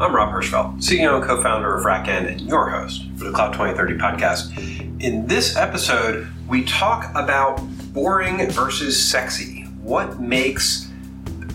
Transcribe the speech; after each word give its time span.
I'm 0.00 0.16
Rob 0.16 0.30
Hirschfeld, 0.30 0.78
CEO 0.78 1.16
and 1.16 1.22
co 1.22 1.42
founder 1.42 1.74
of 1.74 1.84
RackN 1.84 2.26
and 2.26 2.40
your 2.40 2.70
host 2.70 3.04
for 3.18 3.24
the 3.24 3.32
Cloud 3.32 3.52
2030 3.52 3.98
podcast. 3.98 5.02
In 5.02 5.26
this 5.26 5.56
episode, 5.56 6.26
we 6.48 6.64
talk 6.64 7.10
about 7.10 7.56
boring 7.92 8.50
versus 8.50 8.98
sexy. 8.98 9.64
What 9.82 10.18
makes 10.18 10.90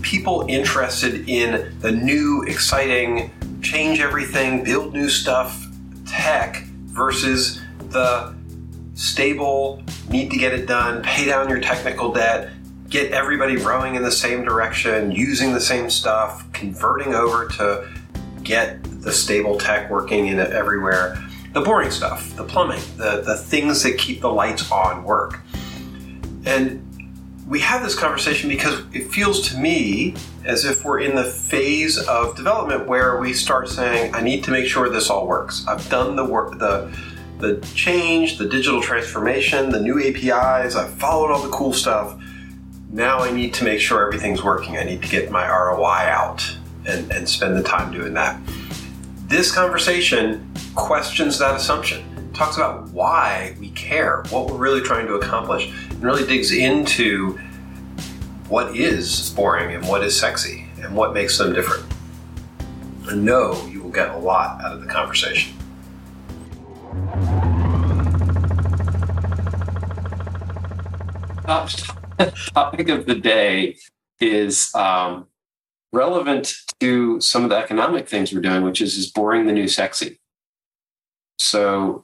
people 0.00 0.46
interested 0.48 1.28
in 1.28 1.76
the 1.80 1.90
new, 1.90 2.44
exciting, 2.46 3.32
change 3.62 3.98
everything, 3.98 4.62
build 4.62 4.92
new 4.92 5.08
stuff 5.08 5.66
tech 6.06 6.62
versus 6.84 7.60
the 7.88 8.32
stable, 8.94 9.82
need 10.08 10.30
to 10.30 10.38
get 10.38 10.54
it 10.54 10.66
done, 10.66 11.02
pay 11.02 11.24
down 11.24 11.48
your 11.48 11.58
technical 11.58 12.12
debt, 12.12 12.52
get 12.88 13.10
everybody 13.10 13.56
rowing 13.56 13.96
in 13.96 14.04
the 14.04 14.12
same 14.12 14.44
direction, 14.44 15.10
using 15.10 15.52
the 15.52 15.60
same 15.60 15.90
stuff, 15.90 16.44
converting 16.52 17.12
over 17.12 17.48
to 17.48 17.88
get 18.46 18.82
the 19.02 19.12
stable 19.12 19.58
tech 19.58 19.90
working 19.90 20.28
in 20.28 20.38
everywhere. 20.38 21.22
The 21.52 21.60
boring 21.60 21.90
stuff, 21.90 22.34
the 22.36 22.44
plumbing, 22.44 22.80
the, 22.96 23.22
the 23.22 23.36
things 23.36 23.82
that 23.82 23.98
keep 23.98 24.20
the 24.20 24.30
lights 24.30 24.70
on 24.70 25.04
work. 25.04 25.40
And 26.44 26.82
we 27.48 27.60
have 27.60 27.82
this 27.82 27.98
conversation 27.98 28.48
because 28.48 28.82
it 28.92 29.10
feels 29.10 29.48
to 29.50 29.58
me 29.58 30.14
as 30.44 30.64
if 30.64 30.84
we're 30.84 31.00
in 31.00 31.14
the 31.14 31.24
phase 31.24 31.98
of 31.98 32.36
development 32.36 32.86
where 32.86 33.18
we 33.18 33.32
start 33.32 33.68
saying, 33.68 34.14
I 34.14 34.20
need 34.20 34.44
to 34.44 34.50
make 34.50 34.66
sure 34.66 34.88
this 34.88 35.10
all 35.10 35.26
works. 35.26 35.66
I've 35.66 35.88
done 35.88 36.16
the 36.16 36.24
work, 36.24 36.58
the 36.58 36.96
the 37.38 37.60
change, 37.74 38.38
the 38.38 38.48
digital 38.48 38.80
transformation, 38.80 39.68
the 39.68 39.80
new 39.80 40.00
APIs, 40.00 40.74
I've 40.74 40.94
followed 40.94 41.30
all 41.30 41.42
the 41.42 41.50
cool 41.50 41.74
stuff. 41.74 42.18
Now 42.90 43.18
I 43.18 43.30
need 43.30 43.52
to 43.54 43.64
make 43.64 43.78
sure 43.78 44.06
everything's 44.06 44.42
working. 44.42 44.78
I 44.78 44.84
need 44.84 45.02
to 45.02 45.08
get 45.08 45.30
my 45.30 45.46
ROI 45.46 46.08
out 46.08 46.55
and, 46.86 47.10
and 47.12 47.28
spend 47.28 47.56
the 47.56 47.62
time 47.62 47.92
doing 47.92 48.14
that. 48.14 48.40
This 49.28 49.52
conversation 49.52 50.52
questions 50.74 51.38
that 51.38 51.56
assumption, 51.56 52.04
talks 52.32 52.56
about 52.56 52.88
why 52.90 53.56
we 53.58 53.70
care, 53.70 54.22
what 54.28 54.46
we're 54.46 54.58
really 54.58 54.82
trying 54.82 55.06
to 55.06 55.14
accomplish, 55.14 55.72
and 55.90 56.02
really 56.02 56.26
digs 56.26 56.52
into 56.52 57.38
what 58.48 58.76
is 58.76 59.30
boring 59.30 59.74
and 59.74 59.88
what 59.88 60.04
is 60.04 60.18
sexy 60.18 60.66
and 60.80 60.94
what 60.94 61.12
makes 61.12 61.38
them 61.38 61.52
different. 61.52 61.84
I 63.08 63.14
know 63.14 63.66
you 63.66 63.82
will 63.82 63.90
get 63.90 64.10
a 64.10 64.18
lot 64.18 64.60
out 64.62 64.72
of 64.72 64.80
the 64.80 64.86
conversation. 64.86 65.52
topic 72.54 72.88
of 72.88 73.06
the 73.06 73.14
day 73.14 73.76
is 74.20 74.74
um, 74.74 75.26
relevant 75.96 76.54
to 76.80 77.20
some 77.20 77.44
of 77.44 77.50
the 77.50 77.56
economic 77.56 78.08
things 78.08 78.32
we're 78.32 78.40
doing, 78.40 78.62
which 78.62 78.80
is 78.80 78.96
is 78.96 79.10
boring 79.10 79.46
the 79.46 79.52
new 79.52 79.68
sexy. 79.68 80.18
So 81.38 82.02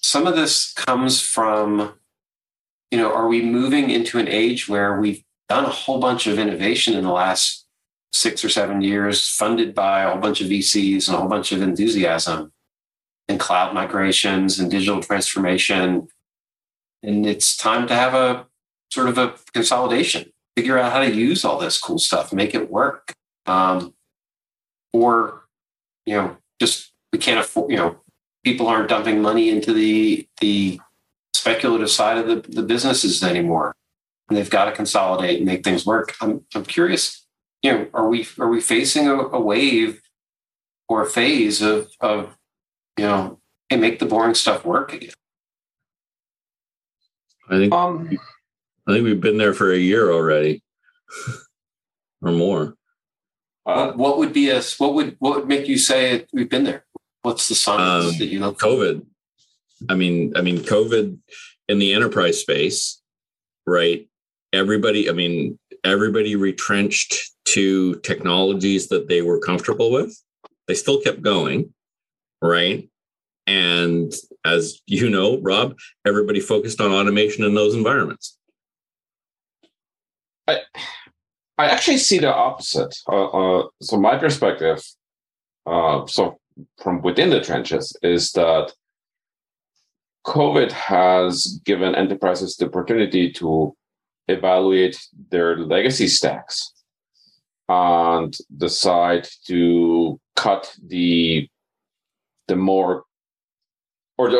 some 0.00 0.26
of 0.26 0.36
this 0.36 0.72
comes 0.72 1.20
from, 1.20 1.94
you 2.90 2.98
know, 2.98 3.12
are 3.12 3.28
we 3.28 3.42
moving 3.42 3.90
into 3.90 4.18
an 4.18 4.28
age 4.28 4.68
where 4.68 5.00
we've 5.00 5.22
done 5.48 5.64
a 5.64 5.70
whole 5.70 6.00
bunch 6.00 6.26
of 6.26 6.38
innovation 6.38 6.94
in 6.94 7.04
the 7.04 7.12
last 7.12 7.66
six 8.12 8.44
or 8.44 8.48
seven 8.48 8.80
years, 8.80 9.28
funded 9.28 9.74
by 9.74 10.02
a 10.02 10.10
whole 10.10 10.20
bunch 10.20 10.40
of 10.40 10.48
VCs 10.48 11.08
and 11.08 11.16
a 11.16 11.20
whole 11.20 11.28
bunch 11.28 11.52
of 11.52 11.62
enthusiasm 11.62 12.52
and 13.28 13.40
cloud 13.40 13.74
migrations 13.74 14.58
and 14.58 14.70
digital 14.70 15.02
transformation. 15.02 16.08
And 17.02 17.26
it's 17.26 17.56
time 17.56 17.86
to 17.88 17.94
have 17.94 18.14
a 18.14 18.46
sort 18.92 19.08
of 19.08 19.18
a 19.18 19.34
consolidation, 19.52 20.32
figure 20.56 20.78
out 20.78 20.92
how 20.92 21.00
to 21.00 21.14
use 21.14 21.44
all 21.44 21.58
this 21.58 21.78
cool 21.78 21.98
stuff, 21.98 22.32
make 22.32 22.54
it 22.54 22.70
work. 22.70 23.12
Um, 23.46 23.94
or, 24.92 25.44
you 26.04 26.14
know, 26.14 26.36
just 26.60 26.92
we 27.12 27.18
can't 27.18 27.40
afford, 27.40 27.70
you 27.70 27.76
know, 27.76 27.96
people 28.44 28.66
aren't 28.66 28.88
dumping 28.88 29.20
money 29.20 29.50
into 29.50 29.72
the 29.72 30.28
the 30.40 30.80
speculative 31.34 31.90
side 31.90 32.18
of 32.18 32.26
the, 32.26 32.50
the 32.50 32.62
businesses 32.62 33.22
anymore. 33.22 33.74
And 34.28 34.36
they've 34.36 34.50
got 34.50 34.64
to 34.64 34.72
consolidate 34.72 35.38
and 35.38 35.46
make 35.46 35.64
things 35.64 35.86
work. 35.86 36.14
I'm 36.20 36.44
I'm 36.54 36.64
curious, 36.64 37.26
you 37.62 37.72
know, 37.72 37.86
are 37.94 38.08
we 38.08 38.26
are 38.38 38.48
we 38.48 38.60
facing 38.60 39.08
a, 39.08 39.14
a 39.14 39.40
wave 39.40 40.00
or 40.88 41.02
a 41.02 41.06
phase 41.06 41.62
of 41.62 41.90
of 42.00 42.36
you 42.96 43.04
know, 43.04 43.40
hey, 43.68 43.76
make 43.76 43.98
the 43.98 44.06
boring 44.06 44.34
stuff 44.34 44.64
work 44.64 44.92
again? 44.92 45.12
I 47.48 47.58
think 47.58 47.72
um, 47.72 48.10
I 48.86 48.92
think 48.92 49.04
we've 49.04 49.20
been 49.20 49.38
there 49.38 49.54
for 49.54 49.72
a 49.72 49.78
year 49.78 50.12
already, 50.12 50.62
or 52.22 52.32
more. 52.32 52.75
Uh, 53.66 53.92
what 53.92 54.16
would 54.18 54.32
be 54.32 54.50
a 54.50 54.62
what 54.78 54.94
would 54.94 55.16
what 55.18 55.36
would 55.36 55.48
make 55.48 55.66
you 55.66 55.76
say 55.76 56.24
we've 56.32 56.48
been 56.48 56.64
there? 56.64 56.84
What's 57.22 57.48
the 57.48 57.56
science 57.56 58.12
um, 58.12 58.18
that 58.18 58.26
you 58.26 58.38
know? 58.38 58.52
COVID. 58.52 59.04
I 59.88 59.94
mean, 59.94 60.32
I 60.36 60.40
mean, 60.40 60.58
COVID 60.58 61.18
in 61.68 61.78
the 61.80 61.92
enterprise 61.92 62.40
space, 62.40 63.02
right? 63.66 64.08
Everybody, 64.52 65.10
I 65.10 65.12
mean, 65.12 65.58
everybody 65.84 66.36
retrenched 66.36 67.32
to 67.46 67.96
technologies 67.96 68.88
that 68.88 69.08
they 69.08 69.22
were 69.22 69.40
comfortable 69.40 69.90
with. 69.90 70.16
They 70.68 70.74
still 70.74 71.00
kept 71.00 71.20
going, 71.20 71.74
right? 72.40 72.88
And 73.48 74.14
as 74.44 74.80
you 74.86 75.10
know, 75.10 75.38
Rob, 75.40 75.76
everybody 76.06 76.40
focused 76.40 76.80
on 76.80 76.92
automation 76.92 77.44
in 77.44 77.54
those 77.54 77.74
environments. 77.74 78.38
I 80.48 80.60
I 81.58 81.66
actually 81.66 81.98
see 81.98 82.18
the 82.18 82.34
opposite. 82.34 82.94
Uh, 83.10 83.26
uh, 83.26 83.68
so 83.80 83.98
my 83.98 84.18
perspective, 84.18 84.82
uh, 85.64 86.06
so 86.06 86.38
from 86.82 87.02
within 87.02 87.30
the 87.30 87.40
trenches, 87.40 87.96
is 88.02 88.32
that 88.32 88.72
COVID 90.26 90.70
has 90.72 91.60
given 91.64 91.94
enterprises 91.94 92.56
the 92.56 92.66
opportunity 92.66 93.30
to 93.32 93.74
evaluate 94.28 94.98
their 95.30 95.56
legacy 95.56 96.08
stacks 96.08 96.72
and 97.68 98.36
decide 98.56 99.28
to 99.46 100.20
cut 100.34 100.74
the 100.84 101.48
the 102.48 102.56
more 102.56 103.04
or, 104.18 104.30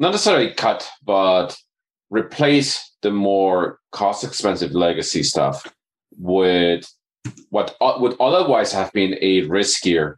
not 0.00 0.12
necessarily 0.12 0.52
cut, 0.54 0.88
but 1.04 1.56
replace 2.10 2.92
the 3.02 3.10
more 3.10 3.78
cost 3.92 4.24
expensive 4.24 4.72
legacy 4.72 5.22
stuff 5.22 5.64
with 6.18 6.86
what 7.50 7.76
would 7.80 8.16
otherwise 8.20 8.72
have 8.72 8.92
been 8.92 9.16
a 9.20 9.42
riskier 9.42 10.16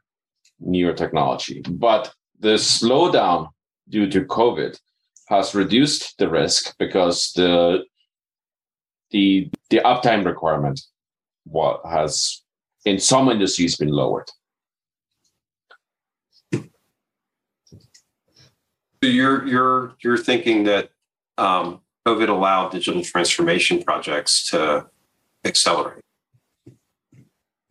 newer 0.58 0.92
technology. 0.92 1.62
But 1.62 2.12
the 2.38 2.54
slowdown 2.54 3.48
due 3.88 4.08
to 4.10 4.24
COVID 4.24 4.78
has 5.28 5.54
reduced 5.54 6.16
the 6.18 6.28
risk 6.28 6.74
because 6.78 7.32
the 7.36 7.84
the 9.10 9.50
the 9.70 9.78
uptime 9.78 10.24
requirement 10.24 10.80
what 11.44 11.80
has 11.84 12.42
in 12.84 12.98
some 12.98 13.28
industries 13.28 13.76
been 13.76 13.88
lowered. 13.88 14.28
So 19.02 19.08
you're 19.08 19.46
you're 19.46 19.94
you're 20.02 20.18
thinking 20.18 20.64
that 20.64 20.90
um, 21.38 21.80
COVID 22.06 22.28
allowed 22.28 22.70
digital 22.70 23.02
transformation 23.02 23.82
projects 23.82 24.50
to 24.50 24.86
accelerate. 25.44 26.04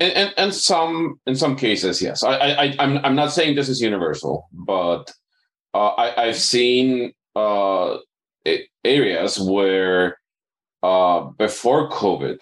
And, 0.02 0.34
and, 0.38 0.54
some 0.54 1.20
in 1.26 1.36
some 1.36 1.58
cases, 1.58 2.02
yes. 2.02 2.24
I, 2.24 2.36
I 2.36 2.76
I'm 2.80 3.00
I'm 3.00 3.16
not 3.16 3.34
saying 3.34 3.56
this 3.56 3.68
is 3.68 3.82
universal, 3.82 4.48
but 4.54 5.12
uh, 5.74 5.90
I 5.90 6.24
I've 6.24 6.38
seen 6.38 7.12
uh, 7.36 7.98
areas 8.86 9.38
where 9.40 10.18
uh, 10.84 11.22
before 11.38 11.90
COVID, 11.90 12.42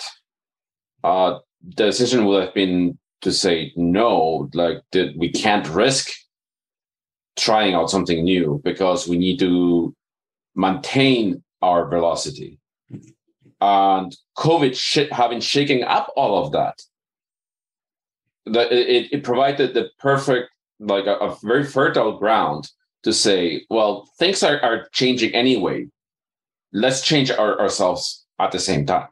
uh, 1.03 1.39
the 1.63 1.85
decision 1.85 2.25
would 2.25 2.43
have 2.43 2.53
been 2.53 2.97
to 3.21 3.31
say 3.31 3.73
no, 3.75 4.49
like 4.53 4.83
that 4.91 5.15
we 5.17 5.31
can't 5.31 5.67
risk 5.69 6.11
trying 7.37 7.73
out 7.73 7.89
something 7.89 8.23
new 8.23 8.61
because 8.63 9.07
we 9.07 9.17
need 9.17 9.39
to 9.39 9.95
maintain 10.55 11.43
our 11.61 11.87
velocity. 11.89 12.59
And 13.59 14.15
COVID 14.37 14.75
sh- 14.75 15.11
having 15.11 15.39
shaken 15.39 15.83
up 15.83 16.11
all 16.15 16.45
of 16.45 16.51
that, 16.51 16.81
that 18.45 18.71
it, 18.71 19.11
it 19.11 19.23
provided 19.23 19.73
the 19.73 19.89
perfect, 19.99 20.49
like 20.79 21.05
a, 21.05 21.15
a 21.15 21.35
very 21.43 21.63
fertile 21.63 22.17
ground 22.17 22.69
to 23.03 23.13
say, 23.13 23.65
well, 23.69 24.07
things 24.19 24.43
are, 24.43 24.61
are 24.61 24.87
changing 24.91 25.33
anyway. 25.33 25.87
Let's 26.71 27.01
change 27.01 27.31
our, 27.31 27.59
ourselves 27.59 28.25
at 28.39 28.51
the 28.51 28.59
same 28.59 28.85
time. 28.85 29.07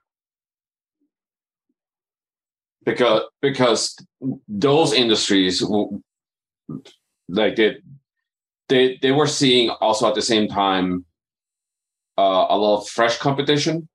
Because 2.83 3.23
because 3.41 3.95
those 4.47 4.93
industries 4.93 5.63
like 7.27 7.55
they 7.55 7.77
they 8.69 8.99
they 9.01 9.11
were 9.11 9.25
seeing 9.25 9.71
also 9.81 10.07
at 10.07 10.13
the 10.13 10.21
same 10.21 10.47
time 10.47 11.03
uh, 12.19 12.45
a 12.49 12.55
lot 12.55 12.81
of 12.81 12.87
fresh 12.87 13.17
competition 13.17 13.89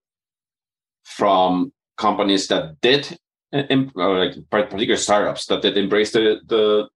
from 1.16 1.72
companies 1.96 2.48
that 2.48 2.80
did, 2.80 3.18
like 3.52 4.36
particular 4.50 4.96
startups 4.96 5.46
that 5.46 5.62
did 5.62 5.76
embrace 5.76 6.12
the, 6.12 6.40
the 6.46 6.88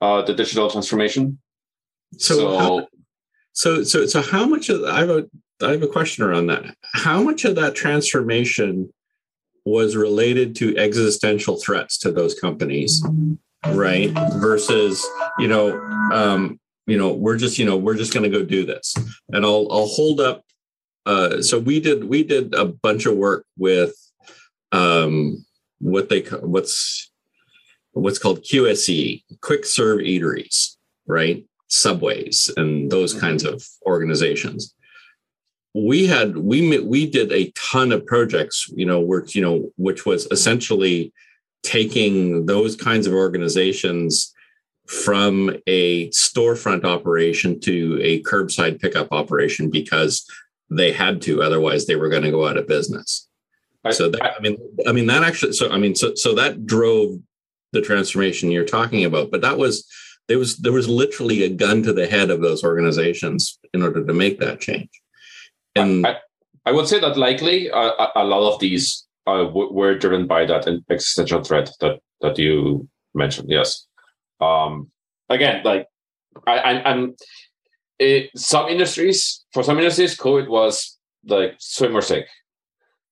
uh, 0.00 0.22
the 0.22 0.34
digital 0.34 0.68
transformation. 0.68 1.38
So, 2.18 2.34
so, 2.34 2.58
how, 2.58 2.88
so, 3.52 3.84
so, 3.84 4.06
so, 4.06 4.20
how 4.20 4.46
much 4.46 4.68
of 4.68 4.82
I 4.84 5.00
have 5.00 5.10
a 5.10 5.24
I 5.62 5.70
have 5.70 5.82
a 5.82 5.88
question 5.88 6.24
around 6.24 6.48
that. 6.48 6.64
How 6.92 7.22
much 7.22 7.44
of 7.44 7.54
that 7.54 7.74
transformation 7.74 8.92
was 9.64 9.94
related 9.94 10.56
to 10.56 10.76
existential 10.76 11.56
threats 11.56 11.96
to 11.98 12.10
those 12.10 12.38
companies, 12.38 13.00
right? 13.68 14.10
Versus, 14.34 15.06
you 15.38 15.46
know, 15.46 15.78
um, 16.12 16.58
you 16.86 16.98
know, 16.98 17.12
we're 17.12 17.36
just, 17.36 17.58
you 17.58 17.64
know, 17.64 17.76
we're 17.76 17.94
just 17.96 18.12
going 18.12 18.24
to 18.28 18.38
go 18.38 18.44
do 18.44 18.66
this, 18.66 18.94
and 19.28 19.44
I'll 19.44 19.68
I'll 19.70 19.86
hold 19.86 20.20
up. 20.20 20.44
Uh, 21.04 21.42
so 21.42 21.58
we 21.58 21.80
did 21.80 22.04
we 22.04 22.22
did 22.22 22.54
a 22.54 22.64
bunch 22.64 23.06
of 23.06 23.16
work 23.16 23.44
with 23.56 23.94
um, 24.70 25.44
what 25.80 26.08
they 26.08 26.20
what's 26.20 27.10
what's 27.92 28.18
called 28.18 28.42
QSE, 28.42 29.22
quick 29.40 29.64
serve 29.64 30.00
eateries, 30.00 30.76
right? 31.06 31.44
Subways 31.68 32.50
and 32.56 32.90
those 32.90 33.12
mm-hmm. 33.12 33.20
kinds 33.20 33.44
of 33.44 33.64
organizations. 33.86 34.74
We 35.74 36.06
had 36.06 36.36
we 36.36 36.78
we 36.80 37.10
did 37.10 37.32
a 37.32 37.50
ton 37.52 37.92
of 37.92 38.06
projects, 38.06 38.68
you 38.74 38.86
know, 38.86 39.00
which 39.00 39.34
you 39.34 39.42
know, 39.42 39.70
which 39.76 40.04
was 40.04 40.26
essentially 40.30 41.12
taking 41.62 42.46
those 42.46 42.76
kinds 42.76 43.06
of 43.06 43.14
organizations 43.14 44.34
from 44.86 45.56
a 45.66 46.08
storefront 46.10 46.84
operation 46.84 47.58
to 47.60 47.98
a 48.02 48.22
curbside 48.24 48.80
pickup 48.80 49.08
operation 49.12 49.70
because 49.70 50.26
they 50.76 50.92
had 50.92 51.22
to, 51.22 51.42
otherwise 51.42 51.86
they 51.86 51.96
were 51.96 52.08
going 52.08 52.22
to 52.22 52.30
go 52.30 52.46
out 52.46 52.56
of 52.56 52.66
business. 52.66 53.28
So 53.90 54.08
that, 54.10 54.22
I 54.22 54.40
mean, 54.40 54.56
I 54.86 54.92
mean 54.92 55.06
that 55.06 55.24
actually. 55.24 55.54
So 55.54 55.68
I 55.70 55.76
mean, 55.76 55.96
so 55.96 56.14
so 56.14 56.34
that 56.36 56.66
drove 56.66 57.18
the 57.72 57.80
transformation 57.80 58.52
you're 58.52 58.64
talking 58.64 59.04
about. 59.04 59.32
But 59.32 59.40
that 59.40 59.58
was 59.58 59.84
there 60.28 60.38
was 60.38 60.56
there 60.58 60.72
was 60.72 60.88
literally 60.88 61.42
a 61.42 61.48
gun 61.48 61.82
to 61.82 61.92
the 61.92 62.06
head 62.06 62.30
of 62.30 62.40
those 62.40 62.62
organizations 62.62 63.58
in 63.74 63.82
order 63.82 64.04
to 64.04 64.14
make 64.14 64.38
that 64.38 64.60
change. 64.60 64.88
And 65.74 66.06
I, 66.06 66.18
I 66.64 66.70
would 66.70 66.86
say 66.86 67.00
that 67.00 67.16
likely 67.16 67.70
uh, 67.72 68.06
a 68.14 68.22
lot 68.24 68.54
of 68.54 68.60
these 68.60 69.04
uh, 69.26 69.48
were 69.52 69.98
driven 69.98 70.26
by 70.28 70.46
that 70.46 70.68
existential 70.88 71.42
threat 71.42 71.70
that 71.80 71.98
that 72.20 72.38
you 72.38 72.88
mentioned. 73.14 73.48
Yes. 73.50 73.86
Um, 74.40 74.90
again, 75.28 75.62
like 75.64 75.88
I, 76.46 76.58
I, 76.58 76.90
I'm 76.90 77.16
it, 78.02 78.30
some 78.36 78.68
industries 78.68 79.44
for 79.52 79.62
some 79.62 79.78
industries, 79.78 80.16
COVID 80.16 80.48
was 80.48 80.98
like 81.24 81.54
swim 81.58 81.94
or. 81.94 82.26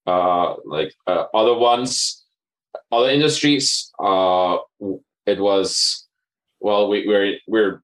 Uh, 0.06 0.54
like 0.64 0.92
uh, 1.06 1.25
other 1.32 1.54
ones, 1.54 2.25
other 2.90 3.10
industries, 3.10 3.92
uh, 4.02 4.56
it 5.26 5.38
was 5.38 6.08
well, 6.60 6.88
we, 6.88 7.06
we're 7.06 7.38
we're 7.46 7.82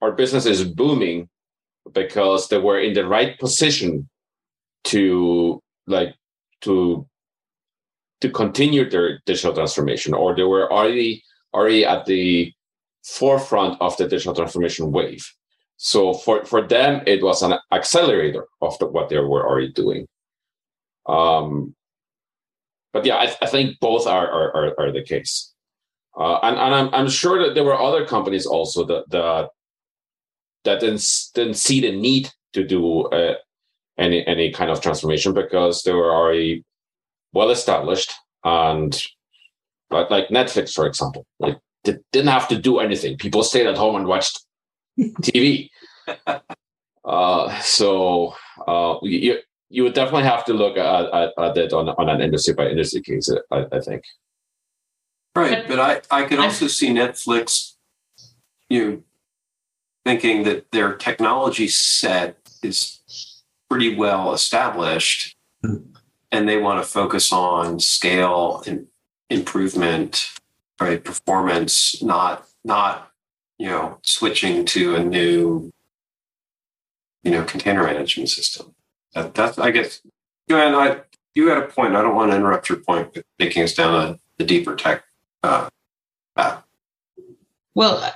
our 0.00 0.12
business 0.12 0.46
is 0.46 0.64
booming 0.64 1.28
because 1.92 2.48
they 2.48 2.58
were 2.58 2.78
in 2.78 2.94
the 2.94 3.06
right 3.06 3.38
position 3.38 4.08
to 4.84 5.60
like 5.86 6.14
to 6.62 7.06
to 8.20 8.30
continue 8.30 8.88
their 8.88 9.20
digital 9.26 9.54
transformation, 9.54 10.14
or 10.14 10.36
they 10.36 10.44
were 10.44 10.72
already 10.72 11.24
already 11.52 11.84
at 11.84 12.06
the 12.06 12.52
forefront 13.04 13.80
of 13.80 13.96
the 13.96 14.06
digital 14.06 14.34
transformation 14.34 14.92
wave. 14.92 15.26
So 15.84 16.14
for, 16.14 16.44
for 16.44 16.62
them, 16.62 17.02
it 17.08 17.24
was 17.24 17.42
an 17.42 17.54
accelerator 17.72 18.46
of 18.60 18.78
the, 18.78 18.86
what 18.86 19.08
they 19.08 19.18
were 19.18 19.44
already 19.44 19.72
doing. 19.72 20.06
Um, 21.06 21.74
but 22.92 23.04
yeah, 23.04 23.16
I, 23.16 23.34
I 23.42 23.46
think 23.48 23.80
both 23.80 24.06
are, 24.06 24.30
are, 24.30 24.78
are 24.78 24.92
the 24.92 25.02
case. 25.02 25.52
Uh, 26.16 26.38
and, 26.44 26.56
and 26.56 26.72
I'm, 26.72 26.94
I'm 26.94 27.08
sure 27.08 27.44
that 27.44 27.54
there 27.54 27.64
were 27.64 27.76
other 27.76 28.06
companies 28.06 28.46
also 28.46 28.84
that 28.84 29.10
that, 29.10 29.48
that 30.62 30.78
didn't, 30.78 31.04
didn't 31.34 31.54
see 31.54 31.80
the 31.80 31.90
need 31.90 32.30
to 32.52 32.62
do 32.62 33.06
uh, 33.06 33.34
any 33.98 34.24
any 34.24 34.52
kind 34.52 34.70
of 34.70 34.80
transformation 34.80 35.34
because 35.34 35.82
they 35.82 35.92
were 35.92 36.12
already 36.12 36.64
well 37.32 37.50
established 37.50 38.12
and 38.44 39.02
like, 39.90 40.10
like 40.10 40.28
Netflix, 40.28 40.74
for 40.74 40.86
example, 40.86 41.26
like 41.40 41.58
they 41.82 41.96
didn't 42.12 42.30
have 42.30 42.46
to 42.48 42.56
do 42.56 42.78
anything. 42.78 43.16
People 43.16 43.42
stayed 43.42 43.66
at 43.66 43.76
home 43.76 43.96
and 43.96 44.06
watched 44.06 44.46
TV. 44.98 45.70
uh, 47.04 47.60
so 47.60 48.34
uh, 48.66 48.96
you, 49.02 49.38
you 49.68 49.82
would 49.82 49.94
definitely 49.94 50.24
have 50.24 50.44
to 50.46 50.54
look 50.54 50.76
at, 50.76 51.04
at, 51.12 51.32
at 51.38 51.56
it 51.56 51.72
on, 51.72 51.88
on 51.88 52.08
an 52.08 52.20
industry 52.20 52.54
by 52.54 52.68
industry 52.68 53.00
case, 53.00 53.30
I, 53.50 53.66
I 53.72 53.80
think. 53.80 54.04
Right, 55.34 55.66
but 55.66 55.80
I, 55.80 56.02
I 56.10 56.24
could 56.24 56.38
also 56.38 56.66
see 56.66 56.90
Netflix, 56.90 57.74
you 58.68 58.84
know, 58.84 59.02
thinking 60.04 60.42
that 60.42 60.70
their 60.72 60.94
technology 60.94 61.68
set 61.68 62.36
is 62.62 63.00
pretty 63.70 63.94
well 63.94 64.34
established, 64.34 65.36
and 65.62 66.48
they 66.48 66.58
want 66.58 66.82
to 66.82 66.88
focus 66.88 67.32
on 67.32 67.80
scale 67.80 68.62
and 68.66 68.88
improvement, 69.30 70.28
right, 70.80 71.02
performance, 71.02 72.02
not 72.02 72.46
not 72.64 73.11
you 73.58 73.68
know 73.68 73.98
switching 74.02 74.64
to 74.66 74.96
a 74.96 75.04
new 75.04 75.72
you 77.22 77.30
know 77.30 77.44
container 77.44 77.84
management 77.84 78.28
system. 78.28 78.74
That, 79.14 79.34
that's, 79.34 79.58
I 79.58 79.70
guess, 79.70 80.00
Joanne, 80.48 80.74
I, 80.74 81.00
you 81.34 81.48
had 81.48 81.58
a 81.58 81.66
point. 81.66 81.94
I 81.94 82.02
don't 82.02 82.16
want 82.16 82.30
to 82.30 82.36
interrupt 82.36 82.68
your 82.68 82.78
point, 82.78 83.12
but 83.12 83.24
taking 83.38 83.62
us 83.62 83.74
down 83.74 83.94
a, 83.94 84.42
a 84.42 84.46
deeper 84.46 84.74
tech 84.74 85.04
uh, 85.42 85.68
path. 86.34 86.62
Well, 87.74 88.10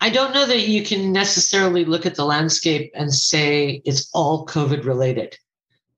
I 0.00 0.10
don't 0.10 0.32
know 0.32 0.46
that 0.46 0.68
you 0.68 0.84
can 0.84 1.12
necessarily 1.12 1.84
look 1.84 2.06
at 2.06 2.14
the 2.14 2.24
landscape 2.24 2.92
and 2.94 3.12
say 3.12 3.82
it's 3.84 4.08
all 4.14 4.46
COVID 4.46 4.84
related, 4.84 5.36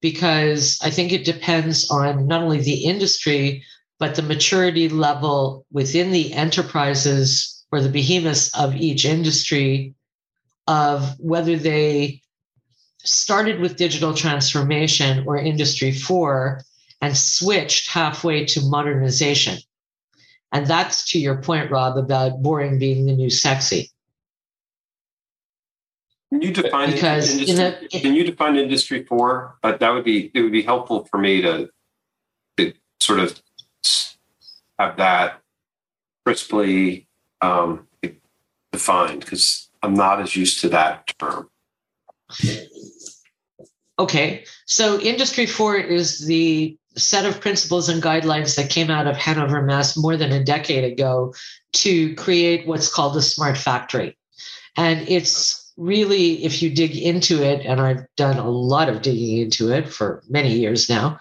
because 0.00 0.78
I 0.82 0.90
think 0.90 1.12
it 1.12 1.24
depends 1.24 1.90
on 1.90 2.26
not 2.26 2.42
only 2.42 2.60
the 2.60 2.84
industry, 2.84 3.62
but 3.98 4.14
the 4.14 4.22
maturity 4.22 4.88
level 4.88 5.64
within 5.70 6.10
the 6.10 6.32
enterprises 6.32 7.61
or 7.72 7.80
the 7.80 7.88
behemoths 7.88 8.54
of 8.56 8.76
each 8.76 9.04
industry 9.06 9.94
of 10.68 11.18
whether 11.18 11.56
they 11.56 12.20
started 12.98 13.60
with 13.60 13.76
digital 13.76 14.14
transformation 14.14 15.24
or 15.26 15.36
industry 15.38 15.90
4 15.90 16.62
and 17.00 17.16
switched 17.16 17.90
halfway 17.90 18.44
to 18.44 18.60
modernization. 18.60 19.58
And 20.52 20.66
that's 20.66 21.10
to 21.12 21.18
your 21.18 21.42
point 21.42 21.70
rob 21.70 21.96
about 21.96 22.42
boring 22.42 22.78
being 22.78 23.06
the 23.06 23.14
new 23.14 23.30
sexy. 23.30 23.90
Can 26.30 26.42
you 26.42 26.52
define 26.52 26.92
because 26.92 27.36
industry, 27.36 27.88
a, 27.92 28.00
can 28.00 28.14
you 28.14 28.24
define 28.24 28.56
industry 28.56 29.04
4 29.04 29.58
but 29.60 29.80
that 29.80 29.90
would 29.90 30.04
be 30.04 30.30
it 30.32 30.40
would 30.40 30.52
be 30.52 30.62
helpful 30.62 31.04
for 31.10 31.18
me 31.18 31.42
to, 31.42 31.68
to 32.56 32.72
sort 33.00 33.18
of 33.18 33.42
have 34.78 34.96
that 34.96 35.42
crisply 36.24 37.06
um, 37.42 37.86
defined 38.72 39.20
because 39.20 39.68
i'm 39.82 39.94
not 39.94 40.20
as 40.20 40.34
used 40.34 40.60
to 40.60 40.68
that 40.68 41.06
term 41.18 41.48
Okay, 43.98 44.44
so 44.66 44.98
Industry 45.00 45.46
4 45.46 45.76
is 45.76 46.26
the 46.26 46.76
set 46.96 47.24
of 47.24 47.40
principles 47.40 47.88
and 47.88 48.02
guidelines 48.02 48.56
that 48.56 48.70
came 48.70 48.90
out 48.90 49.06
of 49.06 49.16
Hannover 49.16 49.62
Messe 49.62 49.96
more 49.96 50.16
than 50.16 50.32
a 50.32 50.42
decade 50.42 50.84
ago 50.84 51.34
to 51.74 52.14
create 52.16 52.66
what's 52.66 52.92
called 52.92 53.16
a 53.16 53.22
smart 53.22 53.56
factory. 53.56 54.16
And 54.76 55.06
it's 55.08 55.72
really, 55.76 56.44
if 56.44 56.62
you 56.62 56.70
dig 56.70 56.96
into 56.96 57.42
it, 57.42 57.64
and 57.64 57.80
I've 57.80 58.04
done 58.16 58.38
a 58.38 58.50
lot 58.50 58.88
of 58.88 59.02
digging 59.02 59.38
into 59.38 59.70
it 59.70 59.88
for 59.88 60.22
many 60.28 60.52
years 60.52 60.88
now, 60.88 61.18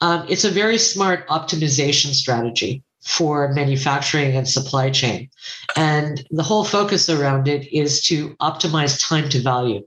um, 0.00 0.24
it's 0.28 0.44
a 0.44 0.50
very 0.50 0.78
smart 0.78 1.28
optimization 1.28 2.14
strategy 2.14 2.82
for 3.02 3.52
manufacturing 3.52 4.36
and 4.36 4.48
supply 4.48 4.90
chain. 4.90 5.28
And 5.76 6.26
the 6.30 6.42
whole 6.42 6.64
focus 6.64 7.08
around 7.08 7.48
it 7.48 7.72
is 7.72 8.00
to 8.06 8.30
optimize 8.36 9.00
time 9.00 9.28
to 9.30 9.40
value. 9.40 9.82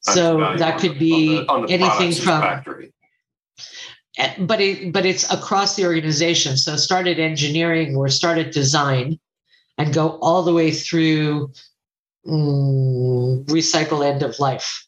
So 0.00 0.56
that 0.56 0.78
could 0.78 0.98
be 0.98 1.38
on 1.38 1.44
the, 1.44 1.52
on 1.52 1.66
the 1.66 1.72
anything 1.72 2.12
from 2.12 2.40
factory. 2.40 2.92
Eh, 4.18 4.34
but 4.40 4.60
it 4.60 4.92
but 4.92 5.06
it's 5.06 5.30
across 5.32 5.76
the 5.76 5.86
organization. 5.86 6.56
So 6.56 6.76
start 6.76 7.06
at 7.06 7.18
engineering 7.18 7.96
or 7.96 8.08
start 8.08 8.38
at 8.38 8.52
design 8.52 9.18
and 9.78 9.94
go 9.94 10.18
all 10.20 10.42
the 10.42 10.52
way 10.52 10.70
through 10.70 11.50
mm, 12.26 13.44
recycle 13.46 14.04
end 14.06 14.22
of 14.22 14.38
life. 14.38 14.86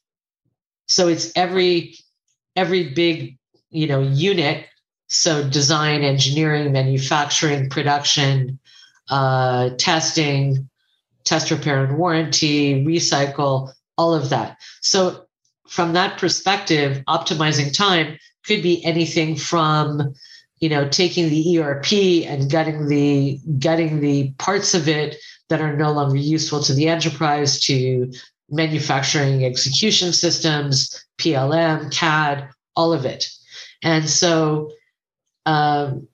So 0.86 1.08
it's 1.08 1.32
every 1.36 1.96
every 2.54 2.90
big 2.90 3.38
you 3.70 3.86
know 3.86 4.00
unit. 4.02 4.66
So 5.14 5.48
design, 5.48 6.02
engineering, 6.02 6.72
manufacturing, 6.72 7.70
production, 7.70 8.58
uh, 9.08 9.70
testing, 9.78 10.68
test 11.22 11.50
repair 11.50 11.84
and 11.84 11.96
warranty, 11.96 12.84
recycle, 12.84 13.72
all 13.96 14.14
of 14.14 14.30
that. 14.30 14.58
So, 14.80 15.26
from 15.68 15.92
that 15.94 16.18
perspective, 16.18 17.02
optimizing 17.08 17.72
time 17.72 18.18
could 18.44 18.62
be 18.62 18.84
anything 18.84 19.36
from 19.36 20.14
you 20.58 20.68
know 20.68 20.88
taking 20.88 21.30
the 21.30 21.58
erp 21.58 21.92
and 21.92 22.50
getting 22.50 22.88
the 22.88 23.40
getting 23.58 24.00
the 24.00 24.32
parts 24.38 24.74
of 24.74 24.88
it 24.88 25.16
that 25.48 25.60
are 25.60 25.76
no 25.76 25.92
longer 25.92 26.16
useful 26.16 26.62
to 26.62 26.74
the 26.74 26.88
enterprise 26.88 27.60
to 27.60 28.12
manufacturing 28.50 29.44
execution 29.44 30.12
systems 30.12 31.04
plm 31.18 31.90
cad 31.90 32.48
all 32.76 32.92
of 32.92 33.04
it 33.04 33.30
and 33.82 34.08
so 34.08 34.70
um, 35.46 36.08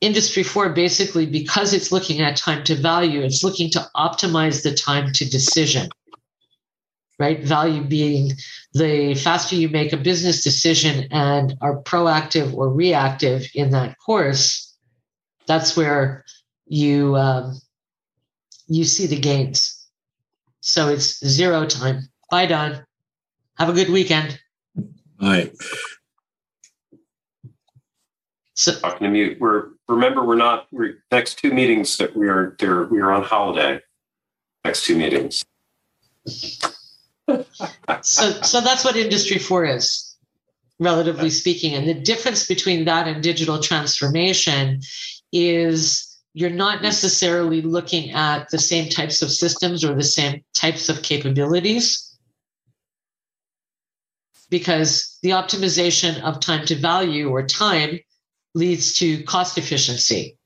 industry 0.00 0.42
4 0.42 0.70
basically 0.70 1.26
because 1.26 1.72
it's 1.72 1.90
looking 1.90 2.20
at 2.20 2.36
time 2.36 2.62
to 2.64 2.74
value 2.74 3.22
it's 3.22 3.42
looking 3.42 3.70
to 3.70 3.86
optimize 3.96 4.62
the 4.62 4.74
time 4.74 5.12
to 5.12 5.24
decision 5.28 5.88
right? 7.18 7.42
Value 7.42 7.82
being 7.82 8.32
the 8.74 9.14
faster 9.14 9.56
you 9.56 9.70
make 9.70 9.92
a 9.92 9.96
business 9.96 10.44
decision 10.44 11.08
and 11.10 11.54
are 11.62 11.82
proactive 11.82 12.52
or 12.52 12.70
reactive 12.70 13.46
in 13.54 13.70
that 13.70 13.96
course 13.98 14.66
that's 15.46 15.76
where 15.76 16.24
you 16.66 17.16
um, 17.16 17.58
you 18.66 18.84
see 18.84 19.06
the 19.06 19.18
gains. 19.18 19.88
So 20.60 20.88
it's 20.88 21.24
zero 21.24 21.66
time. 21.66 22.08
Bye 22.30 22.46
don. 22.46 22.84
Have 23.58 23.68
a 23.68 23.72
good 23.72 23.90
weekend. 23.90 24.38
All 24.76 25.28
right 25.28 25.52
so 28.56 28.74
talking 28.80 29.04
to 29.04 29.10
mute. 29.10 29.38
We're 29.38 29.68
remember 29.86 30.24
we're 30.24 30.36
not 30.36 30.66
we're 30.72 30.94
next 31.12 31.38
two 31.38 31.52
meetings 31.52 31.98
that 31.98 32.16
we 32.16 32.28
are 32.28 32.56
there 32.58 32.84
we 32.84 33.00
are 33.00 33.12
on 33.12 33.22
holiday. 33.22 33.80
Next 34.64 34.84
two 34.84 34.96
meetings. 34.96 35.44
so 36.26 37.44
so 38.02 38.60
that's 38.60 38.84
what 38.84 38.96
industry 38.96 39.38
4 39.38 39.64
is 39.66 40.16
relatively 40.78 41.30
speaking 41.30 41.74
and 41.74 41.88
the 41.88 41.94
difference 41.94 42.46
between 42.46 42.84
that 42.84 43.08
and 43.08 43.22
digital 43.22 43.60
transformation 43.60 44.80
is 45.32 46.18
you're 46.34 46.50
not 46.50 46.82
necessarily 46.82 47.62
looking 47.62 48.10
at 48.10 48.50
the 48.50 48.58
same 48.58 48.88
types 48.90 49.22
of 49.22 49.30
systems 49.30 49.84
or 49.84 49.94
the 49.94 50.02
same 50.02 50.44
types 50.54 50.88
of 50.88 51.02
capabilities 51.02 52.16
because 54.50 55.18
the 55.22 55.30
optimization 55.30 56.20
of 56.22 56.38
time 56.40 56.64
to 56.66 56.76
value 56.76 57.30
or 57.30 57.42
time 57.44 57.98
leads 58.56 58.94
to 58.94 59.22
cost 59.24 59.58
efficiency 59.58 60.36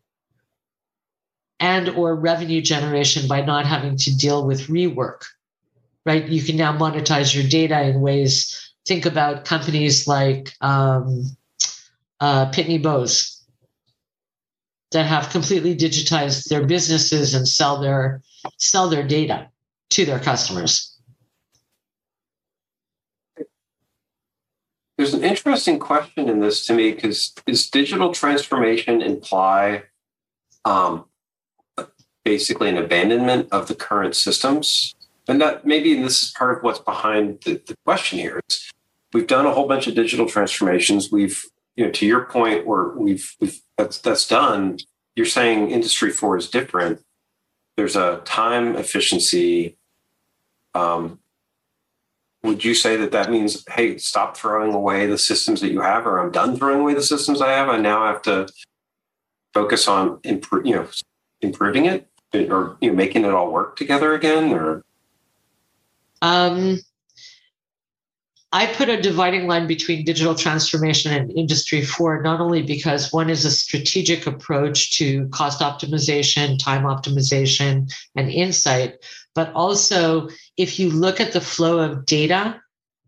and 1.59 1.89
or 1.89 2.15
revenue 2.15 2.61
generation 2.61 3.27
by 3.29 3.41
not 3.41 3.65
having 3.65 3.97
to 3.97 4.15
deal 4.17 4.47
with 4.47 4.67
rework 4.67 5.23
right? 6.07 6.27
You 6.27 6.43
can 6.43 6.57
now 6.57 6.77
monetize 6.77 7.35
your 7.35 7.49
data 7.49 7.83
in 7.83 8.01
ways 8.01 8.73
think 8.87 9.07
about 9.07 9.45
companies 9.45 10.09
like 10.09 10.53
um, 10.61 11.25
uh, 12.19 12.51
pitney 12.51 12.83
bowes 12.83 13.45
that 14.93 15.07
have 15.07 15.31
completely 15.31 15.77
digitized 15.77 16.49
their 16.49 16.67
businesses 16.67 17.35
and 17.35 17.47
sell 17.47 17.81
their 17.81 18.23
sell 18.57 18.89
their 18.89 19.07
data 19.07 19.49
to 19.91 20.05
their 20.05 20.19
customers 20.19 20.97
There's 25.01 25.15
an 25.15 25.25
interesting 25.25 25.79
question 25.79 26.29
in 26.29 26.41
this 26.41 26.67
to 26.67 26.75
me 26.75 26.93
because 26.93 27.31
does 27.47 27.71
digital 27.71 28.13
transformation 28.13 29.01
imply 29.01 29.85
um, 30.67 31.07
basically 32.23 32.69
an 32.69 32.77
abandonment 32.77 33.49
of 33.51 33.67
the 33.67 33.75
current 33.75 34.15
systems? 34.15 34.95
And 35.27 35.41
that 35.41 35.65
maybe 35.65 35.95
this 35.95 36.23
is 36.23 36.31
part 36.33 36.55
of 36.55 36.63
what's 36.63 36.81
behind 36.81 37.41
the, 37.47 37.63
the 37.67 37.79
question 37.87 38.19
here. 38.19 38.43
Is 38.51 38.71
we've 39.15 39.27
done 39.27 39.47
a 39.47 39.53
whole 39.53 39.67
bunch 39.67 39.87
of 39.87 39.95
digital 39.95 40.27
transformations. 40.27 41.11
We've, 41.11 41.47
you 41.77 41.87
know, 41.87 41.93
to 41.93 42.05
your 42.05 42.27
point, 42.27 42.67
where 42.67 42.91
we've, 42.91 43.35
we've 43.41 43.59
that's 43.79 43.97
that's 43.97 44.29
done. 44.29 44.81
You're 45.17 45.25
saying 45.25 45.71
industry 45.71 46.11
four 46.11 46.37
is 46.37 46.51
different. 46.51 47.03
There's 47.79 47.97
a 47.97 48.21
time 48.27 48.77
efficiency 48.77 49.79
um, 50.75 51.21
would 52.43 52.65
you 52.65 52.75
say 52.75 52.97
that 52.97 53.13
that 53.13 53.31
means 53.31 53.65
hey 53.71 53.99
stop 53.99 54.37
throwing 54.37 54.73
away 54.73 55.07
the 55.07 55.19
systems 55.19 55.61
that 55.61 55.71
you 55.71 55.81
have 55.81 56.07
or 56.07 56.19
i'm 56.19 56.31
done 56.31 56.57
throwing 56.57 56.81
away 56.81 56.95
the 56.95 57.03
systems 57.03 57.41
i 57.41 57.51
have 57.51 57.69
i 57.69 57.77
now 57.77 58.07
have 58.07 58.23
to 58.23 58.49
focus 59.53 59.89
on 59.89 60.19
improve 60.25 60.67
you 60.67 60.75
know 60.75 60.89
improving 61.43 61.87
it 61.87 62.11
or 62.35 62.77
you 62.81 62.91
know 62.91 62.97
making 62.97 63.25
it 63.25 63.31
all 63.33 63.53
work 63.53 63.77
together 63.77 64.15
again 64.15 64.53
or? 64.53 64.85
Um 66.23 66.79
I 68.53 68.67
put 68.67 68.89
a 68.89 69.01
dividing 69.01 69.47
line 69.47 69.69
between 69.69 70.05
digital 70.05 70.35
transformation 70.35 71.13
and 71.13 71.31
industry 71.39 71.83
four, 71.83 72.21
not 72.21 72.41
only 72.41 72.63
because 72.63 73.13
one 73.13 73.31
is 73.31 73.45
a 73.45 73.51
strategic 73.51 74.27
approach 74.27 74.91
to 74.99 75.29
cost 75.29 75.61
optimization, 75.61 76.59
time 76.59 76.83
optimization, 76.83 77.93
and 78.17 78.29
insight, 78.29 79.05
but 79.35 79.53
also 79.53 80.29
if 80.57 80.79
you 80.79 80.91
look 80.91 81.21
at 81.21 81.33
the 81.33 81.41
flow 81.41 81.79
of 81.79 82.07
data 82.07 82.61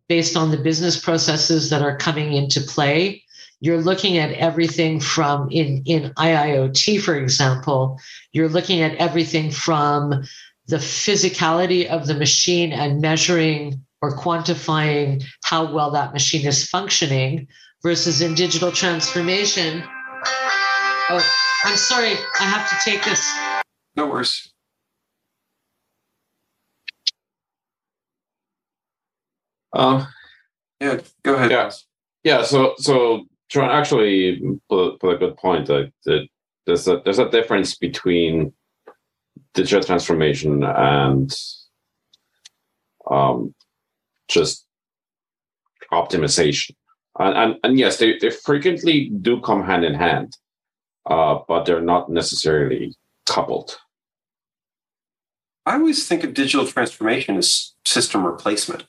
based 0.08 0.36
on 0.36 0.50
the 0.50 0.56
business 0.56 0.98
processes 0.98 1.70
that 1.70 1.82
are 1.82 1.96
coming 1.96 2.32
into 2.32 2.60
play, 2.60 3.22
you're 3.60 3.80
looking 3.80 4.18
at 4.18 4.32
everything 4.32 5.00
from 5.00 5.48
in, 5.50 5.82
in 5.86 6.12
IIoT, 6.14 7.00
for 7.00 7.14
example, 7.14 7.98
you're 8.32 8.48
looking 8.48 8.82
at 8.82 8.96
everything 8.96 9.50
from 9.50 10.22
the 10.66 10.76
physicality 10.76 11.86
of 11.86 12.06
the 12.06 12.14
machine 12.14 12.72
and 12.72 13.00
measuring 13.00 13.84
or 14.00 14.16
quantifying 14.16 15.24
how 15.44 15.72
well 15.72 15.90
that 15.92 16.12
machine 16.12 16.46
is 16.46 16.68
functioning 16.68 17.46
versus 17.82 18.20
in 18.20 18.34
digital 18.34 18.72
transformation. 18.72 19.82
Oh, 21.08 21.34
I'm 21.64 21.76
sorry, 21.76 22.14
I 22.40 22.44
have 22.44 22.68
to 22.68 22.76
take 22.84 23.04
this. 23.04 23.24
No 23.96 24.06
worries. 24.06 24.51
Uh, 29.72 30.06
yeah, 30.80 31.00
go 31.22 31.34
ahead. 31.34 31.50
Yeah, 31.50 31.70
yeah. 32.24 32.42
So, 32.42 32.74
so 32.78 33.24
John 33.48 33.70
actually 33.70 34.40
put, 34.68 35.00
put 35.00 35.14
a 35.14 35.18
good 35.18 35.36
point. 35.36 35.66
That, 35.66 35.92
that 36.04 36.26
there's 36.66 36.88
a 36.88 37.00
there's 37.04 37.18
a 37.18 37.30
difference 37.30 37.76
between 37.76 38.52
digital 39.54 39.82
transformation 39.82 40.62
and 40.64 41.34
um, 43.10 43.54
just 44.28 44.66
optimization. 45.92 46.74
And, 47.18 47.36
and, 47.36 47.56
and 47.62 47.78
yes, 47.78 47.98
they, 47.98 48.18
they 48.18 48.30
frequently 48.30 49.10
do 49.20 49.40
come 49.40 49.62
hand 49.62 49.84
in 49.84 49.94
hand, 49.94 50.36
uh, 51.06 51.40
but 51.46 51.64
they're 51.64 51.80
not 51.80 52.10
necessarily 52.10 52.94
coupled. 53.26 53.78
I 55.66 55.74
always 55.74 56.08
think 56.08 56.24
of 56.24 56.34
digital 56.34 56.66
transformation 56.66 57.36
as 57.36 57.74
system 57.86 58.26
replacement 58.26 58.84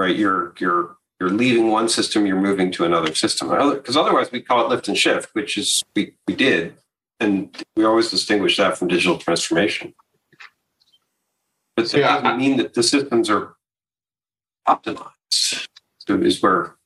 right? 0.00 0.16
You're 0.16 0.54
you're 0.58 0.96
you're 1.20 1.30
leaving 1.30 1.70
one 1.70 1.88
system, 1.88 2.26
you're 2.26 2.40
moving 2.40 2.72
to 2.72 2.84
another 2.84 3.14
system. 3.14 3.48
Because 3.48 3.96
otherwise, 3.96 4.32
we 4.32 4.40
call 4.40 4.64
it 4.64 4.68
lift 4.70 4.88
and 4.88 4.96
shift, 4.96 5.28
which 5.34 5.58
is 5.58 5.82
we 5.94 6.14
we 6.26 6.34
did, 6.34 6.74
and 7.20 7.54
we 7.76 7.84
always 7.84 8.10
distinguish 8.10 8.56
that 8.56 8.78
from 8.78 8.88
digital 8.88 9.18
transformation. 9.18 9.94
But 11.76 11.90
that 11.90 11.98
yeah, 11.98 12.20
doesn't 12.20 12.38
mean 12.38 12.56
that 12.56 12.74
the 12.74 12.82
systems 12.82 13.28
are 13.30 13.54
optimized. 14.66 15.68
So 15.98 16.16
is 16.22 16.42
where 16.42 16.76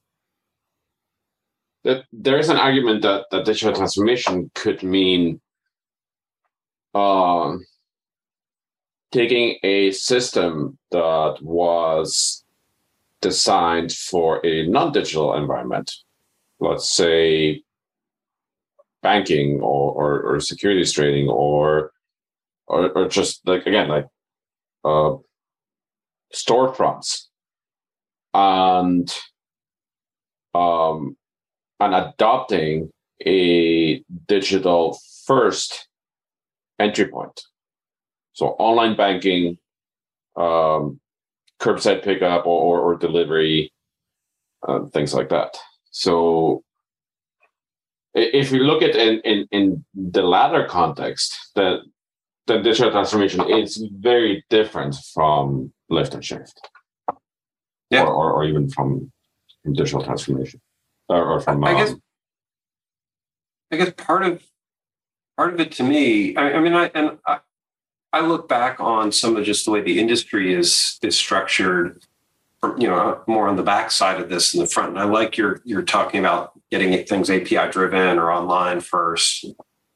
that 1.84 2.04
there 2.12 2.38
is 2.38 2.48
an 2.48 2.56
argument 2.56 3.02
that, 3.02 3.26
that 3.30 3.44
digital 3.44 3.74
transformation 3.74 4.50
could 4.54 4.82
mean 4.82 5.40
um, 6.94 7.64
taking 9.12 9.58
a 9.62 9.92
system 9.92 10.78
that 10.90 11.38
was 11.40 12.43
designed 13.24 13.90
for 13.90 14.44
a 14.44 14.66
non-digital 14.68 15.34
environment, 15.34 15.90
let's 16.60 16.88
say 16.92 17.62
banking 19.02 19.60
or, 19.62 19.92
or, 20.00 20.10
or 20.34 20.40
securities 20.40 20.92
trading 20.92 21.28
or, 21.28 21.90
or, 22.66 22.90
or 22.96 23.08
just 23.08 23.40
like 23.46 23.66
again 23.66 23.88
like 23.88 24.06
uh, 24.84 25.16
storefronts 26.34 27.28
and 28.34 29.08
um, 30.54 31.16
and 31.80 31.94
adopting 31.94 32.90
a 33.26 34.02
digital 34.26 34.98
first 35.26 35.88
entry 36.78 37.08
point. 37.08 37.40
So 38.32 38.48
online 38.58 38.96
banking, 38.96 39.58
um, 40.36 41.00
curbside 41.60 42.02
pickup 42.02 42.46
or, 42.46 42.80
or, 42.80 42.96
delivery, 42.96 43.72
uh, 44.66 44.84
things 44.92 45.14
like 45.14 45.28
that. 45.30 45.56
So 45.90 46.62
if 48.14 48.52
you 48.52 48.60
look 48.60 48.82
at 48.82 48.96
in, 48.96 49.20
in, 49.20 49.48
in 49.50 49.84
the 49.94 50.22
latter 50.22 50.66
context, 50.66 51.34
that 51.54 51.80
the 52.46 52.58
digital 52.58 52.90
transformation 52.90 53.48
is 53.50 53.82
very 53.92 54.44
different 54.50 54.96
from 55.14 55.72
lift 55.88 56.14
and 56.14 56.24
shift. 56.24 56.60
Yeah. 57.90 58.02
Or, 58.02 58.12
or, 58.12 58.32
or 58.32 58.44
even 58.44 58.68
from, 58.68 59.12
from 59.62 59.72
digital 59.74 60.02
transformation. 60.02 60.60
Or, 61.08 61.24
or 61.24 61.40
from 61.40 61.62
I 61.64 61.74
guess 61.74 61.90
um, 61.90 62.02
I 63.70 63.76
guess 63.76 63.92
part 63.96 64.22
of 64.22 64.42
part 65.36 65.52
of 65.52 65.60
it 65.60 65.72
to 65.72 65.82
me, 65.82 66.34
I, 66.36 66.54
I 66.54 66.60
mean, 66.60 66.72
I 66.72 66.90
and 66.94 67.18
I, 67.26 67.40
I 68.14 68.20
look 68.20 68.48
back 68.48 68.78
on 68.78 69.10
some 69.10 69.36
of 69.36 69.44
just 69.44 69.64
the 69.64 69.72
way 69.72 69.80
the 69.80 69.98
industry 69.98 70.54
is 70.54 71.00
is 71.02 71.18
structured, 71.18 72.00
you 72.78 72.86
know, 72.86 73.20
more 73.26 73.48
on 73.48 73.56
the 73.56 73.64
back 73.64 73.90
side 73.90 74.20
of 74.20 74.28
this 74.28 74.52
than 74.52 74.60
the 74.60 74.68
front. 74.68 74.90
And 74.90 75.00
I 75.00 75.04
like 75.04 75.36
your 75.36 75.60
you're 75.64 75.82
talking 75.82 76.20
about 76.20 76.52
getting 76.70 77.04
things 77.06 77.28
API 77.28 77.72
driven 77.72 78.20
or 78.20 78.30
online 78.30 78.80
first, 78.82 79.46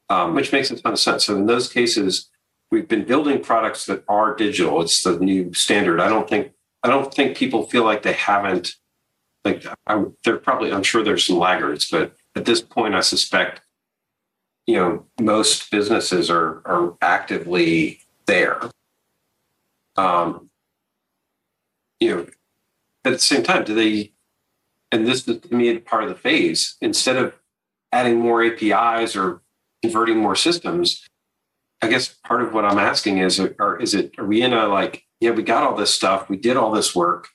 um, 0.08 0.34
which 0.34 0.50
makes 0.50 0.68
a 0.72 0.76
ton 0.76 0.94
of 0.94 0.98
sense. 0.98 1.26
So 1.26 1.36
in 1.36 1.46
those 1.46 1.72
cases, 1.72 2.28
we've 2.72 2.88
been 2.88 3.04
building 3.04 3.40
products 3.40 3.86
that 3.86 4.02
are 4.08 4.34
digital. 4.34 4.82
It's 4.82 5.04
the 5.04 5.16
new 5.20 5.54
standard. 5.54 6.00
I 6.00 6.08
don't 6.08 6.28
think 6.28 6.50
I 6.82 6.88
don't 6.88 7.14
think 7.14 7.36
people 7.36 7.66
feel 7.66 7.84
like 7.84 8.02
they 8.02 8.14
haven't. 8.14 8.72
Like 9.44 9.64
I, 9.86 10.04
they're 10.24 10.38
probably. 10.38 10.72
I'm 10.72 10.82
sure 10.82 11.04
there's 11.04 11.24
some 11.24 11.38
laggards, 11.38 11.88
but 11.88 12.16
at 12.34 12.46
this 12.46 12.62
point, 12.62 12.96
I 12.96 13.00
suspect, 13.00 13.60
you 14.66 14.74
know, 14.74 15.06
most 15.20 15.70
businesses 15.70 16.28
are 16.30 16.62
are 16.66 16.96
actively 17.00 18.00
there. 18.28 18.60
Um, 19.96 20.48
you 21.98 22.14
know, 22.14 22.26
at 23.04 23.12
the 23.14 23.18
same 23.18 23.42
time, 23.42 23.64
do 23.64 23.74
they? 23.74 24.12
And 24.92 25.06
this 25.06 25.26
is 25.26 25.40
to 25.40 25.54
me 25.54 25.76
part 25.78 26.04
of 26.04 26.08
the 26.08 26.14
phase. 26.14 26.76
Instead 26.80 27.16
of 27.16 27.34
adding 27.90 28.20
more 28.20 28.44
APIs 28.44 29.16
or 29.16 29.42
converting 29.82 30.18
more 30.18 30.36
systems, 30.36 31.04
I 31.82 31.88
guess 31.88 32.08
part 32.08 32.42
of 32.42 32.54
what 32.54 32.64
I'm 32.64 32.78
asking 32.78 33.18
is, 33.18 33.40
are, 33.40 33.80
is 33.80 33.94
it, 33.94 34.14
are 34.18 34.24
we 34.24 34.42
in 34.42 34.52
a 34.52 34.68
like, 34.68 35.04
yeah, 35.20 35.30
we 35.30 35.42
got 35.42 35.64
all 35.64 35.74
this 35.74 35.92
stuff, 35.92 36.28
we 36.28 36.36
did 36.36 36.56
all 36.56 36.70
this 36.70 36.94
work. 36.94 37.28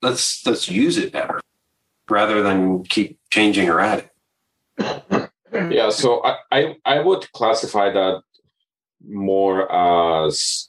Let's 0.00 0.46
let's 0.46 0.70
use 0.70 0.96
it 0.96 1.12
better 1.12 1.40
rather 2.08 2.40
than 2.40 2.84
keep 2.84 3.18
changing 3.30 3.68
or 3.68 3.80
adding. 3.80 4.08
Yeah, 5.52 5.90
so 5.90 6.22
I, 6.24 6.36
I, 6.52 6.76
I 6.84 7.00
would 7.00 7.30
classify 7.32 7.90
that 7.90 8.22
more 9.06 9.70
as 9.70 10.68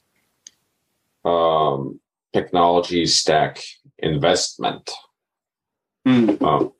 um, 1.24 2.00
technology 2.32 3.06
stack 3.06 3.62
investment. 3.98 4.90
Mm. 6.06 6.40
Um, 6.42 6.72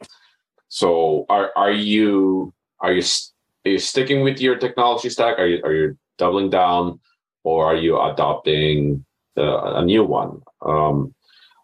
so 0.69 1.27
are 1.29 1.51
are 1.57 1.73
you 1.73 2.55
are 2.81 2.93
you 2.93 3.03
are 3.67 3.71
you 3.71 3.79
sticking 3.79 4.23
with 4.23 4.41
your 4.41 4.57
technology 4.57 5.11
stack? 5.11 5.39
Are 5.39 5.47
you 5.47 5.61
are 5.65 5.75
you 5.75 5.99
doubling 6.17 6.51
down, 6.51 7.01
or 7.45 7.67
are 7.67 7.77
you 7.77 8.01
adopting 8.01 9.05
the, 9.35 9.77
a 9.77 9.85
new 9.85 10.05
one? 10.05 10.41
Um, 10.63 11.15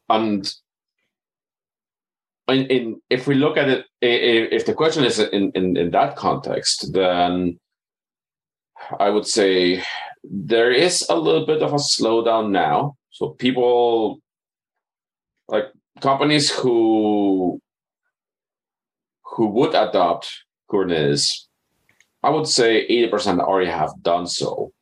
and 0.08 0.52
in, 2.48 2.66
in, 2.66 3.02
if 3.10 3.26
we 3.26 3.34
look 3.34 3.56
at 3.56 3.68
it, 3.68 3.86
if 4.00 4.66
the 4.66 4.74
question 4.74 5.04
is 5.04 5.18
in, 5.18 5.50
in 5.52 5.76
in 5.76 5.90
that 5.90 6.16
context, 6.16 6.92
then 6.92 7.58
I 8.98 9.10
would 9.10 9.26
say 9.26 9.82
there 10.24 10.70
is 10.70 11.06
a 11.08 11.16
little 11.16 11.46
bit 11.46 11.62
of 11.62 11.72
a 11.72 11.76
slowdown 11.76 12.50
now. 12.50 12.96
So 13.10 13.30
people 13.30 14.20
like 15.48 15.66
companies 16.00 16.50
who 16.50 17.60
who 19.22 19.46
would 19.48 19.74
adopt 19.74 20.28
Kubernetes 20.70 21.46
I 22.26 22.30
would 22.30 22.48
say 22.48 22.84
80% 22.88 23.38
already 23.38 23.70
have 23.70 24.02
done 24.02 24.26
so. 24.26 24.72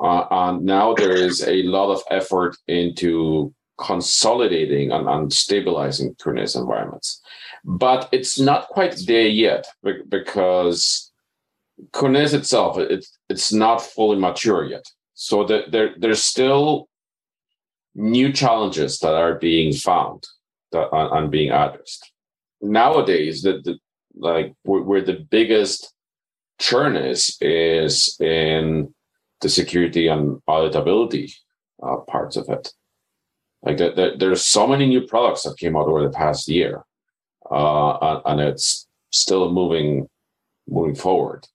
Uh, 0.00 0.26
and 0.28 0.64
now 0.64 0.92
there 0.92 1.12
is 1.12 1.46
a 1.46 1.62
lot 1.62 1.92
of 1.92 2.02
effort 2.10 2.56
into 2.66 3.54
consolidating 3.78 4.90
and, 4.90 5.08
and 5.08 5.32
stabilizing 5.32 6.16
Kubernetes 6.16 6.56
environments. 6.56 7.22
But 7.64 8.08
it's 8.10 8.40
not 8.40 8.66
quite 8.68 8.96
there 9.06 9.28
yet 9.28 9.66
because 10.08 11.12
Kubernetes 11.92 12.34
itself, 12.34 12.76
it, 12.76 13.06
it's 13.28 13.52
not 13.52 13.82
fully 13.82 14.18
mature 14.18 14.64
yet. 14.64 14.84
So 15.14 15.44
that 15.44 15.70
there, 15.70 15.94
there's 15.96 16.24
still 16.24 16.88
new 17.94 18.32
challenges 18.32 18.98
that 18.98 19.14
are 19.14 19.34
being 19.34 19.72
found 19.72 20.26
that 20.72 20.88
are, 20.90 21.08
are 21.10 21.28
being 21.28 21.50
addressed. 21.50 22.10
Nowadays, 22.60 23.42
the, 23.42 23.60
the 23.64 23.78
like 24.16 24.54
we're, 24.64 24.82
we're 24.82 25.00
the 25.00 25.26
biggest 25.30 25.92
churn 26.60 26.96
is 26.96 27.36
is 27.40 28.16
in 28.20 28.94
the 29.40 29.48
security 29.48 30.08
and 30.08 30.40
auditability 30.48 31.32
uh, 31.82 31.96
parts 32.08 32.36
of 32.36 32.48
it. 32.48 32.72
Like 33.62 33.78
that, 33.78 33.96
that, 33.96 34.18
there's 34.18 34.44
so 34.44 34.66
many 34.66 34.86
new 34.86 35.06
products 35.06 35.42
that 35.42 35.56
came 35.58 35.76
out 35.76 35.86
over 35.86 36.02
the 36.02 36.10
past 36.10 36.48
year, 36.48 36.82
uh, 37.50 37.96
and, 37.98 38.22
and, 38.26 38.40
it's 38.40 38.86
still 39.10 39.50
moving 39.50 40.06
moving 40.68 40.94
forward. 40.94 41.46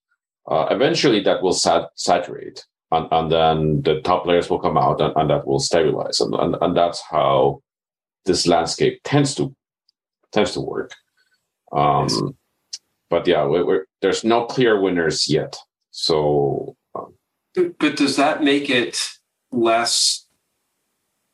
Uh, 0.50 0.66
eventually, 0.72 1.22
that 1.22 1.44
will 1.44 1.54
sat- 1.54 1.92
saturate, 1.96 2.66
and, 2.92 3.08
and 3.12 3.32
then 3.32 3.82
the 3.84 4.02
top 4.02 4.26
layers 4.26 4.50
will 4.50 4.60
come 4.60 4.78
out, 4.78 5.00
and, 5.00 5.14
and 5.16 5.30
that 5.30 5.46
will 5.46 5.60
stabilize, 5.60 6.20
and, 6.20 6.34
and 6.34 6.56
and 6.62 6.76
that's 6.76 7.02
how 7.10 7.62
this 8.26 8.48
landscape 8.48 9.00
tends 9.04 9.36
to 9.36 9.56
tends 10.32 10.54
to 10.54 10.62
work. 10.62 10.94
Um, 11.72 12.36
but 13.10 13.28
yeah, 13.28 13.46
we're, 13.46 13.66
we're, 13.66 13.86
there's 14.02 14.24
no 14.24 14.46
clear 14.46 14.80
winners 14.82 15.30
yet. 15.30 15.58
So, 15.92 16.76
um, 16.96 17.14
but 17.56 17.96
does 17.96 18.16
that 18.18 18.44
make 18.44 18.70
it 18.70 19.00
less 19.52 20.26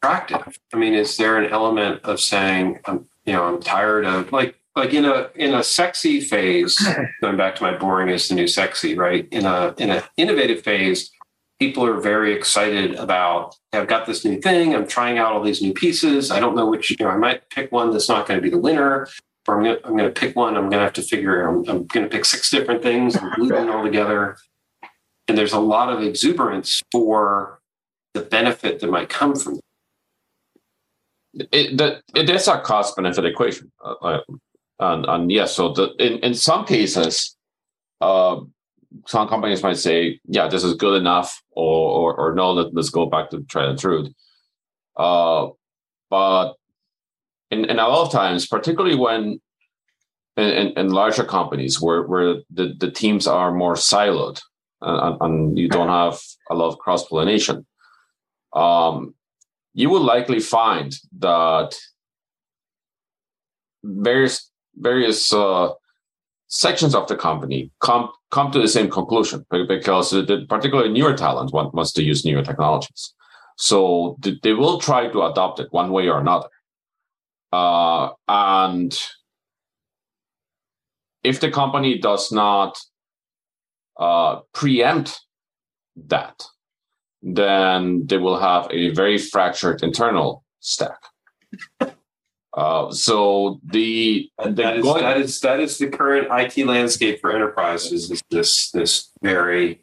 attractive? 0.01 0.57
I 0.73 0.77
mean, 0.77 0.93
is 0.93 1.17
there 1.17 1.37
an 1.37 1.51
element 1.51 2.01
of 2.03 2.19
saying, 2.19 2.79
I'm, 2.85 3.07
you 3.25 3.33
know, 3.33 3.43
I'm 3.43 3.61
tired 3.61 4.05
of 4.05 4.31
like 4.31 4.59
like 4.75 4.93
in 4.93 5.05
a 5.05 5.29
in 5.35 5.53
a 5.53 5.63
sexy 5.63 6.19
phase 6.19 6.77
going 7.21 7.37
back 7.37 7.55
to 7.55 7.63
my 7.63 7.75
boring 7.77 8.09
is 8.09 8.27
the 8.27 8.35
new 8.35 8.47
sexy 8.47 8.97
right 8.97 9.27
in 9.31 9.45
a 9.45 9.73
in 9.77 9.89
an 9.89 10.03
innovative 10.17 10.61
phase 10.61 11.11
people 11.59 11.85
are 11.85 11.99
very 11.99 12.33
excited 12.33 12.95
about 12.95 13.55
i've 13.73 13.87
got 13.87 14.05
this 14.05 14.25
new 14.25 14.39
thing 14.41 14.75
i'm 14.75 14.87
trying 14.87 15.17
out 15.17 15.33
all 15.33 15.43
these 15.43 15.61
new 15.61 15.73
pieces 15.73 16.31
i 16.31 16.39
don't 16.39 16.55
know 16.55 16.69
which 16.69 16.89
you 16.89 16.97
know 16.99 17.09
i 17.09 17.17
might 17.17 17.49
pick 17.49 17.71
one 17.71 17.91
that's 17.91 18.09
not 18.09 18.27
going 18.27 18.37
to 18.37 18.43
be 18.43 18.49
the 18.49 18.57
winner 18.57 19.07
or 19.47 19.57
I'm 19.57 19.63
gonna, 19.63 19.79
I'm 19.83 19.97
gonna 19.97 20.09
pick 20.09 20.35
one. 20.35 20.57
I'm 20.57 20.69
gonna 20.69 20.83
have 20.83 20.93
to 20.93 21.01
figure. 21.01 21.47
I'm, 21.47 21.67
I'm 21.69 21.85
gonna 21.85 22.07
pick 22.07 22.25
six 22.25 22.49
different 22.49 22.81
things 22.81 23.15
and 23.15 23.31
glue 23.33 23.49
them 23.49 23.69
all 23.69 23.83
together. 23.83 24.37
And 25.27 25.37
there's 25.37 25.53
a 25.53 25.59
lot 25.59 25.89
of 25.89 26.01
exuberance 26.01 26.81
for 26.91 27.59
the 28.13 28.21
benefit 28.21 28.79
that 28.79 28.89
might 28.89 29.09
come 29.09 29.35
from 29.35 29.55
it. 29.55 29.61
that 31.33 31.47
It, 31.51 31.77
the, 31.77 32.01
it 32.15 32.29
is 32.29 32.47
a 32.47 32.59
cost 32.61 32.95
benefit 32.95 33.25
equation, 33.25 33.71
uh, 33.83 33.95
uh, 34.01 34.21
and, 34.79 35.05
and 35.05 35.31
yes. 35.31 35.55
So 35.55 35.73
the, 35.73 35.93
in 35.99 36.19
in 36.19 36.33
some 36.33 36.65
cases, 36.65 37.35
uh, 38.01 38.39
some 39.07 39.27
companies 39.27 39.63
might 39.63 39.77
say, 39.77 40.19
"Yeah, 40.25 40.47
this 40.47 40.63
is 40.63 40.75
good 40.75 40.99
enough," 40.99 41.41
or 41.51 42.13
or, 42.13 42.15
or 42.15 42.35
no, 42.35 42.51
let, 42.53 42.77
us 42.77 42.89
go 42.89 43.05
back 43.05 43.29
to 43.31 43.43
try 43.43 43.65
and 43.69 43.79
truth. 43.79 44.11
Uh, 44.97 45.49
but 46.09 46.53
in, 47.51 47.65
and 47.65 47.79
a 47.79 47.87
lot 47.87 48.05
of 48.05 48.11
times, 48.11 48.47
particularly 48.47 48.95
when 48.95 49.39
in, 50.37 50.73
in, 50.77 50.89
larger 50.89 51.23
companies 51.23 51.81
where, 51.81 52.03
where 52.03 52.35
the, 52.49 52.73
the 52.79 52.91
teams 52.91 53.27
are 53.27 53.53
more 53.53 53.75
siloed 53.75 54.41
and, 54.81 55.17
and 55.21 55.57
you 55.57 55.69
don't 55.69 55.87
have 55.87 56.19
a 56.49 56.55
lot 56.55 56.67
of 56.67 56.77
cross 56.79 57.07
pollination, 57.07 57.65
um, 58.53 59.13
you 59.73 59.89
will 59.89 60.03
likely 60.03 60.39
find 60.39 60.95
that 61.19 61.75
various 63.83 64.51
various 64.77 65.33
uh, 65.33 65.69
sections 66.47 66.93
of 66.95 67.07
the 67.07 67.15
company 67.15 67.71
come 67.81 68.09
come 68.31 68.51
to 68.51 68.59
the 68.59 68.67
same 68.67 68.89
conclusion 68.89 69.45
because 69.49 70.11
the 70.11 70.45
particularly 70.49 70.91
newer 70.91 71.15
talent 71.15 71.53
wants 71.53 71.91
to 71.93 72.03
use 72.03 72.25
newer 72.25 72.43
technologies. 72.43 73.13
So 73.57 74.17
they 74.21 74.53
will 74.53 74.79
try 74.79 75.07
to 75.07 75.23
adopt 75.23 75.59
it 75.59 75.67
one 75.71 75.91
way 75.91 76.09
or 76.09 76.19
another. 76.19 76.49
Uh, 77.53 78.09
and 78.27 78.97
if 81.23 81.39
the 81.39 81.49
company 81.49 81.97
does 81.97 82.31
not 82.31 82.77
uh, 83.97 84.41
preempt 84.53 85.21
that, 85.95 86.43
then 87.21 88.05
they 88.05 88.17
will 88.17 88.37
have 88.37 88.67
a 88.71 88.89
very 88.89 89.17
fractured 89.17 89.81
internal 89.83 90.43
stack. 90.59 90.99
Uh, 92.55 92.89
so 92.89 93.59
the, 93.65 94.29
the 94.43 94.51
that, 94.51 94.77
is, 94.77 94.83
going, 94.83 95.03
that 95.03 95.17
is 95.17 95.39
that 95.41 95.59
is 95.59 95.77
the 95.77 95.87
current 95.87 96.27
IT 96.31 96.65
landscape 96.65 97.19
for 97.19 97.31
enterprises. 97.33 98.09
Is 98.09 98.23
this 98.31 98.71
this 98.71 99.11
very 99.21 99.81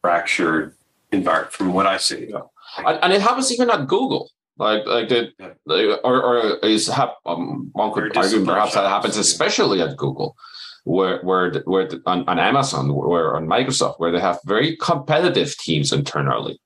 fractured 0.00 0.74
environment 1.12 1.52
from 1.52 1.72
what 1.72 1.86
I 1.86 1.98
see? 1.98 2.30
Yeah. 2.30 2.40
And, 2.78 2.98
and, 3.02 3.12
it 3.12 3.20
happens 3.20 3.52
even 3.52 3.70
at 3.70 3.86
Google. 3.86 4.30
Like, 4.58 4.84
like 4.86 5.08
the, 5.08 5.30
yeah. 5.38 5.96
or, 6.04 6.22
or 6.22 6.58
is 6.58 6.88
hap, 6.88 7.14
um, 7.24 7.70
one 7.72 7.92
could 7.92 8.16
argue 8.16 8.44
perhaps 8.44 8.74
that 8.74 8.88
happens 8.88 9.16
especially 9.16 9.80
at 9.80 9.96
Google, 9.96 10.36
where 10.84 11.20
where 11.22 11.62
where 11.64 11.88
on, 12.06 12.28
on, 12.28 12.38
Amazon, 12.38 12.92
where 12.94 13.36
on 13.36 13.46
Microsoft, 13.46 13.98
where 13.98 14.12
they 14.12 14.20
have 14.20 14.40
very 14.44 14.76
competitive 14.76 15.56
teams 15.56 15.92
internally. 15.92 16.60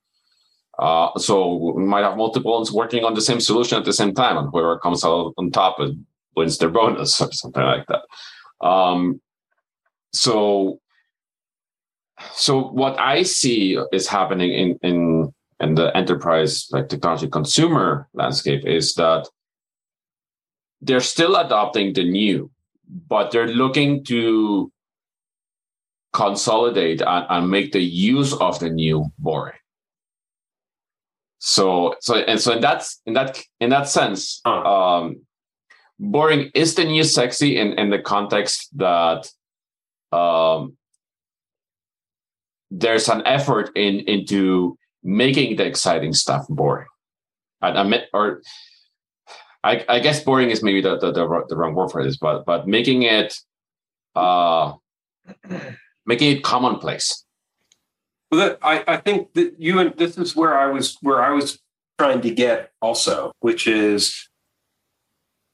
Uh, 0.79 1.17
so 1.17 1.55
we 1.75 1.83
might 1.83 2.03
have 2.03 2.17
multiple 2.17 2.53
ones 2.53 2.71
working 2.71 3.03
on 3.03 3.15
the 3.15 3.21
same 3.21 3.39
solution 3.39 3.77
at 3.77 3.85
the 3.85 3.93
same 3.93 4.13
time, 4.13 4.37
and 4.37 4.49
whoever 4.51 4.77
comes 4.77 5.03
out 5.03 5.33
on 5.37 5.51
top 5.51 5.77
wins 6.35 6.57
their 6.57 6.69
bonus 6.79 7.19
or 7.19 7.31
something 7.31 7.63
like 7.63 7.85
that. 7.87 8.65
Um, 8.65 9.21
so 10.13 10.79
so 12.33 12.61
what 12.69 12.99
I 12.99 13.23
see 13.23 13.77
is 13.91 14.07
happening 14.07 14.51
in 14.51 14.79
in 14.83 15.33
in 15.59 15.75
the 15.75 15.95
enterprise 15.95 16.67
like 16.71 16.89
technology 16.89 17.27
consumer 17.27 18.07
landscape 18.13 18.65
is 18.65 18.93
that 18.95 19.27
they're 20.81 20.99
still 20.99 21.35
adopting 21.35 21.93
the 21.93 22.03
new, 22.03 22.51
but 23.07 23.31
they're 23.31 23.47
looking 23.47 24.03
to 24.05 24.71
consolidate 26.13 27.01
and, 27.01 27.25
and 27.29 27.49
make 27.49 27.71
the 27.71 27.81
use 27.81 28.33
of 28.33 28.59
the 28.59 28.69
new 28.69 29.05
boring. 29.17 29.56
So 31.39 31.95
so 32.01 32.15
and 32.15 32.39
so 32.39 32.53
in 32.53 32.61
that 32.61 32.87
in 33.05 33.13
that 33.13 33.39
in 33.59 33.69
that 33.69 33.87
sense, 33.87 34.41
Huh. 34.45 34.63
um, 34.63 35.21
boring 35.99 36.51
is 36.55 36.75
the 36.75 36.83
new 36.83 37.03
sexy 37.03 37.57
in 37.57 37.73
in 37.73 37.89
the 37.89 37.99
context 37.99 38.69
that 38.77 39.29
um, 40.11 40.77
there's 42.71 43.07
an 43.09 43.21
effort 43.25 43.69
in 43.75 43.99
into 44.07 44.77
making 45.03 45.57
the 45.57 45.65
exciting 45.65 46.13
stuff 46.13 46.45
boring. 46.49 46.87
And 47.61 47.77
I 47.77 47.83
mean, 47.83 48.01
or 48.13 48.41
I, 49.63 49.85
I 49.87 49.99
guess 49.99 50.23
boring 50.23 50.49
is 50.49 50.63
maybe 50.63 50.81
the, 50.81 50.97
the 50.97 51.11
the 51.11 51.43
the 51.49 51.55
wrong 51.55 51.75
word 51.75 51.91
for 51.91 52.03
this, 52.03 52.17
but 52.17 52.45
but 52.45 52.67
making 52.67 53.03
it 53.03 53.35
uh 54.15 54.73
making 56.05 56.37
it 56.37 56.43
commonplace. 56.43 57.23
Well, 58.31 58.41
that, 58.41 58.59
I, 58.61 58.83
I 58.87 58.97
think 58.97 59.33
that 59.33 59.55
you 59.57 59.79
and 59.79 59.93
this 59.97 60.17
is 60.17 60.35
where 60.35 60.57
I 60.57 60.67
was 60.67 60.97
where 61.01 61.23
I 61.23 61.31
was 61.31 61.59
trying 61.97 62.21
to 62.21 62.31
get 62.31 62.71
also, 62.81 63.31
which 63.39 63.67
is 63.67 64.29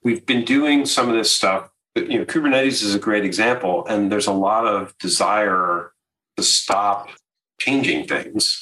we've 0.03 0.25
been 0.25 0.43
doing 0.43 0.85
some 0.85 1.09
of 1.09 1.15
this 1.15 1.31
stuff. 1.31 1.69
But, 1.95 2.09
you 2.09 2.17
know, 2.17 2.25
Kubernetes 2.25 2.81
is 2.81 2.95
a 2.95 2.99
great 2.99 3.23
example, 3.23 3.85
and 3.87 4.11
there's 4.11 4.25
a 4.25 4.33
lot 4.33 4.65
of 4.65 4.97
desire 4.97 5.91
to 6.37 6.43
stop 6.43 7.09
changing 7.59 8.07
things 8.07 8.59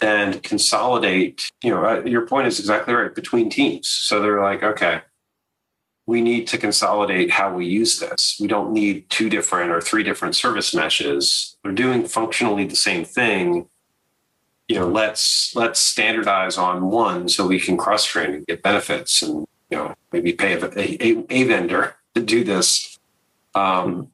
and 0.00 0.40
consolidate. 0.42 1.42
You 1.64 1.72
know, 1.72 1.84
uh, 1.84 2.02
your 2.04 2.24
point 2.26 2.46
is 2.46 2.60
exactly 2.60 2.94
right 2.94 3.12
between 3.12 3.50
teams. 3.50 3.88
So 3.88 4.20
they're 4.20 4.40
like, 4.40 4.62
okay, 4.62 5.02
we 6.06 6.20
need 6.20 6.46
to 6.48 6.58
consolidate 6.58 7.30
how 7.30 7.54
we 7.54 7.66
use 7.66 7.98
this. 7.98 8.36
We 8.38 8.46
don't 8.46 8.72
need 8.72 9.08
two 9.08 9.30
different 9.30 9.70
or 9.70 9.80
three 9.80 10.02
different 10.02 10.36
service 10.36 10.74
meshes. 10.74 11.56
They're 11.62 11.72
doing 11.72 12.06
functionally 12.06 12.66
the 12.66 12.76
same 12.76 13.04
thing. 13.04 13.68
You 14.68 14.80
know, 14.80 14.88
let's 14.88 15.54
let's 15.54 15.80
standardize 15.80 16.58
on 16.58 16.90
one 16.90 17.28
so 17.28 17.46
we 17.46 17.60
can 17.60 17.76
cross 17.76 18.04
train 18.04 18.34
and 18.34 18.46
get 18.46 18.62
benefits, 18.62 19.22
and 19.22 19.46
you 19.70 19.76
know 19.76 19.94
maybe 20.12 20.32
pay 20.32 20.54
a, 20.54 20.64
a, 20.78 21.24
a 21.30 21.44
vendor 21.44 21.96
to 22.14 22.22
do 22.22 22.44
this. 22.44 22.98
Um, 23.54 24.10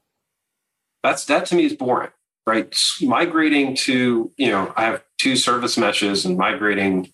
that's 1.02 1.24
that 1.26 1.46
to 1.46 1.54
me 1.54 1.66
is 1.66 1.74
boring, 1.74 2.10
right? 2.46 2.76
Migrating 3.00 3.76
to 3.76 4.32
you 4.36 4.50
know 4.50 4.72
I 4.76 4.84
have 4.86 5.04
two 5.18 5.36
service 5.36 5.78
meshes 5.78 6.24
and 6.24 6.36
migrating 6.36 7.12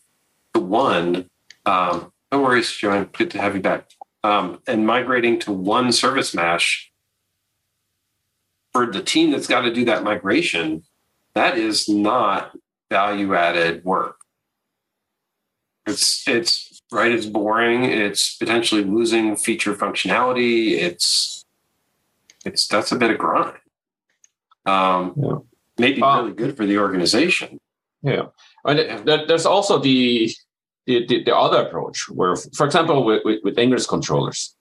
to 0.54 0.60
one. 0.60 1.28
Um, 1.66 2.12
no 2.32 2.42
worries, 2.42 2.72
Joanne. 2.72 3.10
Good 3.12 3.30
to 3.32 3.38
have 3.38 3.54
you 3.54 3.60
back 3.60 3.88
um, 4.26 4.60
and 4.66 4.84
migrating 4.86 5.38
to 5.40 5.52
one 5.52 5.92
service 5.92 6.34
mesh 6.34 6.90
for 8.72 8.86
the 8.86 9.02
team 9.02 9.30
that's 9.30 9.46
got 9.46 9.60
to 9.62 9.72
do 9.72 9.84
that 9.84 10.02
migration, 10.02 10.82
that 11.34 11.56
is 11.56 11.88
not 11.88 12.56
value 12.90 13.34
added 13.34 13.84
work. 13.84 14.16
It's 15.86 16.26
it's 16.26 16.82
right. 16.90 17.12
It's 17.12 17.26
boring. 17.26 17.84
It's 17.84 18.36
potentially 18.36 18.82
losing 18.82 19.36
feature 19.36 19.74
functionality. 19.74 20.72
It's 20.72 21.44
it's 22.44 22.66
that's 22.66 22.90
a 22.90 22.96
bit 22.96 23.12
of 23.12 23.18
grind. 23.18 23.56
Um, 24.66 25.14
Yeah. 25.16 25.38
Maybe 25.78 26.02
Uh, 26.02 26.22
really 26.22 26.34
good 26.34 26.56
for 26.56 26.64
the 26.66 26.78
organization. 26.78 27.60
Yeah, 28.02 28.26
and 28.64 28.78
there- 29.06 29.26
there's 29.26 29.46
also 29.46 29.78
the 29.78 30.34
the, 30.86 31.06
the, 31.06 31.24
the 31.24 31.36
other 31.36 31.62
approach 31.66 32.08
where, 32.08 32.36
for 32.36 32.66
example, 32.66 33.04
with, 33.04 33.22
with, 33.24 33.40
with 33.44 33.58
Ingress 33.58 33.86
controllers. 33.86 34.54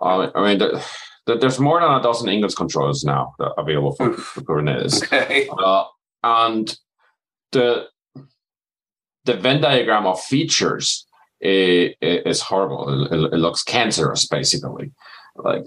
Uh, 0.00 0.30
I 0.34 0.44
mean, 0.46 0.58
the, 0.58 0.84
the, 1.26 1.36
there's 1.38 1.58
more 1.58 1.80
than 1.80 1.90
a 1.90 2.02
dozen 2.02 2.28
Ingress 2.28 2.54
controllers 2.54 3.02
now 3.04 3.34
available 3.56 3.92
for, 3.94 4.12
for 4.12 4.40
Kubernetes. 4.42 5.02
Okay. 5.12 5.48
Uh, 5.48 5.84
and 6.22 6.76
the 7.52 7.86
the 9.24 9.34
Venn 9.34 9.60
diagram 9.60 10.06
of 10.06 10.20
features 10.20 11.06
i- 11.42 11.94
i- 12.02 12.22
is 12.26 12.40
horrible. 12.40 13.04
It, 13.12 13.32
it 13.34 13.36
looks 13.38 13.62
cancerous, 13.62 14.26
basically. 14.26 14.92
Like, 15.34 15.64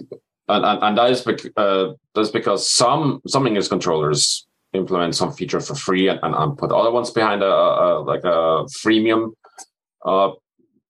and, 0.48 0.64
and, 0.64 0.82
and 0.82 0.98
that 0.98 1.10
is 1.10 1.20
bec- 1.22 1.52
uh, 1.56 1.92
that's 2.14 2.30
because 2.30 2.68
some 2.70 3.20
some 3.26 3.46
Ingress 3.46 3.68
controllers 3.68 4.46
implement 4.72 5.14
some 5.16 5.32
feature 5.32 5.60
for 5.60 5.74
free 5.74 6.08
and, 6.08 6.20
and, 6.22 6.34
and 6.34 6.56
put 6.56 6.70
other 6.72 6.90
ones 6.92 7.10
behind 7.10 7.42
a, 7.42 7.46
a 7.46 8.00
like 8.00 8.24
a 8.24 8.64
freemium 8.84 9.32
uh, 10.04 10.30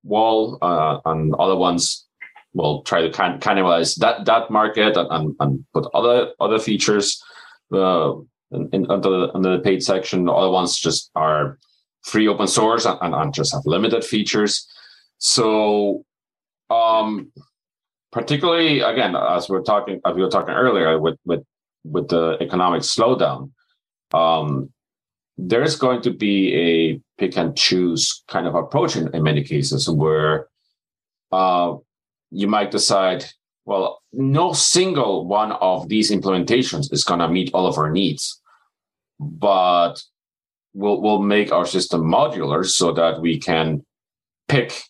wall, 0.03 0.59
uh, 0.63 0.99
and 1.05 1.35
other 1.35 1.57
ones 1.57 2.07
will 2.55 2.83
try 2.83 3.03
to 3.03 3.11
can- 3.11 3.39
cannibalize 3.39 3.97
that 3.99 4.25
that 4.25 4.51
market 4.51 4.97
and, 4.97 5.35
and, 5.39 5.65
put 5.73 5.87
other 5.95 6.33
other 6.41 6.59
features. 6.59 7.23
Uh, 7.73 8.15
in, 8.53 8.69
in 8.73 8.91
under, 8.91 9.11
the, 9.11 9.35
under 9.35 9.57
the 9.57 9.63
paid 9.63 9.83
section. 9.83 10.25
The 10.25 10.33
other 10.33 10.51
ones 10.51 10.79
just 10.79 11.11
are 11.15 11.59
free 12.03 12.29
open 12.29 12.47
source 12.47 12.85
and, 12.85 12.99
and, 13.01 13.15
and 13.15 13.35
just 13.35 13.53
have 13.53 13.63
limited 13.65 14.05
features. 14.05 14.67
So, 15.19 16.05
um, 16.71 17.33
particularly 18.13 18.81
again, 18.81 19.15
as 19.17 19.49
we 19.49 19.57
are 19.57 19.63
talking, 19.63 20.01
as 20.07 20.15
we 20.15 20.23
were 20.23 20.31
talking 20.31 20.55
earlier 20.55 20.99
with 20.99 21.19
with 21.25 21.45
with 21.85 22.09
the 22.09 22.37
economic 22.41 22.83
slowdown, 22.83 23.51
um, 24.13 24.71
there 25.37 25.63
is 25.63 25.77
going 25.77 26.03
to 26.03 26.11
be 26.11 26.55
a 26.55 27.01
pick 27.21 27.37
and 27.37 27.57
choose 27.57 28.25
kind 28.29 28.47
of 28.47 28.55
approach 28.55 28.97
in, 28.97 29.15
in 29.15 29.23
many 29.23 29.45
cases 29.45 29.89
where 29.89 30.49
uh, 31.31 31.75
you 32.31 32.49
might 32.49 32.71
decide 32.71 33.25
well, 33.67 34.03
no 34.13 34.53
single 34.53 35.29
one 35.29 35.53
of 35.53 35.89
these 35.89 36.11
implementations 36.11 36.93
is 36.93 37.05
going 37.05 37.21
to 37.21 37.29
meet 37.29 37.51
all 37.55 37.67
of 37.67 37.79
our 37.79 37.91
needs, 37.91 38.41
but 39.21 40.03
we'll 40.75 41.01
we'll 41.01 41.23
make 41.23 41.53
our 41.53 41.67
system 41.67 42.03
modular 42.03 42.67
so 42.67 42.91
that 42.93 43.21
we 43.21 43.39
can 43.39 43.85
pick 44.49 44.83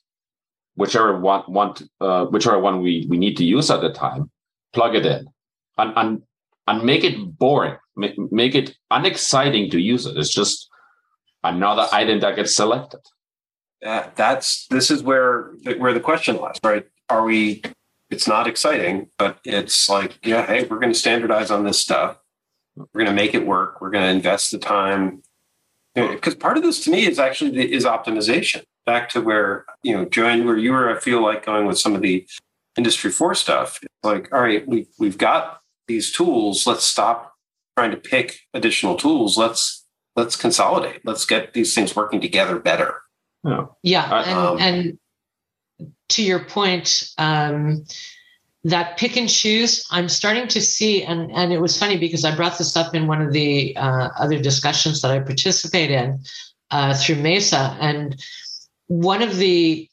whichever 0.76 1.20
one 1.20 1.74
uh, 2.00 2.24
whichever 2.26 2.58
one 2.58 2.80
we 2.80 3.06
we 3.10 3.18
need 3.18 3.36
to 3.36 3.44
use 3.44 3.70
at 3.70 3.82
the 3.82 3.92
time, 3.92 4.30
plug 4.72 4.94
it 4.94 5.04
in, 5.04 5.26
and 5.76 5.92
and 5.96 6.22
and 6.66 6.82
make 6.82 7.04
it 7.04 7.38
boring, 7.38 7.76
make, 7.96 8.16
make 8.32 8.54
it 8.54 8.74
unexciting 8.90 9.68
to 9.70 9.78
use 9.78 10.06
it. 10.06 10.16
It's 10.16 10.32
just 10.32 10.69
another 11.42 11.86
item 11.92 12.20
that 12.20 12.36
gets 12.36 12.54
selected. 12.54 13.00
that 13.82 14.16
that's 14.16 14.66
this 14.68 14.90
is 14.90 15.02
where 15.02 15.52
where 15.78 15.94
the 15.94 16.00
question 16.00 16.36
lies 16.36 16.58
right? 16.62 16.86
Are 17.08 17.24
we 17.24 17.62
it's 18.10 18.28
not 18.28 18.46
exciting 18.46 19.08
but 19.18 19.38
it's 19.44 19.88
like 19.88 20.18
yeah 20.24 20.46
hey 20.46 20.64
we're 20.64 20.78
going 20.78 20.92
to 20.92 20.98
standardize 20.98 21.50
on 21.50 21.64
this 21.64 21.80
stuff. 21.80 22.18
We're 22.76 22.86
going 23.04 23.06
to 23.06 23.12
make 23.12 23.34
it 23.34 23.46
work. 23.46 23.80
We're 23.80 23.90
going 23.90 24.04
to 24.04 24.10
invest 24.10 24.52
the 24.52 24.58
time. 24.58 25.22
Because 25.94 26.34
part 26.36 26.56
of 26.56 26.62
this 26.62 26.84
to 26.84 26.90
me 26.90 27.04
is 27.06 27.18
actually 27.18 27.50
the, 27.50 27.72
is 27.72 27.84
optimization. 27.84 28.62
Back 28.86 29.10
to 29.10 29.20
where 29.20 29.66
you 29.82 29.94
know 29.94 30.04
Joanne 30.04 30.44
where 30.46 30.56
you 30.56 30.72
were 30.72 30.94
i 30.94 30.98
feel 30.98 31.22
like 31.22 31.44
going 31.44 31.66
with 31.66 31.78
some 31.78 31.94
of 31.94 32.02
the 32.02 32.26
industry 32.76 33.10
4 33.10 33.34
stuff. 33.34 33.78
It's 33.82 34.04
like 34.04 34.32
all 34.32 34.40
right 34.40 34.66
we, 34.66 34.86
we've 34.98 35.18
got 35.18 35.60
these 35.88 36.12
tools. 36.12 36.66
Let's 36.66 36.84
stop 36.84 37.34
trying 37.76 37.90
to 37.90 37.96
pick 37.96 38.40
additional 38.54 38.96
tools. 38.96 39.36
Let's 39.36 39.79
let's 40.16 40.36
consolidate. 40.36 41.00
Let's 41.04 41.24
get 41.24 41.54
these 41.54 41.74
things 41.74 41.94
working 41.94 42.20
together 42.20 42.58
better. 42.58 43.02
Yeah. 43.44 43.66
Yeah, 43.82 44.08
I- 44.10 44.22
and, 44.22 44.38
um, 44.38 44.58
and 44.58 44.98
to 46.10 46.22
your 46.22 46.44
point, 46.44 47.10
um, 47.18 47.84
that 48.64 48.98
pick 48.98 49.16
and 49.16 49.28
choose, 49.28 49.86
I'm 49.90 50.08
starting 50.08 50.46
to 50.48 50.60
see, 50.60 51.02
and 51.02 51.30
and 51.32 51.52
it 51.52 51.60
was 51.60 51.78
funny 51.78 51.96
because 51.96 52.24
I 52.26 52.36
brought 52.36 52.58
this 52.58 52.76
up 52.76 52.94
in 52.94 53.06
one 53.06 53.22
of 53.22 53.32
the 53.32 53.74
uh, 53.76 54.10
other 54.18 54.38
discussions 54.38 55.00
that 55.00 55.10
I 55.10 55.20
participate 55.20 55.90
in 55.90 56.22
uh, 56.70 56.94
through 56.94 57.16
Mesa, 57.16 57.74
and 57.80 58.20
one 58.88 59.22
of 59.22 59.36
the 59.36 59.88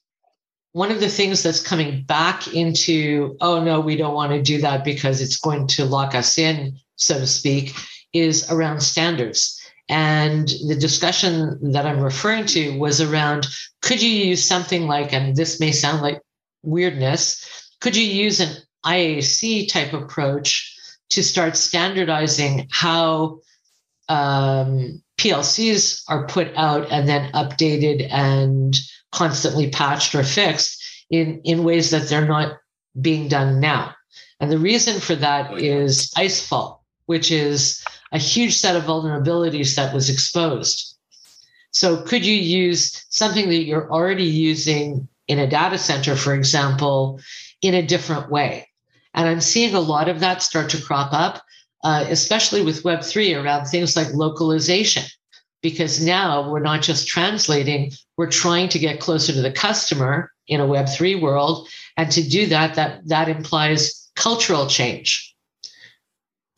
one 0.74 0.92
of 0.92 1.00
the 1.00 1.08
things 1.10 1.44
that's 1.44 1.62
coming 1.62 2.04
back 2.04 2.54
into 2.54 3.38
oh 3.42 3.64
no 3.64 3.80
we 3.80 3.96
don't 3.96 4.14
want 4.14 4.32
to 4.32 4.42
do 4.42 4.60
that 4.62 4.84
because 4.84 5.22
it's 5.22 5.38
going 5.38 5.66
to 5.66 5.86
lock 5.86 6.14
us 6.14 6.38
in 6.38 6.78
so 6.98 7.18
to 7.18 7.26
speak 7.26 7.74
is 8.14 8.52
around 8.52 8.80
standards 8.82 9.57
and 9.90 10.50
the 10.68 10.76
discussion 10.76 11.72
that 11.72 11.86
I'm 11.86 12.02
referring 12.02 12.46
to 12.48 12.78
was 12.78 13.00
around 13.00 13.48
could 13.82 14.02
you 14.02 14.10
use 14.10 14.44
something 14.44 14.88
like, 14.88 15.14
and 15.14 15.36
this 15.36 15.60
may 15.60 15.72
sound 15.72 16.02
like 16.02 16.22
weirdness, 16.64 17.74
could 17.80 17.96
you 17.96 18.04
use 18.04 18.40
an 18.40 18.56
IAC 18.86 19.70
type 19.70 19.94
approach 19.94 20.74
to 21.12 21.24
start 21.24 21.56
standardizing 21.56 22.68
how 22.70 23.40
um, 24.10 25.02
PLCs 25.18 26.04
are 26.10 26.28
put 26.28 26.50
out 26.56 26.92
and 26.92 27.08
then 27.08 27.32
updated 27.32 28.12
and 28.12 28.78
constantly 29.12 29.70
patched 29.70 30.14
or 30.16 30.24
fixed 30.24 30.84
in, 31.10 31.40
in 31.44 31.64
ways 31.64 31.92
that 31.92 32.10
they're 32.10 32.28
not 32.28 32.58
being 33.00 33.30
done 33.30 33.62
now? 33.62 33.94
And 34.40 34.52
the 34.52 34.60
reason 34.60 35.00
for 35.00 35.16
that 35.16 35.62
is 35.62 36.12
Icefall, 36.18 36.80
which 37.06 37.32
is 37.32 37.84
a 38.12 38.18
huge 38.18 38.58
set 38.58 38.76
of 38.76 38.84
vulnerabilities 38.84 39.76
that 39.76 39.94
was 39.94 40.10
exposed. 40.10 40.96
So, 41.72 42.02
could 42.02 42.26
you 42.26 42.36
use 42.36 43.06
something 43.10 43.50
that 43.50 43.64
you're 43.64 43.92
already 43.92 44.24
using 44.24 45.08
in 45.28 45.40
a 45.40 45.50
data 45.50 45.78
center, 45.78 46.16
for 46.16 46.34
example, 46.34 47.20
in 47.62 47.74
a 47.74 47.86
different 47.86 48.32
way? 48.32 48.68
And 49.14 49.28
I'm 49.28 49.42
seeing 49.42 49.76
a 49.76 49.80
lot 49.80 50.10
of 50.10 50.20
that 50.22 50.42
start 50.42 50.70
to 50.72 50.82
crop 50.82 51.12
up, 51.12 51.44
uh, 51.84 52.06
especially 52.08 52.62
with 52.62 52.84
Web3 52.84 53.44
around 53.44 53.66
things 53.66 53.96
like 53.96 54.14
localization. 54.14 55.04
Because 55.62 56.04
now 56.04 56.50
we're 56.50 56.60
not 56.60 56.84
just 56.84 57.08
translating, 57.08 57.92
we're 58.16 58.30
trying 58.30 58.70
to 58.70 58.80
get 58.80 59.00
closer 59.00 59.34
to 59.34 59.42
the 59.42 59.52
customer 59.52 60.32
in 60.48 60.62
a 60.62 60.68
Web3 60.68 61.20
world. 61.20 61.68
And 61.98 62.12
to 62.12 62.22
do 62.22 62.46
that, 62.48 62.76
that, 62.76 63.08
that 63.08 63.28
implies 63.28 64.10
cultural 64.16 64.68
change 64.68 65.36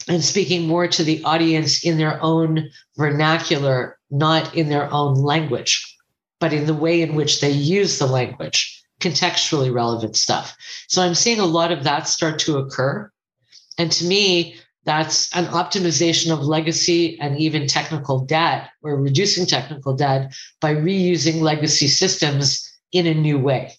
and 0.10 0.24
speaking 0.24 0.68
more 0.68 0.88
to 0.88 1.04
the 1.04 1.24
audience 1.24 1.86
in 1.86 1.98
their 1.98 2.22
own 2.22 2.70
vernacular, 2.98 3.98
not 4.10 4.54
in 4.56 4.68
their 4.68 4.92
own 4.92 5.14
language, 5.14 5.96
but 6.40 6.52
in 6.52 6.66
the 6.66 6.74
way 6.74 7.02
in 7.02 7.16
which 7.16 7.42
they 7.42 7.52
use 7.52 8.00
the 8.00 8.08
language, 8.08 8.84
contextually 9.00 9.72
relevant 9.72 10.16
stuff. 10.16 10.58
So 10.88 11.04
I'm 11.04 11.16
seeing 11.16 11.40
a 11.40 11.46
lot 11.46 11.72
of 11.72 11.84
that 11.84 12.08
start 12.08 12.40
to 12.40 12.58
occur. 12.58 13.10
And 13.78 13.92
to 13.94 14.06
me, 14.06 14.56
that's 14.84 15.34
an 15.36 15.46
optimization 15.46 16.34
of 16.34 16.40
legacy 16.40 17.20
and 17.20 17.38
even 17.38 17.68
technical 17.68 18.26
debt 18.26 18.70
or 18.82 19.00
reducing 19.00 19.46
technical 19.46 19.94
debt 19.94 20.34
by 20.60 20.74
reusing 20.74 21.42
legacy 21.42 21.88
systems 21.88 22.66
in 22.92 23.06
a 23.06 23.14
new 23.14 23.38
way. 23.38 23.74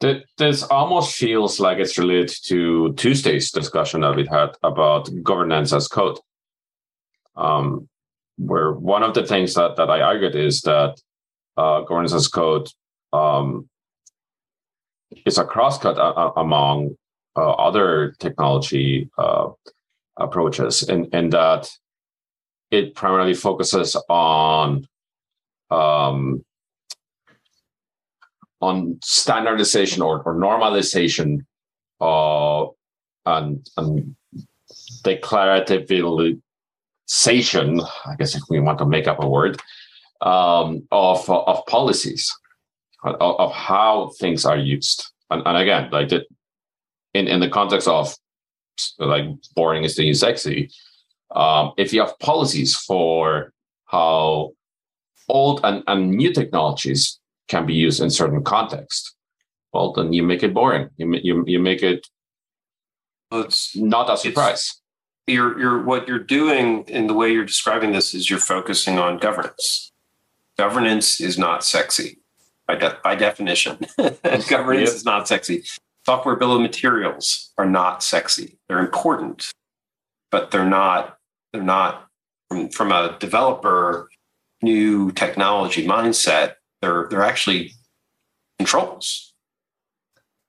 This 0.00 0.62
almost 0.64 1.16
feels 1.16 1.58
like 1.58 1.78
it's 1.78 1.96
related 1.98 2.34
to 2.44 2.92
Tuesday's 2.94 3.50
discussion 3.50 4.02
that 4.02 4.14
we 4.14 4.26
had 4.26 4.50
about 4.62 5.08
governance 5.22 5.72
as 5.72 5.88
code. 5.88 6.18
Um, 7.34 7.88
where 8.38 8.72
one 8.72 9.02
of 9.02 9.14
the 9.14 9.24
things 9.26 9.54
that, 9.54 9.76
that 9.76 9.90
I 9.90 10.02
argued 10.02 10.36
is 10.36 10.60
that 10.62 11.00
uh, 11.56 11.80
governance 11.80 12.12
as 12.12 12.28
code 12.28 12.68
um, 13.12 13.68
is 15.24 15.38
a 15.38 15.44
crosscut 15.44 15.96
a- 15.96 16.20
a- 16.20 16.32
among 16.36 16.96
uh, 17.36 17.52
other 17.52 18.14
technology 18.18 19.08
uh, 19.18 19.48
approaches, 20.16 20.82
and 20.82 21.08
and 21.12 21.32
that 21.32 21.70
it 22.70 22.94
primarily 22.94 23.34
focuses 23.34 23.96
on 24.08 24.86
um, 25.70 26.44
on 28.66 28.98
standardization 29.02 30.02
or, 30.02 30.22
or 30.22 30.34
normalization 30.34 31.44
uh, 32.00 32.66
and, 33.24 33.68
and 33.76 34.16
declarativization, 35.04 37.88
I 38.06 38.16
guess 38.18 38.34
if 38.34 38.42
we 38.50 38.58
want 38.60 38.78
to 38.78 38.86
make 38.86 39.06
up 39.06 39.22
a 39.22 39.28
word, 39.28 39.60
um, 40.20 40.86
of, 40.90 41.28
of 41.30 41.64
policies, 41.66 42.30
of, 43.04 43.14
of, 43.20 43.52
how 43.52 44.10
things 44.18 44.44
are 44.44 44.56
used. 44.56 45.04
And, 45.30 45.42
and 45.46 45.56
again, 45.56 45.90
like 45.90 46.08
the, 46.08 46.24
in, 47.14 47.28
in 47.28 47.40
the 47.40 47.48
context 47.48 47.88
of 47.88 48.14
like 48.98 49.24
boring 49.54 49.84
is 49.84 49.96
the 49.96 50.04
new 50.04 50.14
sexy, 50.14 50.70
um, 51.34 51.72
if 51.76 51.92
you 51.92 52.00
have 52.00 52.18
policies 52.18 52.74
for 52.74 53.52
how 53.86 54.52
old 55.28 55.60
and, 55.64 55.82
and 55.86 56.10
new 56.10 56.32
technologies 56.32 57.18
can 57.48 57.66
be 57.66 57.74
used 57.74 58.00
in 58.00 58.10
certain 58.10 58.42
context. 58.42 59.14
Well, 59.72 59.92
then 59.92 60.12
you 60.12 60.22
make 60.22 60.42
it 60.42 60.54
boring. 60.54 60.90
You 60.96 61.14
you, 61.22 61.44
you 61.46 61.58
make 61.58 61.82
it 61.82 62.06
it's 63.32 63.76
not 63.76 64.10
a 64.10 64.16
surprise. 64.16 64.80
You're 65.26 65.58
you're 65.58 65.82
what 65.82 66.06
you're 66.06 66.18
doing 66.18 66.84
in 66.84 67.06
the 67.08 67.14
way 67.14 67.32
you're 67.32 67.44
describing 67.44 67.92
this 67.92 68.14
is 68.14 68.30
you're 68.30 68.38
focusing 68.38 68.98
on 68.98 69.18
governance. 69.18 69.92
Governance 70.56 71.20
is 71.20 71.36
not 71.36 71.64
sexy 71.64 72.20
by 72.66 72.76
de- 72.76 72.98
by 73.02 73.16
definition. 73.16 73.78
governance 74.48 74.90
yep. 74.90 74.96
is 74.96 75.04
not 75.04 75.26
sexy. 75.26 75.64
Software 76.04 76.36
bill 76.36 76.54
of 76.54 76.60
materials 76.60 77.52
are 77.58 77.66
not 77.66 78.02
sexy. 78.02 78.58
They're 78.68 78.78
important, 78.78 79.50
but 80.30 80.52
they're 80.52 80.64
not 80.64 81.18
they're 81.52 81.62
not 81.62 82.08
from, 82.48 82.68
from 82.68 82.92
a 82.92 83.16
developer 83.18 84.08
new 84.62 85.10
technology 85.12 85.86
mindset 85.86 86.54
they're 86.86 87.06
they're 87.08 87.22
actually 87.22 87.72
controls. 88.58 89.32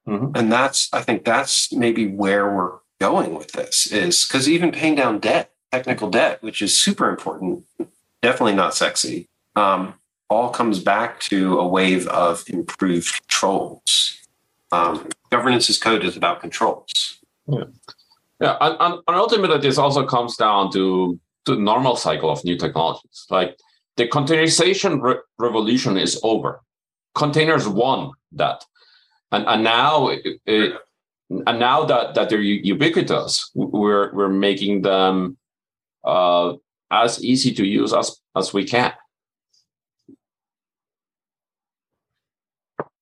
Mm-hmm. 0.08 0.36
And 0.36 0.52
that's 0.52 0.94
I 0.94 1.02
think 1.02 1.26
that's 1.26 1.74
maybe 1.74 2.08
where 2.08 2.54
we're 2.54 2.78
going 3.00 3.36
with 3.36 3.52
this 3.52 3.88
is 3.88 4.26
because 4.26 4.48
even 4.50 4.72
paying 4.72 4.96
down 4.96 5.20
debt, 5.20 5.52
technical 5.72 6.10
debt, 6.10 6.42
which 6.42 6.62
is 6.62 6.82
super 6.82 7.10
important, 7.10 7.66
definitely 8.22 8.56
not 8.56 8.74
sexy, 8.74 9.28
um, 9.56 9.94
all 10.30 10.50
comes 10.50 10.80
back 10.80 11.20
to 11.20 11.60
a 11.60 11.68
wave 11.68 12.08
of 12.08 12.44
improved 12.48 13.14
controls. 13.22 14.18
Um, 14.72 15.08
governance 15.30 15.70
as 15.70 15.78
code 15.78 16.04
is 16.04 16.18
about 16.18 16.42
controls. 16.42 17.20
Yeah, 17.48 17.64
yeah, 18.42 18.58
and, 18.60 19.00
and 19.08 19.16
ultimately 19.16 19.60
this 19.60 19.78
also 19.78 20.06
comes 20.06 20.36
down 20.36 20.72
to 20.74 21.20
the 21.46 21.56
normal 21.56 21.96
cycle 21.96 22.30
of 22.30 22.44
new 22.44 22.58
technologies. 22.58 23.26
Like 23.30 23.58
the 23.98 24.08
containerization 24.08 25.02
re- 25.02 25.20
revolution 25.38 25.98
is 25.98 26.20
over. 26.24 26.62
Containers 27.16 27.68
won 27.68 28.12
that, 28.34 28.64
and 29.32 29.46
and 29.48 29.64
now 29.64 30.10
it, 30.10 30.40
it, 30.46 30.76
and 31.30 31.60
now 31.60 31.84
that 31.84 32.14
that 32.14 32.30
they're 32.30 32.40
ubiquitous, 32.40 33.52
we're 33.56 34.14
we're 34.14 34.30
making 34.30 34.84
them 34.84 35.38
uh, 36.04 36.54
as 36.92 37.24
easy 37.24 37.54
to 37.54 37.66
use 37.66 37.92
as 37.92 38.16
as 38.36 38.54
we 38.54 38.64
can. 38.64 38.94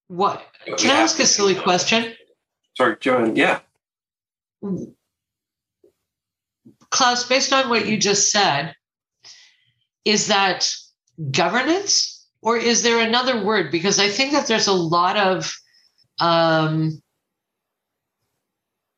What 0.07 0.41
can 0.77 0.91
I 0.91 1.01
ask 1.01 1.19
a 1.19 1.25
silly 1.25 1.55
question? 1.55 2.13
Sorry, 2.77 2.95
Joan. 3.01 3.35
Yeah. 3.35 3.59
Klaus, 6.89 7.27
based 7.27 7.51
on 7.51 7.69
what 7.69 7.85
you 7.85 7.97
just 7.97 8.31
said, 8.31 8.75
is 10.05 10.27
that 10.27 10.73
governance 11.31 12.25
or 12.41 12.57
is 12.57 12.83
there 12.83 12.99
another 12.99 13.43
word? 13.43 13.71
Because 13.71 13.99
i 13.99 14.09
think 14.09 14.31
that 14.33 14.47
there's 14.47 14.67
a 14.67 14.73
lot 14.73 15.17
of 15.17 15.55
um, 16.19 17.01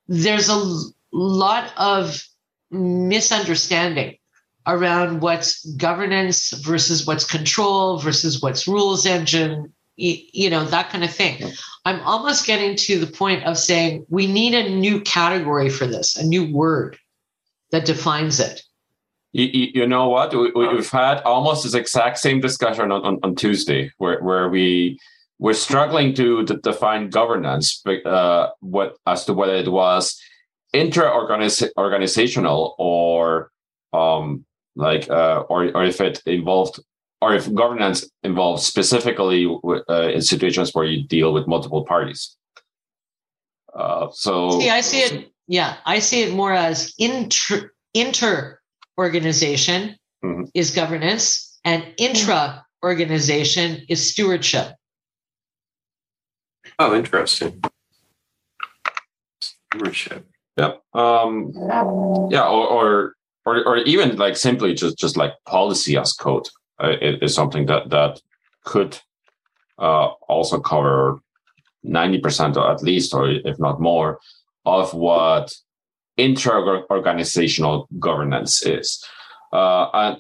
there's 0.08 0.50
a 0.50 0.92
lot 1.12 1.72
of 1.78 2.24
misunderstanding 2.70 4.18
around 4.68 5.22
what's 5.22 5.66
governance 5.78 6.52
versus 6.52 7.08
what's 7.08 7.24
control 7.24 7.98
versus 7.98 8.42
what's 8.42 8.68
rules 8.68 9.06
engine 9.06 9.74
you 9.98 10.50
know 10.50 10.64
that 10.64 10.90
kind 10.92 11.04
of 11.04 11.12
thing. 11.12 11.52
I'm 11.86 12.02
almost 12.02 12.46
getting 12.46 12.76
to 12.76 13.00
the 13.00 13.08
point 13.08 13.46
of 13.46 13.58
saying 13.58 14.06
we 14.10 14.28
need 14.28 14.54
a 14.54 14.70
new 14.70 15.02
category 15.02 15.70
for 15.70 15.88
this 15.88 16.16
a 16.16 16.24
new 16.26 16.54
word 16.54 16.98
that 17.72 17.86
defines 17.86 18.40
it 18.40 18.62
you, 19.38 19.70
you 19.76 19.88
know 19.88 20.10
what? 20.10 20.34
We, 20.34 20.66
have 20.66 20.90
had 20.90 21.22
almost 21.22 21.64
this 21.64 21.76
exact 21.76 22.18
same 22.18 22.42
discussion 22.42 22.92
on, 22.92 23.06
on, 23.06 23.20
on, 23.22 23.36
Tuesday, 23.36 23.92
where, 24.00 24.20
where 24.22 24.50
we 24.50 24.98
were 25.38 25.54
struggling 25.54 26.16
to, 26.16 26.44
to 26.46 26.58
define 26.58 27.12
governance, 27.12 27.84
uh, 28.06 28.48
what 28.62 28.98
as 29.06 29.26
to 29.26 29.34
whether 29.34 29.56
it 29.56 29.72
was 29.72 30.20
inter-organizational 30.74 32.76
or 32.80 33.52
um, 33.94 34.44
like, 34.76 35.08
uh, 35.10 35.44
or 35.50 35.66
or 35.76 35.86
if 35.86 36.02
it 36.02 36.24
involved, 36.26 36.80
or 37.22 37.36
if 37.36 37.54
governance 37.54 38.10
involves 38.24 38.66
specifically 38.66 39.46
uh, 39.88 40.10
in 40.10 40.22
situations 40.22 40.74
where 40.74 40.86
you 40.86 41.08
deal 41.08 41.32
with 41.32 41.48
multiple 41.48 41.86
parties. 41.86 42.36
Uh, 43.76 44.08
so, 44.12 44.60
see, 44.60 44.72
I 44.72 44.82
see 44.82 45.02
it. 45.02 45.32
Yeah, 45.48 45.76
I 45.86 46.00
see 46.00 46.24
it 46.24 46.34
more 46.34 46.54
as 46.54 46.96
inter 46.98 47.72
inter 47.94 48.57
organization 48.98 49.96
mm-hmm. 50.24 50.44
is 50.54 50.72
governance, 50.72 51.60
and 51.64 51.86
intra 51.98 52.66
organization 52.84 53.84
is 53.90 54.10
stewardship. 54.12 54.74
Oh, 56.80 56.96
interesting. 56.96 57.64
Stewardship. 59.42 60.28
Yep. 60.58 60.82
Um, 60.94 61.52
yeah, 62.32 62.48
or, 62.48 62.68
or 62.68 63.14
or 63.46 63.64
or 63.66 63.78
even 63.78 64.18
like 64.18 64.36
simply 64.36 64.74
just 64.74 64.98
just 64.98 65.18
like 65.18 65.34
policy 65.46 65.98
as 65.98 66.14
code 66.14 66.48
uh, 66.84 66.94
is 67.02 67.34
something 67.34 67.66
that 67.68 67.90
that 67.90 68.22
could 68.64 69.00
uh, 69.80 70.08
also 70.28 70.60
cover 70.60 71.20
ninety 71.84 72.18
percent 72.20 72.58
or 72.58 72.72
at 72.72 72.84
least, 72.84 73.14
or 73.14 73.30
if 73.30 73.60
not 73.60 73.80
more, 73.80 74.20
of 74.66 74.94
what 74.94 75.56
inter-organizational 76.18 77.88
governance 78.00 78.66
is. 78.66 79.04
Uh, 79.54 79.90
and 79.94 80.18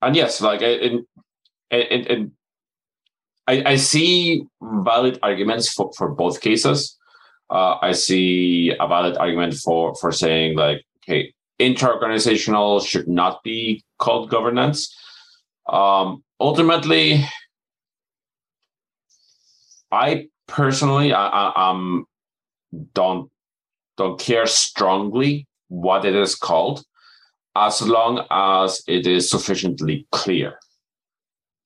and 0.00 0.16
yes, 0.16 0.40
like 0.40 0.62
in, 0.62 1.04
in, 1.70 2.06
in, 2.06 2.32
I, 3.48 3.62
I 3.72 3.76
see 3.76 4.44
valid 4.62 5.18
arguments 5.22 5.72
for, 5.72 5.90
for 5.96 6.08
both 6.10 6.40
cases. 6.40 6.96
Uh, 7.50 7.78
I 7.80 7.92
see 7.92 8.72
a 8.78 8.86
valid 8.86 9.16
argument 9.16 9.54
for 9.54 9.94
for 9.96 10.12
saying 10.12 10.56
like, 10.56 10.84
okay, 11.02 11.32
interorganizational 11.58 12.86
should 12.86 13.08
not 13.08 13.42
be 13.42 13.82
called 13.98 14.30
governance. 14.30 14.94
Um, 15.68 16.22
ultimately, 16.38 17.24
I 19.90 20.28
personally, 20.46 21.12
I, 21.12 21.26
I, 21.26 21.52
I'm 21.70 22.04
don't 22.94 23.30
don't 23.98 24.18
care 24.18 24.46
strongly 24.46 25.46
what 25.68 26.04
it 26.06 26.14
is 26.14 26.34
called, 26.34 26.82
as 27.54 27.82
long 27.82 28.24
as 28.30 28.82
it 28.86 29.06
is 29.06 29.28
sufficiently 29.28 30.06
clear. 30.12 30.58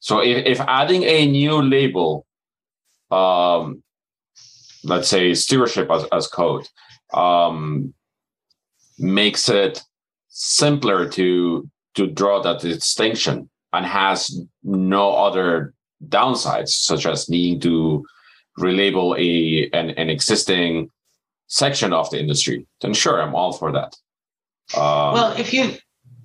So 0.01 0.21
if, 0.21 0.45
if 0.47 0.61
adding 0.61 1.05
a 1.05 1.27
new 1.27 1.63
label, 1.63 2.27
um, 3.13 3.85
let's 4.83 5.09
say 5.09 5.35
stewardship 5.35 5.89
as, 5.91 6.05
as 6.11 6.27
code, 6.27 6.67
um, 7.15 7.95
makes 8.99 9.49
it 9.49 9.83
simpler 10.29 11.09
to 11.11 11.69
to 11.95 12.07
draw 12.07 12.41
that 12.41 12.61
distinction 12.61 13.51
and 13.75 13.85
has 13.85 14.41
no 14.63 15.13
other 15.15 15.75
downsides, 16.09 16.71
such 16.71 17.05
as 17.05 17.29
needing 17.29 17.61
to 17.61 18.05
relabel 18.59 19.19
a 19.19 19.69
an, 19.79 19.91
an 19.91 20.09
existing 20.11 20.89
section 21.47 21.93
of 21.93 22.11
the 22.11 22.19
industry, 22.19 22.67
then 22.81 22.95
sure, 22.95 23.21
I'm 23.21 23.35
all 23.35 23.53
for 23.53 23.73
that. 23.73 23.97
Um, 24.77 25.15
well, 25.15 25.33
if 25.37 25.53
you, 25.53 25.73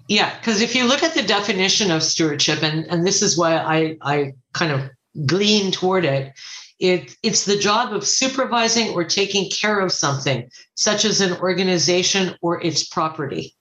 yeah, 0.07 0.37
because 0.37 0.61
if 0.61 0.75
you 0.75 0.85
look 0.85 1.03
at 1.03 1.13
the 1.13 1.23
definition 1.23 1.91
of 1.91 2.03
stewardship, 2.03 2.63
and 2.63 2.85
and 2.85 3.05
this 3.05 3.21
is 3.21 3.37
why 3.37 3.57
I 3.57 3.97
I 4.01 4.33
kind 4.53 4.71
of 4.71 4.89
glean 5.25 5.71
toward 5.71 6.05
it, 6.05 6.33
it 6.79 7.15
it's 7.23 7.45
the 7.45 7.57
job 7.57 7.93
of 7.93 8.05
supervising 8.05 8.89
or 8.89 9.03
taking 9.03 9.49
care 9.49 9.79
of 9.79 9.91
something, 9.91 10.49
such 10.75 11.05
as 11.05 11.21
an 11.21 11.33
organization 11.37 12.35
or 12.41 12.63
its 12.63 12.87
property. 12.87 13.55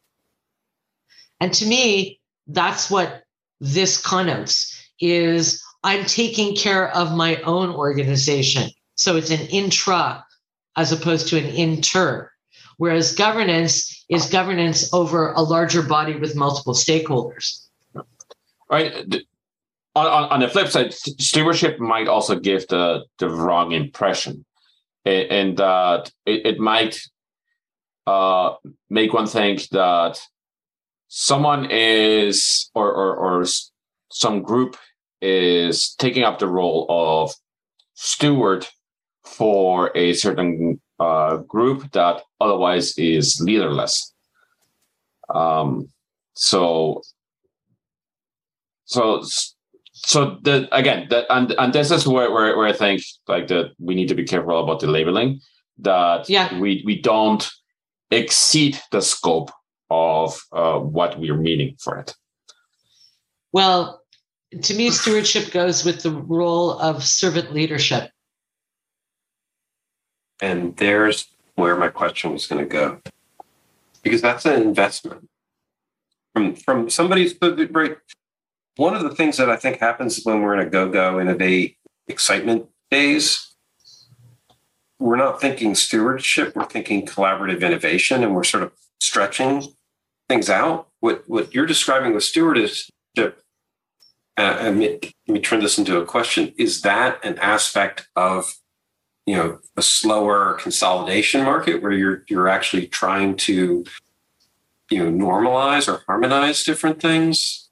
And 1.40 1.53
to 1.55 1.66
me, 1.66 2.21
that's 2.47 2.90
what 2.90 3.25
this 3.61 4.01
connotes 4.01 4.73
is 5.01 5.62
I'm 5.83 6.05
taking 6.05 6.57
care 6.57 6.95
of 6.95 7.14
my 7.14 7.37
own 7.42 7.71
organization. 7.71 8.71
So 8.97 9.16
it's 9.16 9.31
an 9.31 9.47
intra 9.49 10.26
as 10.77 10.93
opposed 10.93 11.29
to 11.29 11.39
an 11.39 11.47
inter. 11.47 12.31
Whereas 12.77 13.15
governance 13.15 14.05
is 14.09 14.27
governance 14.27 14.93
over 14.93 15.33
a 15.33 15.41
larger 15.41 15.83
body 15.83 16.17
with 16.17 16.37
multiple 16.37 16.75
stakeholders. 16.75 17.67
Right. 18.71 18.93
On, 19.95 20.07
on, 20.07 20.25
on 20.31 20.41
the 20.41 20.49
flip 20.49 20.69
side, 20.69 20.93
stewardship 20.93 21.79
might 21.79 22.07
also 22.07 22.39
give 22.39 22.69
the, 22.69 23.05
the 23.19 23.31
wrong 23.31 23.73
impression. 23.73 24.45
And 25.07 25.57
that 25.57 26.11
it, 26.27 26.47
it 26.47 26.59
might 26.59 27.01
uh, 28.07 28.55
make 28.91 29.12
one 29.12 29.27
think 29.27 29.69
that 29.69 30.21
someone 31.09 31.71
is 31.71 32.71
or, 32.75 32.93
or, 32.93 33.17
or 33.17 33.47
some 34.11 34.43
group 34.43 34.77
is 35.23 35.95
taking 35.95 36.25
up 36.25 36.39
the 36.39 36.49
role 36.49 36.87
of 36.89 37.33
steward 37.95 38.67
for 39.27 39.91
a 39.97 40.12
certain 40.15 40.81
uh, 40.99 41.39
group 41.39 41.93
that 41.93 42.23
otherwise 42.41 42.97
is 42.97 43.41
leaderless. 43.41 44.15
Um, 45.29 45.89
so, 46.35 47.03
so, 48.85 49.23
so 49.93 50.39
the 50.43 50.69
again, 50.73 51.09
that 51.11 51.27
and 51.31 51.53
and 51.59 51.73
this 51.73 51.91
is 51.91 52.07
where, 52.07 52.31
where 52.31 52.57
where 52.57 52.69
I 52.69 52.73
think 52.73 53.03
like 53.27 53.49
that 53.49 53.73
we 53.79 53.95
need 53.95 54.09
to 54.09 54.15
be 54.15 54.25
careful 54.25 54.62
about 54.62 54.81
the 54.81 54.87
labeling 54.87 55.41
that 55.79 56.29
yeah. 56.29 56.59
we 56.59 56.83
we 56.87 57.01
don't 57.01 57.51
exceed 58.11 58.79
the 58.93 59.03
scope 59.03 59.51
of 59.91 60.41
uh, 60.53 60.79
what 60.79 61.19
we're 61.19 61.37
meaning 61.37 61.77
for 61.81 61.99
it. 61.99 62.15
Well, 63.53 64.03
to 64.62 64.75
me, 64.75 64.91
stewardship 64.91 65.51
goes 65.51 65.85
with 65.85 66.03
the 66.03 66.11
role 66.11 66.79
of 66.79 67.05
servant 67.05 67.53
leadership. 67.53 68.11
And 70.40 70.77
there's 70.77 71.29
where 71.55 71.77
my 71.77 71.88
question 71.88 72.33
was 72.33 72.46
going 72.46 72.62
to 72.62 72.68
go, 72.68 73.01
because 74.03 74.20
that's 74.20 74.44
an 74.44 74.61
investment 74.61 75.29
from 76.35 76.55
from 76.55 76.90
somebody's 76.90 77.35
right. 77.70 77.96
One 78.77 78.94
of 78.94 79.03
the 79.03 79.14
things 79.14 79.38
that 79.38 79.49
I 79.49 79.57
think 79.57 79.79
happens 79.79 80.22
when 80.25 80.42
we're 80.42 80.53
in 80.53 80.66
a 80.66 80.68
go-go, 80.68 81.18
innovate, 81.18 81.79
excitement 82.09 82.66
days, 82.90 83.55
we're 84.99 85.16
not 85.16 85.40
thinking 85.40 85.75
stewardship. 85.75 86.55
We're 86.55 86.66
thinking 86.66 87.07
collaborative 87.07 87.62
innovation, 87.62 88.22
and 88.22 88.35
we're 88.35 88.44
sort 88.44 88.64
of 88.64 88.72
stretching 89.01 89.62
things 90.29 90.51
out. 90.51 90.88
What 91.01 91.25
what 91.27 91.55
you're 91.55 91.64
describing 91.64 92.12
with 92.12 92.25
stewardship 92.25 92.90
uh, 94.37 94.70
me, 94.72 94.99
let 95.27 95.35
me 95.35 95.40
turn 95.40 95.61
this 95.61 95.79
into 95.79 95.99
a 95.99 96.05
question. 96.05 96.53
Is 96.59 96.83
that 96.83 97.25
an 97.25 97.38
aspect 97.38 98.09
of 98.14 98.57
you 99.27 99.35
know 99.35 99.59
a 99.77 99.83
slower 99.83 100.55
consolidation 100.55 101.45
market 101.45 101.83
where 101.83 101.93
you're 101.93 102.25
you're 102.29 102.49
actually 102.49 102.87
trying 102.87 103.37
to 103.37 103.85
you 104.91 104.99
know 104.99 105.27
normalize 105.27 105.93
or 105.93 106.03
harmonize 106.07 106.65
different 106.65 107.01
things? 107.01 107.69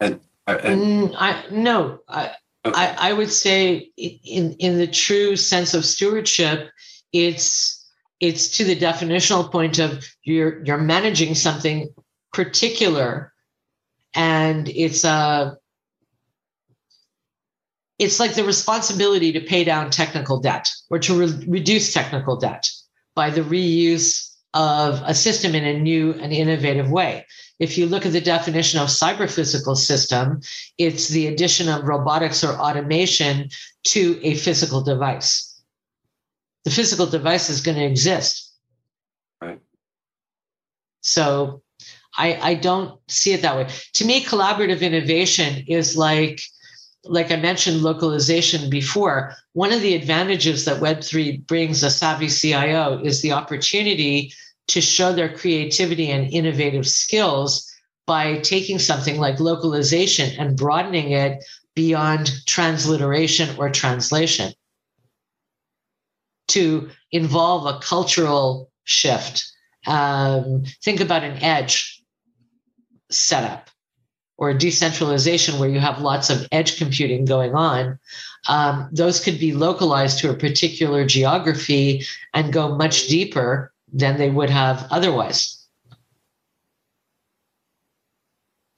And, 0.00 0.20
and 0.46 0.80
mm, 0.80 1.14
I 1.18 1.44
no, 1.50 2.00
I, 2.08 2.32
okay. 2.64 2.80
I 2.80 3.10
I 3.10 3.12
would 3.12 3.30
say 3.30 3.90
in 3.96 4.54
in 4.54 4.78
the 4.78 4.86
true 4.86 5.36
sense 5.36 5.74
of 5.74 5.84
stewardship, 5.84 6.70
it's 7.12 7.84
it's 8.20 8.48
to 8.56 8.64
the 8.64 8.76
definitional 8.76 9.50
point 9.50 9.78
of 9.78 10.04
you're 10.22 10.64
you're 10.64 10.78
managing 10.78 11.34
something 11.34 11.92
particular 12.32 13.32
and 14.14 14.68
it's 14.68 15.04
a 15.04 15.56
it's 17.98 18.18
like 18.18 18.34
the 18.34 18.44
responsibility 18.44 19.32
to 19.32 19.40
pay 19.40 19.64
down 19.64 19.90
technical 19.90 20.40
debt 20.40 20.68
or 20.90 20.98
to 20.98 21.14
re- 21.14 21.44
reduce 21.46 21.92
technical 21.92 22.36
debt 22.36 22.70
by 23.14 23.30
the 23.30 23.42
reuse 23.42 24.32
of 24.54 25.02
a 25.04 25.14
system 25.14 25.54
in 25.54 25.64
a 25.64 25.78
new 25.78 26.12
and 26.14 26.32
innovative 26.32 26.90
way. 26.90 27.26
If 27.58 27.78
you 27.78 27.86
look 27.86 28.04
at 28.04 28.12
the 28.12 28.20
definition 28.20 28.80
of 28.80 28.88
cyber 28.88 29.30
physical 29.30 29.76
system, 29.76 30.40
it's 30.78 31.08
the 31.08 31.28
addition 31.28 31.68
of 31.68 31.84
robotics 31.84 32.42
or 32.42 32.54
automation 32.54 33.48
to 33.84 34.20
a 34.22 34.34
physical 34.34 34.82
device. 34.82 35.48
The 36.64 36.70
physical 36.70 37.06
device 37.06 37.50
is 37.50 37.60
going 37.60 37.78
to 37.78 37.84
exist. 37.84 38.52
Right. 39.40 39.60
So 41.00 41.62
I, 42.16 42.34
I 42.50 42.54
don't 42.54 42.98
see 43.08 43.32
it 43.32 43.42
that 43.42 43.56
way. 43.56 43.68
To 43.94 44.04
me, 44.04 44.24
collaborative 44.24 44.80
innovation 44.80 45.64
is 45.66 45.96
like 45.96 46.40
like 47.04 47.30
I 47.30 47.36
mentioned 47.36 47.82
localization 47.82 48.70
before, 48.70 49.34
one 49.54 49.72
of 49.72 49.82
the 49.82 49.94
advantages 49.94 50.64
that 50.64 50.80
Web3 50.80 51.46
brings 51.46 51.82
a 51.82 51.90
savvy 51.90 52.28
CIO 52.28 53.00
is 53.02 53.22
the 53.22 53.32
opportunity 53.32 54.32
to 54.68 54.80
show 54.80 55.12
their 55.12 55.34
creativity 55.34 56.10
and 56.10 56.32
innovative 56.32 56.86
skills 56.86 57.68
by 58.06 58.38
taking 58.38 58.78
something 58.78 59.18
like 59.18 59.40
localization 59.40 60.38
and 60.38 60.56
broadening 60.56 61.10
it 61.10 61.44
beyond 61.74 62.30
transliteration 62.46 63.56
or 63.58 63.70
translation 63.70 64.52
to 66.48 66.90
involve 67.10 67.66
a 67.66 67.80
cultural 67.80 68.70
shift. 68.84 69.50
Um, 69.86 70.64
think 70.84 71.00
about 71.00 71.24
an 71.24 71.42
edge 71.42 72.00
setup 73.10 73.70
or 74.42 74.52
decentralization 74.52 75.60
where 75.60 75.68
you 75.68 75.78
have 75.78 76.00
lots 76.00 76.28
of 76.28 76.48
edge 76.50 76.76
computing 76.76 77.24
going 77.24 77.54
on, 77.54 77.96
um, 78.48 78.88
those 78.90 79.22
could 79.22 79.38
be 79.38 79.52
localized 79.52 80.18
to 80.18 80.30
a 80.30 80.34
particular 80.34 81.06
geography 81.06 82.04
and 82.34 82.52
go 82.52 82.74
much 82.74 83.06
deeper 83.06 83.72
than 83.92 84.18
they 84.18 84.30
would 84.30 84.50
have 84.50 84.84
otherwise. 84.90 85.64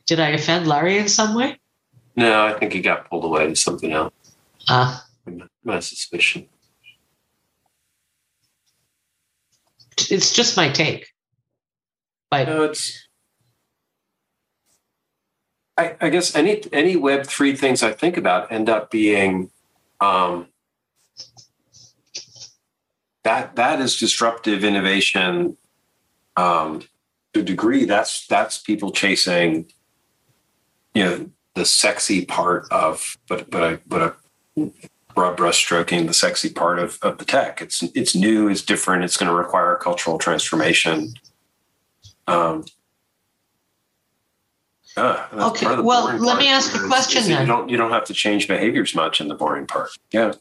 Did 0.05 0.21
I 0.21 0.29
offend 0.33 0.67
Larry 0.67 0.99
in 0.99 1.09
some 1.09 1.35
way? 1.35 1.59
No, 2.15 2.45
I 2.45 2.53
think 2.59 2.75
he 2.75 2.83
got 2.83 3.09
pulled 3.09 3.25
away 3.25 3.47
to 3.49 3.57
something 3.57 3.91
else. 3.91 4.13
Ah. 4.69 5.07
Uh, 5.27 5.47
my 5.65 5.81
suspicion. 5.81 6.47
It's 10.11 10.35
just 10.35 10.59
my 10.59 10.69
take. 10.69 11.07
But 12.31 12.49
no, 12.49 12.65
it's 12.65 13.04
I, 15.77 15.97
I, 16.01 16.09
guess 16.11 16.37
any 16.37 16.63
any 16.73 16.97
Web 16.97 17.27
three 17.27 17.57
things 17.57 17.83
I 17.83 17.93
think 17.93 18.17
about 18.17 18.53
end 18.53 18.69
up 18.69 18.91
being 18.91 19.51
um, 20.01 20.49
that 23.25 23.57
that 23.57 23.81
is 23.81 23.99
disruptive 23.99 24.63
innovation 24.63 25.57
um, 26.37 26.83
to 27.33 27.41
a 27.41 27.43
degree. 27.43 27.85
That's 27.85 28.27
that's 28.27 28.59
people 28.59 28.93
chasing, 28.93 29.73
you 30.95 31.05
know, 31.05 31.31
the 31.55 31.65
sexy 31.65 32.25
part 32.25 32.71
of 32.71 33.17
but 33.29 33.51
but 33.51 33.81
but 33.89 34.17
a 34.57 34.71
broad 35.15 35.37
brush 35.37 35.59
stroking 35.59 36.07
the 36.07 36.15
sexy 36.15 36.51
part 36.51 36.79
of, 36.79 36.99
of 37.03 37.19
the 37.19 37.25
tech. 37.25 37.61
It's 37.63 37.83
it's 37.95 38.15
new, 38.15 38.49
it's 38.49 38.63
different, 38.63 39.05
it's 39.05 39.17
going 39.17 39.31
to 39.31 39.37
require 39.37 39.77
cultural 39.77 40.19
transformation. 40.19 41.15
Um, 42.27 42.65
uh, 44.97 45.27
okay. 45.33 45.81
Well, 45.81 46.17
let 46.19 46.39
me 46.39 46.49
ask 46.49 46.75
a 46.75 46.87
question 46.87 47.21
is, 47.21 47.29
is 47.29 47.29
then. 47.29 47.43
You 47.43 47.47
don't 47.47 47.69
you 47.69 47.77
don't 47.77 47.91
have 47.91 48.05
to 48.05 48.15
change 48.15 48.47
behaviors 48.47 48.95
much 48.95 49.21
in 49.21 49.29
the 49.29 49.35
boring 49.35 49.67
part. 49.67 49.91
Yeah. 50.13 50.33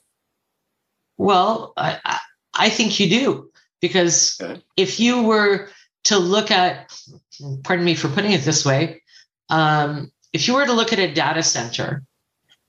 Well, 1.18 1.74
I 1.78 2.20
I 2.54 2.70
think 2.70 2.99
you 2.99 3.10
do 3.10 3.51
because 3.82 4.39
okay. 4.41 4.62
if 4.78 4.99
you 4.99 5.24
were 5.24 5.70
to 6.06 6.20
look 6.20 6.51
at, 6.51 6.93
pardon 7.64 7.86
me 7.86 7.95
for 7.95 8.10
putting 8.10 8.32
it 8.32 8.41
this 8.41 8.66
way, 8.66 9.01
um, 9.49 10.12
if 10.34 10.47
you 10.47 10.54
were 10.54 10.66
to 10.66 10.74
look 10.74 10.93
at 10.93 10.99
a 10.99 11.12
data 11.12 11.43
center 11.43 12.04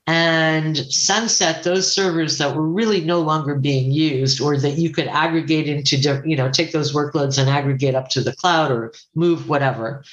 and 0.07 0.77
sunset 0.77 1.63
those 1.63 1.91
servers 1.91 2.37
that 2.37 2.55
were 2.55 2.67
really 2.67 3.01
no 3.01 3.21
longer 3.21 3.55
being 3.55 3.91
used 3.91 4.39
or 4.39 4.55
that 4.57 4.77
you 4.77 4.91
could 4.91 5.07
aggregate 5.07 5.67
into 5.67 6.21
you 6.25 6.35
know 6.35 6.49
take 6.49 6.71
those 6.71 6.93
workloads 6.93 7.39
and 7.39 7.49
aggregate 7.49 7.95
up 7.95 8.09
to 8.09 8.21
the 8.21 8.35
cloud 8.35 8.71
or 8.71 8.93
move 9.15 9.49
whatever 9.49 10.03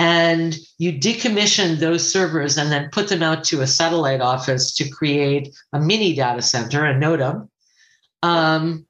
and 0.00 0.56
you 0.78 0.94
decommission 0.94 1.78
those 1.78 2.10
servers 2.10 2.56
and 2.56 2.72
then 2.72 2.88
put 2.90 3.08
them 3.08 3.22
out 3.22 3.44
to 3.44 3.60
a 3.60 3.66
satellite 3.66 4.22
office 4.22 4.72
to 4.72 4.88
create 4.88 5.54
a 5.74 5.78
mini 5.78 6.14
data 6.14 6.40
center, 6.40 6.86
a 6.86 6.98
NODA, 6.98 7.46
um, 8.22 8.86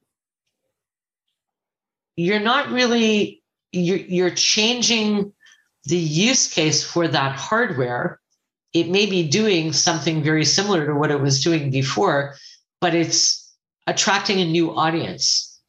you're 2.14 2.38
not 2.38 2.70
really 2.70 3.42
you're, 3.72 3.98
you're 3.98 4.30
changing 4.30 5.32
the 5.86 5.96
use 5.96 6.46
case 6.52 6.84
for 6.84 7.08
that 7.08 7.36
hardware. 7.36 8.20
It 8.72 8.88
may 8.88 9.06
be 9.06 9.28
doing 9.28 9.72
something 9.72 10.22
very 10.22 10.44
similar 10.44 10.86
to 10.86 10.94
what 10.94 11.10
it 11.10 11.20
was 11.20 11.42
doing 11.42 11.72
before, 11.72 12.36
but 12.80 12.94
it's 12.94 13.52
attracting 13.88 14.40
a 14.40 14.44
new 14.44 14.76
audience. 14.76 15.60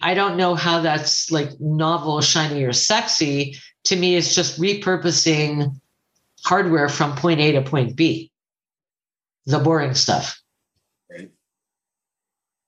I 0.00 0.14
don't 0.14 0.36
know 0.36 0.56
how 0.56 0.80
that's 0.80 1.30
like 1.30 1.50
novel, 1.60 2.20
shiny, 2.20 2.64
or 2.64 2.72
sexy 2.72 3.56
to 3.84 3.96
me 3.96 4.14
is 4.14 4.34
just 4.34 4.60
repurposing 4.60 5.74
hardware 6.44 6.88
from 6.88 7.14
point 7.16 7.40
A 7.40 7.52
to 7.52 7.62
point 7.62 7.96
B. 7.96 8.30
The 9.46 9.58
boring 9.58 9.94
stuff. 9.94 10.40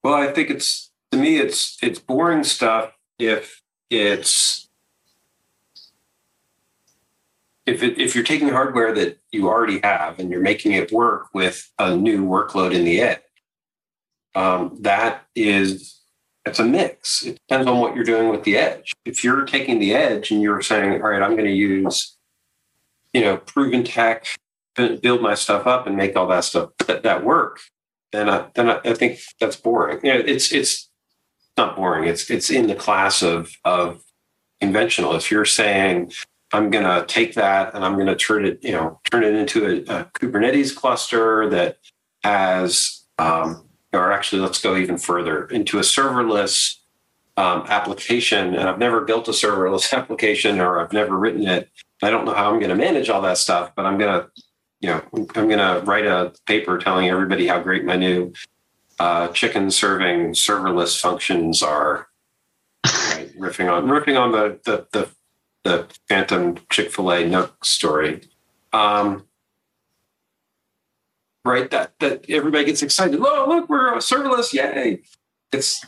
Well, 0.02 0.14
I 0.14 0.32
think 0.32 0.50
it's 0.50 0.92
to 1.10 1.18
me 1.18 1.38
it's 1.38 1.78
it's 1.82 1.98
boring 1.98 2.44
stuff 2.44 2.92
if 3.18 3.62
it's 3.90 4.68
if 7.64 7.82
it, 7.82 7.98
if 7.98 8.14
you're 8.14 8.24
taking 8.24 8.48
hardware 8.48 8.94
that 8.94 9.18
you 9.32 9.48
already 9.48 9.80
have 9.82 10.18
and 10.18 10.30
you're 10.30 10.40
making 10.40 10.72
it 10.72 10.92
work 10.92 11.28
with 11.34 11.70
a 11.78 11.96
new 11.96 12.24
workload 12.24 12.72
in 12.72 12.84
the 12.84 13.00
edge. 13.00 13.20
Um, 14.34 14.76
that 14.82 15.26
is 15.34 15.95
it's 16.46 16.58
a 16.58 16.64
mix. 16.64 17.24
It 17.24 17.40
depends 17.48 17.66
on 17.66 17.78
what 17.78 17.94
you're 17.94 18.04
doing 18.04 18.28
with 18.28 18.44
the 18.44 18.56
edge. 18.56 18.92
If 19.04 19.24
you're 19.24 19.44
taking 19.44 19.78
the 19.78 19.94
edge 19.94 20.30
and 20.30 20.40
you're 20.40 20.62
saying, 20.62 21.02
all 21.02 21.10
right, 21.10 21.22
I'm 21.22 21.32
going 21.32 21.46
to 21.46 21.52
use, 21.52 22.16
you 23.12 23.20
know, 23.20 23.38
proven 23.38 23.84
tech, 23.84 24.26
build 24.74 25.20
my 25.20 25.34
stuff 25.34 25.66
up 25.66 25.86
and 25.86 25.96
make 25.96 26.16
all 26.16 26.26
that 26.28 26.44
stuff 26.44 26.70
that, 26.86 27.02
that 27.02 27.24
work, 27.24 27.60
then 28.12 28.30
I, 28.30 28.46
then 28.54 28.70
I, 28.70 28.80
I 28.84 28.94
think 28.94 29.18
that's 29.40 29.56
boring. 29.56 30.00
You 30.04 30.14
know, 30.14 30.22
it's 30.24 30.52
it's 30.52 30.88
not 31.56 31.76
boring. 31.76 32.08
It's 32.08 32.30
it's 32.30 32.50
in 32.50 32.66
the 32.68 32.74
class 32.74 33.22
of 33.22 33.50
of 33.64 34.02
conventional. 34.60 35.14
If 35.16 35.30
you're 35.30 35.44
saying 35.44 36.12
I'm 36.52 36.70
going 36.70 36.84
to 36.84 37.04
take 37.06 37.34
that 37.34 37.74
and 37.74 37.84
I'm 37.84 37.94
going 37.94 38.06
to 38.06 38.16
turn 38.16 38.44
it, 38.44 38.60
you 38.62 38.72
know, 38.72 39.00
turn 39.10 39.24
it 39.24 39.34
into 39.34 39.66
a, 39.66 40.00
a 40.00 40.04
Kubernetes 40.04 40.74
cluster 40.74 41.48
that 41.50 41.78
has 42.22 43.04
um, 43.18 43.65
or 43.96 44.12
actually 44.12 44.42
let's 44.42 44.60
go 44.60 44.76
even 44.76 44.98
further 44.98 45.46
into 45.46 45.78
a 45.78 45.82
serverless 45.82 46.76
um, 47.36 47.64
application. 47.68 48.54
And 48.54 48.68
i've 48.68 48.78
never 48.78 49.02
built 49.02 49.28
a 49.28 49.32
serverless 49.32 49.92
application 49.96 50.60
or 50.60 50.80
i've 50.80 50.92
never 50.92 51.18
written 51.18 51.46
it. 51.46 51.70
I 52.02 52.10
don't 52.10 52.24
know 52.24 52.34
how 52.34 52.52
i'm 52.52 52.58
going 52.58 52.70
to 52.70 52.76
manage 52.76 53.08
all 53.08 53.22
that 53.22 53.38
stuff 53.38 53.72
but 53.74 53.86
i'm 53.86 53.98
going 53.98 54.20
to 54.20 54.28
you 54.80 54.90
know 54.90 55.02
i'm 55.34 55.48
going 55.48 55.58
to 55.58 55.82
write 55.84 56.06
a 56.06 56.32
paper 56.46 56.78
telling 56.78 57.08
everybody 57.08 57.46
how 57.46 57.60
great 57.60 57.84
my 57.84 57.96
new 57.96 58.32
uh, 58.98 59.28
chicken 59.28 59.70
serving 59.70 60.32
serverless 60.32 60.98
functions 60.98 61.62
are. 61.62 62.08
Right? 62.84 63.30
riffing 63.38 63.70
on 63.70 63.86
riffing 63.86 64.18
on 64.18 64.32
the 64.32 64.58
the 64.64 64.86
the, 64.92 65.10
the 65.64 65.86
phantom 66.08 66.58
chick-fil-a 66.70 67.24
NUC 67.24 67.64
story. 67.64 68.22
Um, 68.72 69.26
right? 71.46 71.70
That 71.70 71.98
that 72.00 72.28
everybody 72.28 72.64
gets 72.64 72.82
excited. 72.82 73.18
Oh, 73.20 73.46
look, 73.48 73.68
we're 73.68 73.94
serverless! 73.96 74.52
Yay! 74.52 75.00
It's 75.52 75.84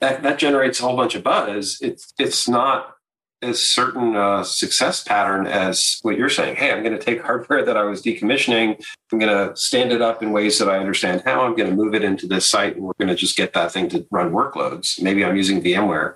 that 0.00 0.22
that 0.22 0.38
generates 0.38 0.80
a 0.80 0.84
whole 0.84 0.96
bunch 0.96 1.14
of 1.14 1.22
buzz. 1.22 1.78
It's 1.80 2.12
it's 2.18 2.48
not 2.48 2.96
a 3.42 3.52
certain 3.52 4.16
a 4.16 4.44
success 4.44 5.02
pattern 5.02 5.46
as 5.46 5.98
what 6.02 6.16
you're 6.16 6.28
saying. 6.28 6.56
Hey, 6.56 6.72
I'm 6.72 6.82
going 6.82 6.96
to 6.96 7.04
take 7.04 7.22
hardware 7.22 7.64
that 7.64 7.76
I 7.76 7.82
was 7.82 8.02
decommissioning. 8.02 8.82
I'm 9.12 9.18
going 9.18 9.48
to 9.48 9.56
stand 9.56 9.92
it 9.92 10.00
up 10.00 10.22
in 10.22 10.32
ways 10.32 10.58
that 10.58 10.68
I 10.68 10.78
understand 10.78 11.22
how. 11.24 11.44
I'm 11.44 11.56
going 11.56 11.68
to 11.68 11.76
move 11.76 11.94
it 11.94 12.04
into 12.04 12.26
this 12.26 12.46
site, 12.46 12.76
and 12.76 12.84
we're 12.84 12.92
going 12.98 13.08
to 13.08 13.14
just 13.14 13.36
get 13.36 13.52
that 13.54 13.72
thing 13.72 13.88
to 13.90 14.06
run 14.10 14.30
workloads. 14.30 15.00
Maybe 15.02 15.24
I'm 15.24 15.36
using 15.36 15.62
VMware 15.62 16.14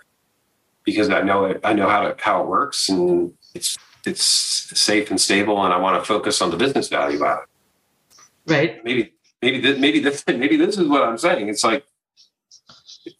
because 0.85 1.11
I 1.11 1.23
know 1.23 1.47
it. 1.47 1.61
I 1.65 1.73
know 1.73 1.89
how 1.89 2.03
to 2.03 2.17
how 2.19 2.43
it 2.43 2.49
works, 2.49 2.89
and 2.89 3.33
it's 3.55 3.77
it's 4.07 4.23
safe 4.23 5.11
and 5.11 5.21
stable, 5.21 5.63
and 5.65 5.75
I 5.75 5.79
want 5.79 6.01
to 6.01 6.07
focus 6.07 6.41
on 6.41 6.51
the 6.51 6.57
business 6.57 6.89
value 6.89 7.25
of 7.25 7.39
it. 7.43 7.49
Right. 8.47 8.85
Maybe 8.85 9.13
maybe 9.43 9.61
this, 9.61 9.79
maybe 9.79 10.01
this 10.01 10.25
maybe 10.29 10.57
this 10.57 10.79
is 10.79 10.89
what 10.89 11.03
I'm 11.03 11.19
saying. 11.19 11.49
It's 11.49 11.65
like 11.65 11.85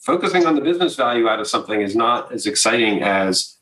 focusing 0.01 0.47
on 0.47 0.55
the 0.55 0.61
business 0.61 0.97
value 0.97 1.29
out 1.29 1.41
of 1.41 1.47
something 1.47 1.81
is 1.81 1.95
not 1.95 2.33
as 2.33 2.47
exciting 2.47 3.03
as 3.03 3.57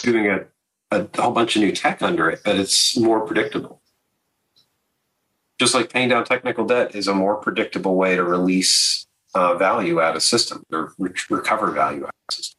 doing 0.00 0.26
a, 0.26 0.44
a 0.90 1.06
whole 1.20 1.32
bunch 1.32 1.56
of 1.56 1.62
new 1.62 1.72
tech 1.72 2.02
under 2.02 2.30
it, 2.30 2.40
but 2.44 2.56
it's 2.56 2.96
more 2.96 3.20
predictable. 3.20 3.80
Just 5.58 5.74
like 5.74 5.92
paying 5.92 6.08
down 6.08 6.24
technical 6.24 6.64
debt 6.64 6.94
is 6.94 7.06
a 7.06 7.14
more 7.14 7.36
predictable 7.36 7.94
way 7.94 8.16
to 8.16 8.24
release 8.24 9.06
uh, 9.34 9.54
value 9.54 10.00
out 10.00 10.16
of 10.16 10.22
system 10.22 10.64
or 10.72 10.92
re- 10.98 11.12
recover 11.30 11.70
value 11.70 12.04
out 12.04 12.14
of 12.28 12.34
system. 12.34 12.58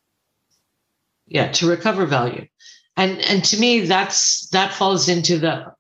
Yeah, 1.27 1.51
to 1.53 1.67
recover 1.67 2.05
value, 2.05 2.47
and 2.95 3.19
and 3.21 3.43
to 3.45 3.59
me 3.59 3.81
that's 3.81 4.47
that 4.49 4.73
falls 4.73 5.09
into 5.09 5.37
the 5.37 5.73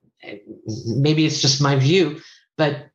maybe 0.87 1.25
it's 1.25 1.41
just 1.41 1.61
my 1.61 1.75
view 1.75 2.19
but 2.57 2.89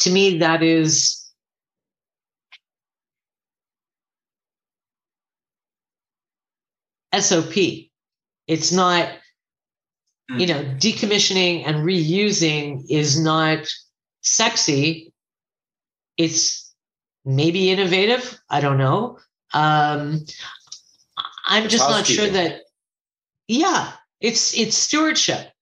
to 0.00 0.10
me, 0.10 0.38
that 0.38 0.62
is 0.62 1.26
SOP. 7.18 7.54
It's 8.46 8.72
not, 8.72 9.08
mm. 10.30 10.40
you 10.40 10.46
know, 10.46 10.62
decommissioning 10.76 11.66
and 11.66 11.78
reusing 11.78 12.84
is 12.90 13.18
not 13.18 13.66
sexy. 14.22 15.12
It's 16.16 16.74
maybe 17.24 17.70
innovative. 17.70 18.38
I 18.50 18.60
don't 18.60 18.78
know. 18.78 19.18
Um, 19.52 20.24
I'm 21.46 21.68
just 21.68 21.88
not 21.88 22.06
sure 22.06 22.28
that. 22.28 22.62
Yeah, 23.48 23.92
it's 24.20 24.58
it's 24.58 24.76
stewardship 24.76 25.52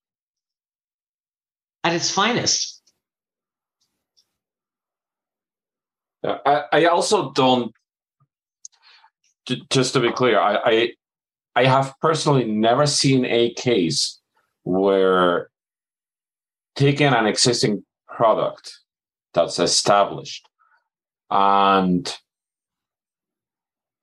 at 1.84 1.92
its 1.94 2.10
finest. 2.10 2.82
I, 6.24 6.64
I 6.72 6.84
also 6.86 7.32
don't. 7.32 7.72
Just 9.70 9.92
to 9.92 10.00
be 10.00 10.10
clear, 10.10 10.40
I, 10.40 10.56
I 10.64 10.92
I 11.54 11.66
have 11.66 11.92
personally 12.00 12.44
never 12.44 12.86
seen 12.86 13.26
a 13.26 13.52
case 13.52 14.18
where 14.62 15.50
taking 16.74 17.08
an 17.08 17.26
existing 17.26 17.84
product 18.08 18.72
that's 19.34 19.58
established 19.58 20.48
and 21.30 22.16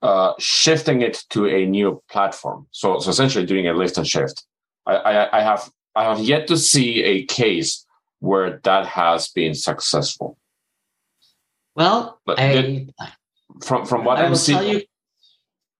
uh, 0.01 0.33
shifting 0.39 1.01
it 1.01 1.23
to 1.29 1.47
a 1.47 1.65
new 1.65 2.01
platform. 2.09 2.67
So, 2.71 2.99
so 2.99 3.09
essentially 3.09 3.45
doing 3.45 3.67
a 3.67 3.73
lift 3.73 3.97
and 3.97 4.07
shift. 4.07 4.45
I, 4.85 4.95
I, 4.95 5.39
I 5.39 5.41
have 5.41 5.69
I 5.95 6.03
have 6.03 6.19
yet 6.19 6.47
to 6.47 6.57
see 6.57 7.03
a 7.03 7.25
case 7.25 7.85
where 8.19 8.59
that 8.63 8.85
has 8.85 9.29
been 9.29 9.53
successful. 9.53 10.37
Well, 11.75 12.19
but 12.25 12.39
I, 12.39 12.87
from 13.63 13.85
from 13.85 14.05
what 14.05 14.19
I 14.19 14.25
am 14.25 14.35
seeing, 14.35 14.81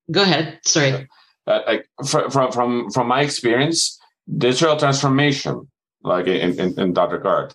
go 0.09 0.24
ahead. 0.24 0.59
Sorry. 0.66 1.07
Uh, 1.47 1.78
from 2.05 2.51
from 2.51 2.91
from 2.91 3.07
my 3.07 3.22
experience, 3.22 3.99
digital 4.38 4.78
transformation, 4.78 5.70
like 6.03 6.28
in, 6.28 6.59
in, 6.59 6.80
in 6.80 6.93
that 6.93 7.12
regard, 7.12 7.53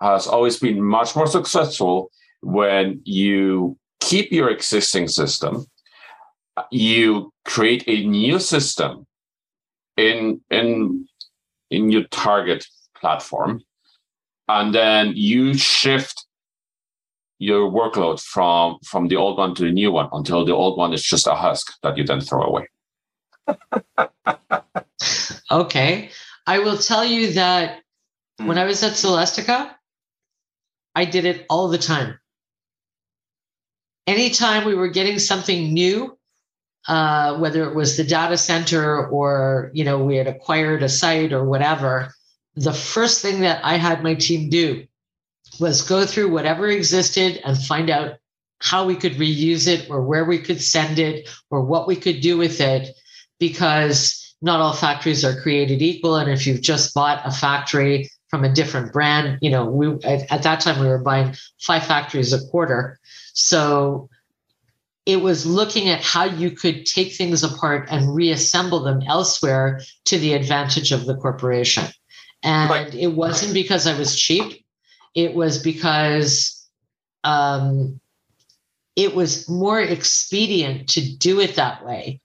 has 0.00 0.26
always 0.26 0.58
been 0.58 0.82
much 0.82 1.14
more 1.16 1.26
successful 1.26 2.10
when 2.42 3.00
you 3.04 3.78
keep 4.00 4.30
your 4.30 4.50
existing 4.50 5.08
system, 5.08 5.66
you 6.70 7.32
create 7.44 7.84
a 7.86 8.06
new 8.06 8.38
system 8.38 9.06
in 9.96 10.40
in 10.50 11.06
in 11.70 11.90
your 11.90 12.04
target 12.04 12.66
platform, 12.96 13.62
and 14.48 14.74
then 14.74 15.12
you 15.14 15.54
shift 15.54 16.26
your 17.38 17.70
workload 17.70 18.20
from 18.20 18.78
from 18.84 19.08
the 19.08 19.16
old 19.16 19.38
one 19.38 19.54
to 19.54 19.64
the 19.64 19.72
new 19.72 19.90
one 19.90 20.08
until 20.12 20.44
the 20.44 20.54
old 20.54 20.78
one 20.78 20.92
is 20.92 21.02
just 21.02 21.26
a 21.26 21.34
husk 21.34 21.72
that 21.82 21.96
you 21.96 22.04
then 22.04 22.20
throw 22.20 22.42
away. 22.42 22.68
okay. 25.50 26.10
I 26.46 26.58
will 26.58 26.76
tell 26.76 27.04
you 27.04 27.32
that 27.32 27.80
Hmm. 28.38 28.46
when 28.46 28.58
I 28.58 28.64
was 28.64 28.82
at 28.82 28.94
Celestica, 28.94 29.74
I 30.94 31.04
did 31.04 31.24
it 31.24 31.46
all 31.48 31.68
the 31.68 31.78
time. 31.78 32.18
Anytime 34.06 34.64
we 34.64 34.74
were 34.74 34.88
getting 34.88 35.18
something 35.18 35.72
new, 35.72 36.18
uh, 36.86 37.36
whether 37.38 37.64
it 37.64 37.74
was 37.74 37.96
the 37.96 38.04
data 38.04 38.36
center 38.36 39.06
or 39.06 39.70
you 39.74 39.84
know 39.84 40.02
we 40.04 40.16
had 40.16 40.26
acquired 40.26 40.82
a 40.82 40.88
site 40.88 41.32
or 41.32 41.44
whatever, 41.44 42.12
the 42.56 42.72
first 42.72 43.22
thing 43.22 43.40
that 43.40 43.64
I 43.64 43.76
had 43.76 44.02
my 44.02 44.14
team 44.14 44.50
do 44.50 44.86
was 45.60 45.82
go 45.82 46.04
through 46.04 46.32
whatever 46.32 46.68
existed 46.68 47.40
and 47.44 47.56
find 47.56 47.90
out 47.90 48.16
how 48.60 48.86
we 48.86 48.96
could 48.96 49.14
reuse 49.14 49.68
it 49.68 49.88
or 49.90 50.02
where 50.02 50.24
we 50.24 50.38
could 50.38 50.60
send 50.60 50.98
it 50.98 51.28
or 51.50 51.62
what 51.62 51.86
we 51.86 51.96
could 51.96 52.20
do 52.20 52.36
with 52.36 52.60
it 52.60 52.94
because 53.38 54.34
not 54.40 54.60
all 54.60 54.72
factories 54.72 55.24
are 55.24 55.40
created 55.40 55.82
equal. 55.82 56.16
And 56.16 56.30
if 56.30 56.46
you've 56.46 56.62
just 56.62 56.94
bought 56.94 57.22
a 57.24 57.30
factory 57.30 58.10
from 58.28 58.44
a 58.44 58.52
different 58.52 58.92
brand 58.92 59.38
you 59.42 59.50
know 59.50 59.64
we 59.64 59.92
at, 60.02 60.30
at 60.32 60.42
that 60.42 60.60
time 60.60 60.80
we 60.80 60.88
were 60.88 60.98
buying 60.98 61.34
five 61.60 61.84
factories 61.84 62.32
a 62.32 62.44
quarter. 62.48 62.98
So 63.32 64.08
it 65.06 65.20
was 65.20 65.44
looking 65.44 65.88
at 65.88 66.02
how 66.02 66.24
you 66.24 66.50
could 66.50 66.86
take 66.86 67.12
things 67.12 67.42
apart 67.42 67.86
and 67.90 68.14
reassemble 68.14 68.82
them 68.82 69.02
elsewhere 69.06 69.80
to 70.06 70.18
the 70.18 70.32
advantage 70.32 70.92
of 70.92 71.04
the 71.06 71.16
corporation 71.16 71.84
and 72.42 72.70
Right. 72.70 72.94
it 72.94 73.08
wasn't 73.08 73.54
because 73.54 73.86
i 73.86 73.96
was 73.98 74.18
cheap 74.18 74.64
it 75.14 75.34
was 75.34 75.62
because 75.62 76.60
um, 77.22 78.00
it 78.96 79.14
was 79.14 79.48
more 79.48 79.80
expedient 79.80 80.88
to 80.90 81.16
do 81.16 81.40
it 81.40 81.54
that 81.56 81.84
way 81.84 82.20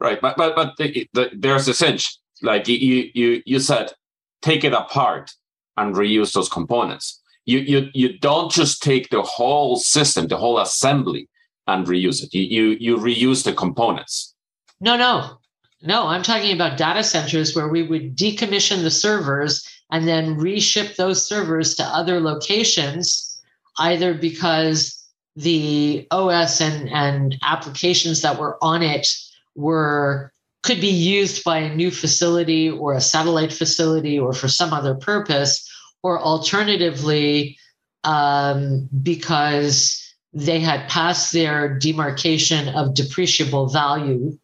Right, 0.00 0.18
but 0.20 0.36
but 0.38 0.56
but 0.56 0.76
the, 0.78 1.06
the, 1.12 1.30
there's 1.36 1.68
a 1.68 1.74
cinch. 1.74 2.16
Like 2.42 2.66
you 2.68 2.76
you 2.76 3.10
you 3.14 3.42
you 3.44 3.60
said, 3.60 3.92
take 4.40 4.64
it 4.64 4.72
apart 4.72 5.30
and 5.76 5.94
reuse 5.94 6.32
those 6.32 6.48
components. 6.48 7.20
You 7.44 7.58
you 7.58 7.88
you 7.92 8.18
don't 8.18 8.50
just 8.50 8.82
take 8.82 9.10
the 9.10 9.20
whole 9.20 9.76
system, 9.76 10.26
the 10.28 10.38
whole 10.38 10.58
assembly, 10.58 11.28
and 11.66 11.86
reuse 11.86 12.22
it. 12.22 12.34
You 12.34 12.42
you 12.42 12.76
you 12.80 12.96
reuse 12.96 13.44
the 13.44 13.52
components. 13.52 14.34
No, 14.80 14.96
no, 14.96 15.38
no. 15.82 16.06
I'm 16.06 16.22
talking 16.22 16.54
about 16.54 16.78
data 16.78 17.04
centers 17.04 17.54
where 17.54 17.68
we 17.68 17.82
would 17.82 18.16
decommission 18.16 18.82
the 18.82 18.90
servers 18.90 19.66
and 19.90 20.06
then 20.06 20.36
reship 20.36 20.96
those 20.96 21.26
servers 21.26 21.74
to 21.74 21.84
other 21.84 22.20
locations, 22.20 23.42
either 23.78 24.14
because 24.14 24.96
the 25.36 26.06
OS 26.10 26.60
and, 26.60 26.88
and 26.90 27.36
applications 27.42 28.22
that 28.22 28.38
were 28.38 28.58
on 28.62 28.82
it 28.82 29.08
were 29.54 30.32
could 30.62 30.80
be 30.80 30.88
used 30.88 31.42
by 31.42 31.58
a 31.58 31.74
new 31.74 31.90
facility 31.90 32.70
or 32.70 32.94
a 32.94 33.00
satellite 33.00 33.52
facility 33.52 34.18
or 34.18 34.32
for 34.32 34.48
some 34.48 34.72
other 34.74 34.94
purpose, 34.94 35.66
or 36.02 36.20
alternatively, 36.20 37.56
um, 38.04 38.88
because 39.02 40.09
they 40.32 40.60
had 40.60 40.88
passed 40.88 41.32
their 41.32 41.78
demarcation 41.78 42.68
of 42.68 42.94
depreciable 42.94 43.72
value 43.72 44.38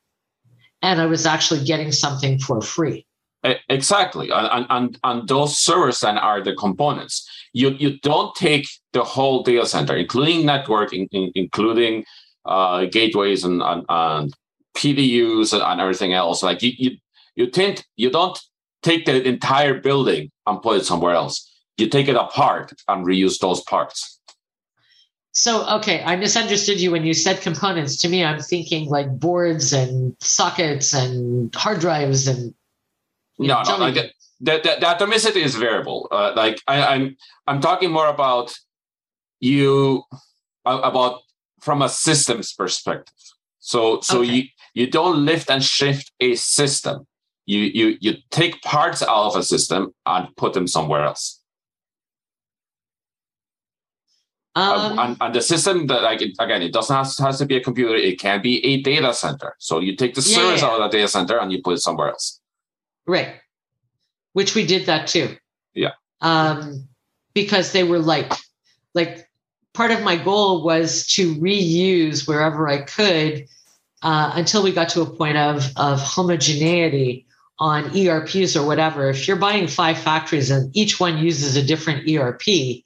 and 0.83 1.01
I 1.01 1.07
was 1.07 1.27
actually 1.27 1.65
getting 1.65 1.93
something 1.93 2.39
for 2.39 2.61
free. 2.61 3.07
Exactly, 3.69 4.31
and 4.31 4.67
and 4.71 4.99
and 5.05 5.29
those 5.29 5.57
servers 5.59 6.01
then 6.01 6.19
are 6.19 6.43
the 6.43 6.55
components. 6.55 7.29
You 7.53 7.71
you 7.71 7.99
don't 8.01 8.35
take 8.35 8.67
the 8.93 9.05
whole 9.05 9.43
data 9.43 9.67
center, 9.67 9.97
including 9.97 10.45
networking, 10.45 11.07
in, 11.13 11.31
including 11.35 12.05
uh, 12.45 12.87
gateways 12.87 13.45
and, 13.45 13.63
and 13.63 13.85
and 13.89 14.33
PDUs 14.77 15.53
and, 15.53 15.63
and 15.63 15.81
everything 15.81 16.13
else. 16.13 16.43
Like 16.43 16.63
you 16.63 16.73
you 16.77 16.91
you 17.37 17.49
tend 17.49 17.85
you 17.95 18.11
don't 18.11 18.39
take 18.83 19.05
the 19.07 19.23
entire 19.23 19.81
building 19.81 20.31
and 20.47 20.61
put 20.61 20.79
it 20.79 20.85
somewhere 20.85 21.15
else. 21.15 21.49
You 21.79 21.89
take 21.89 22.09
it 22.09 22.17
apart 22.17 22.73
and 22.89 23.07
reuse 23.07 23.39
those 23.39 23.63
parts. 23.63 24.16
So, 25.37 25.69
okay, 25.69 26.03
I 26.03 26.17
misunderstood 26.17 26.81
you 26.81 26.91
when 26.93 27.05
you 27.05 27.13
said 27.13 27.43
components. 27.43 27.99
To 27.99 28.09
me, 28.09 28.25
I'm 28.25 28.41
thinking 28.41 28.89
like 28.89 29.21
boards 29.21 29.75
and 29.75 30.17
sockets 30.19 30.95
and 30.95 31.55
hard 31.55 31.81
drives 31.81 32.27
and 32.27 32.55
you 33.39 33.49
know, 33.49 33.63
No, 33.63 33.77
no, 33.77 33.85
like 33.85 34.15
the, 34.41 34.79
atomicity 34.81 35.43
is 35.45 35.55
variable. 35.55 36.09
Uh, 36.11 36.33
like 36.35 36.59
I, 36.67 36.87
I'm, 36.87 37.19
I'm 37.47 37.61
talking 37.61 37.91
more 37.91 38.09
about 38.09 38.55
you 39.39 40.05
about 40.65 41.21
from 41.61 41.83
a 41.83 41.91
systems 41.91 42.55
perspective. 42.55 43.13
So, 43.59 44.01
so 44.01 44.21
Okay. 44.21 44.33
you 44.33 44.43
you 44.73 44.87
don't 44.87 45.23
lift 45.27 45.51
and 45.51 45.63
shift 45.63 46.13
a 46.19 46.35
system. 46.37 47.07
You 47.45 47.61
you 47.61 47.99
you 48.01 48.15
take 48.31 48.63
parts 48.63 49.03
out 49.03 49.27
of 49.27 49.37
a 49.37 49.43
system 49.43 49.93
and 50.07 50.35
put 50.37 50.55
them 50.55 50.67
somewhere 50.67 51.05
else. 51.05 51.43
Um, 54.57 54.99
and, 54.99 55.17
and 55.21 55.35
the 55.35 55.43
system 55.43 55.87
that 55.89 56.03
like 56.03 56.21
again, 56.23 56.63
it 56.63 56.73
doesn't 56.73 56.97
have, 56.97 57.07
has 57.19 57.39
to 57.39 57.47
be 57.47 57.57
a 57.57 57.61
computer. 57.63 57.95
It 57.95 58.19
can 58.19 58.41
be 58.41 58.65
a 58.65 58.81
data 58.83 59.13
center. 59.13 59.55
So 59.59 59.81
you 59.81 59.95
take 59.95 60.15
the 60.15 60.23
Yeah, 60.23 60.37
service 60.37 60.63
yeah. 60.63 60.69
out 60.69 60.81
of 60.81 60.91
the 60.91 60.97
data 60.97 61.09
center 61.09 61.39
and 61.39 61.53
you 61.53 61.61
put 61.63 61.75
it 61.75 61.81
somewhere 61.83 62.09
else. 62.09 62.41
right. 63.07 63.35
Which 64.33 64.55
we 64.55 64.67
did 64.67 64.87
that 64.87 65.07
too. 65.07 65.37
Yeah. 65.75 65.93
Um, 66.21 66.89
because 67.35 67.73
they 67.73 67.85
were 67.85 67.99
like, 67.99 68.33
like 68.95 69.29
part 69.73 69.91
of 69.91 70.03
my 70.03 70.17
goal 70.17 70.65
was 70.65 71.07
to 71.17 71.35
reuse 71.37 72.27
wherever 72.29 72.69
I 72.69 72.83
could 72.83 73.47
uh, 74.03 74.33
until 74.35 74.63
we 74.63 74.73
got 74.73 74.89
to 74.91 75.03
a 75.03 75.07
point 75.07 75.37
of 75.39 75.71
of 75.77 76.01
homogeneity 76.01 77.27
on 77.59 77.97
ERPs 77.97 78.57
or 78.57 78.67
whatever. 78.67 79.09
If 79.11 79.27
you're 79.27 79.37
buying 79.39 79.67
five 79.69 79.99
factories 79.99 80.51
and 80.51 80.75
each 80.77 81.01
one 81.01 81.17
uses 81.19 81.57
a 81.57 81.63
different 81.63 82.09
ERP, 82.09 82.85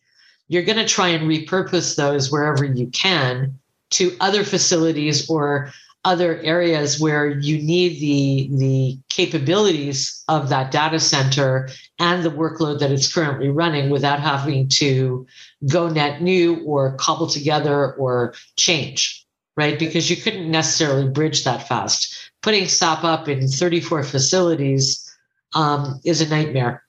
you're 0.50 0.64
going 0.64 0.78
to 0.78 0.84
try 0.84 1.08
and 1.08 1.30
repurpose 1.30 1.94
those 1.94 2.30
wherever 2.30 2.64
you 2.64 2.88
can 2.88 3.56
to 3.90 4.16
other 4.18 4.42
facilities 4.42 5.30
or 5.30 5.72
other 6.04 6.40
areas 6.40 6.98
where 6.98 7.28
you 7.28 7.62
need 7.62 8.00
the 8.00 8.50
the 8.56 8.98
capabilities 9.10 10.24
of 10.28 10.48
that 10.48 10.72
data 10.72 10.98
center 10.98 11.68
and 12.00 12.24
the 12.24 12.30
workload 12.30 12.80
that 12.80 12.90
it's 12.90 13.12
currently 13.12 13.48
running 13.48 13.90
without 13.90 14.18
having 14.18 14.66
to 14.66 15.24
go 15.68 15.88
net 15.88 16.20
new 16.20 16.56
or 16.64 16.96
cobble 16.96 17.28
together 17.28 17.94
or 17.94 18.34
change 18.56 19.24
right? 19.56 19.78
Because 19.78 20.08
you 20.08 20.16
couldn't 20.16 20.50
necessarily 20.50 21.06
bridge 21.06 21.44
that 21.44 21.68
fast. 21.68 22.30
Putting 22.40 22.66
SAP 22.66 23.04
up 23.04 23.28
in 23.28 23.46
34 23.46 24.04
facilities 24.04 25.14
um, 25.54 26.00
is 26.02 26.22
a 26.22 26.28
nightmare. 26.30 26.82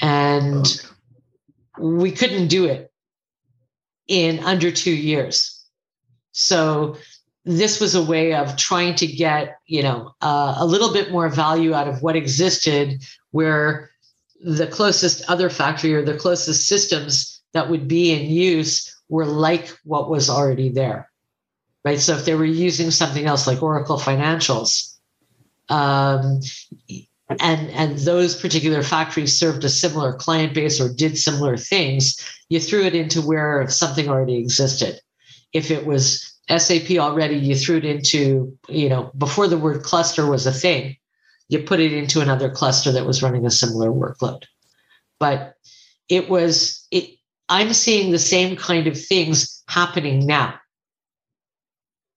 And 0.00 0.64
we 1.80 2.12
couldn't 2.12 2.46
do 2.46 2.66
it 2.66 2.91
in 4.08 4.40
under 4.40 4.70
two 4.70 4.94
years. 4.94 5.64
So 6.32 6.96
this 7.44 7.80
was 7.80 7.94
a 7.94 8.02
way 8.02 8.34
of 8.34 8.56
trying 8.56 8.94
to 8.96 9.06
get 9.06 9.58
you 9.66 9.82
know 9.82 10.14
uh, 10.20 10.54
a 10.58 10.66
little 10.66 10.92
bit 10.92 11.10
more 11.10 11.28
value 11.28 11.74
out 11.74 11.88
of 11.88 12.02
what 12.02 12.16
existed 12.16 13.02
where 13.30 13.90
the 14.44 14.66
closest 14.66 15.28
other 15.28 15.50
factory 15.50 15.94
or 15.94 16.02
the 16.02 16.16
closest 16.16 16.66
systems 16.66 17.40
that 17.52 17.68
would 17.68 17.86
be 17.86 18.12
in 18.12 18.30
use 18.30 19.00
were 19.08 19.26
like 19.26 19.68
what 19.84 20.08
was 20.08 20.30
already 20.30 20.68
there 20.68 21.08
right? 21.84 21.98
So 21.98 22.14
if 22.14 22.24
they 22.24 22.34
were 22.34 22.44
using 22.44 22.90
something 22.90 23.26
else 23.26 23.46
like 23.46 23.62
oracle 23.62 23.98
financials 23.98 24.92
um, 25.68 26.40
and 27.40 27.70
and 27.70 27.98
those 28.00 28.34
particular 28.34 28.82
factories 28.82 29.38
served 29.38 29.64
a 29.64 29.68
similar 29.68 30.12
client 30.12 30.54
base 30.54 30.80
or 30.80 30.92
did 30.92 31.16
similar 31.16 31.56
things 31.56 32.16
you 32.48 32.60
threw 32.60 32.82
it 32.82 32.94
into 32.94 33.20
where 33.20 33.68
something 33.68 34.08
already 34.08 34.38
existed 34.38 35.00
if 35.52 35.70
it 35.70 35.86
was 35.86 36.32
SAP 36.48 36.98
already, 36.98 37.36
you 37.36 37.54
threw 37.54 37.76
it 37.76 37.84
into, 37.84 38.56
you 38.68 38.88
know, 38.88 39.10
before 39.16 39.48
the 39.48 39.58
word 39.58 39.82
cluster 39.82 40.28
was 40.28 40.46
a 40.46 40.52
thing, 40.52 40.96
you 41.48 41.60
put 41.60 41.80
it 41.80 41.92
into 41.92 42.20
another 42.20 42.50
cluster 42.50 42.92
that 42.92 43.06
was 43.06 43.22
running 43.22 43.46
a 43.46 43.50
similar 43.50 43.90
workload. 43.90 44.44
But 45.20 45.54
it 46.08 46.28
was, 46.28 46.86
it, 46.90 47.10
I'm 47.48 47.72
seeing 47.72 48.10
the 48.10 48.18
same 48.18 48.56
kind 48.56 48.86
of 48.86 49.00
things 49.00 49.62
happening 49.68 50.26
now. 50.26 50.54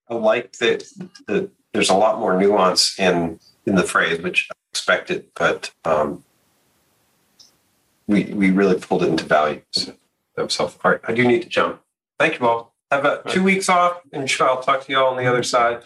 I 0.09 0.16
like 0.16 0.53
that 0.53 0.86
the, 1.28 1.49
there's 1.74 1.89
a 1.89 1.95
lot 1.95 2.20
more 2.20 2.39
nuance 2.39 2.97
in 2.99 3.39
in 3.66 3.76
the 3.76 3.84
phrase, 3.84 4.22
which 4.22 4.47
I 4.51 4.55
expected, 4.72 5.28
but 5.36 5.72
um, 5.84 6.24
we 8.07 8.26
we 8.26 8.51
really 8.51 8.80
pulled 8.80 9.03
it 9.03 9.09
into 9.09 9.26
value. 9.26 9.61
So 9.72 9.93
that 10.36 10.43
was 10.43 10.55
helpful. 10.57 10.82
All 10.84 10.91
right, 10.91 11.01
I 11.07 11.13
do 11.13 11.28
need 11.28 11.41
to 11.43 11.49
jump. 11.49 11.82
Thank 12.20 12.39
you 12.39 12.47
all. 12.47 12.76
Have 12.91 13.05
a 13.05 13.22
two 13.28 13.43
weeks 13.43 13.68
off, 13.68 14.01
and 14.13 14.32
I'll 14.39 14.61
talk 14.61 14.86
to 14.86 14.91
you 14.91 14.99
all 14.99 15.09
on 15.11 15.18
the 15.18 15.26
other 15.28 15.43
side. 15.43 15.84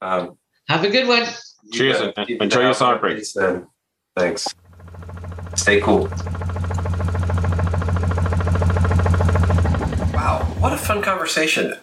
Um, 0.00 0.36
Have 0.68 0.84
a 0.84 0.90
good 0.90 1.06
one. 1.06 1.26
Cheers, 1.72 2.00
you 2.00 2.12
bet. 2.12 2.28
and 2.28 2.42
enjoy 2.42 2.60
your 2.62 2.74
summer 2.74 2.98
break. 2.98 3.24
Then. 3.34 3.68
Thanks. 4.16 4.54
Stay 5.54 5.80
cool. 5.80 6.08
Wow. 10.12 10.44
What 10.58 10.72
a 10.72 10.76
fun 10.76 11.02
conversation. 11.02 11.74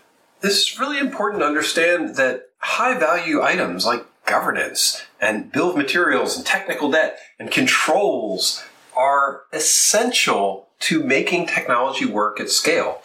This 0.41 0.61
is 0.71 0.79
really 0.79 0.99
important 0.99 1.41
to 1.41 1.45
understand 1.47 2.15
that 2.17 2.49
high 2.57 2.97
value 2.97 3.41
items 3.41 3.85
like 3.85 4.05
governance 4.31 5.03
and 5.19 5.51
bill 5.51 5.71
of 5.71 5.75
materials 5.75 6.37
and 6.37 6.45
technical 6.45 6.89
debt 6.89 7.19
and 7.37 7.51
controls 7.51 8.63
are 8.95 9.41
essential 9.51 10.69
to 10.79 11.03
making 11.03 11.45
technology 11.45 12.05
work 12.05 12.39
at 12.39 12.49
scale. 12.49 13.01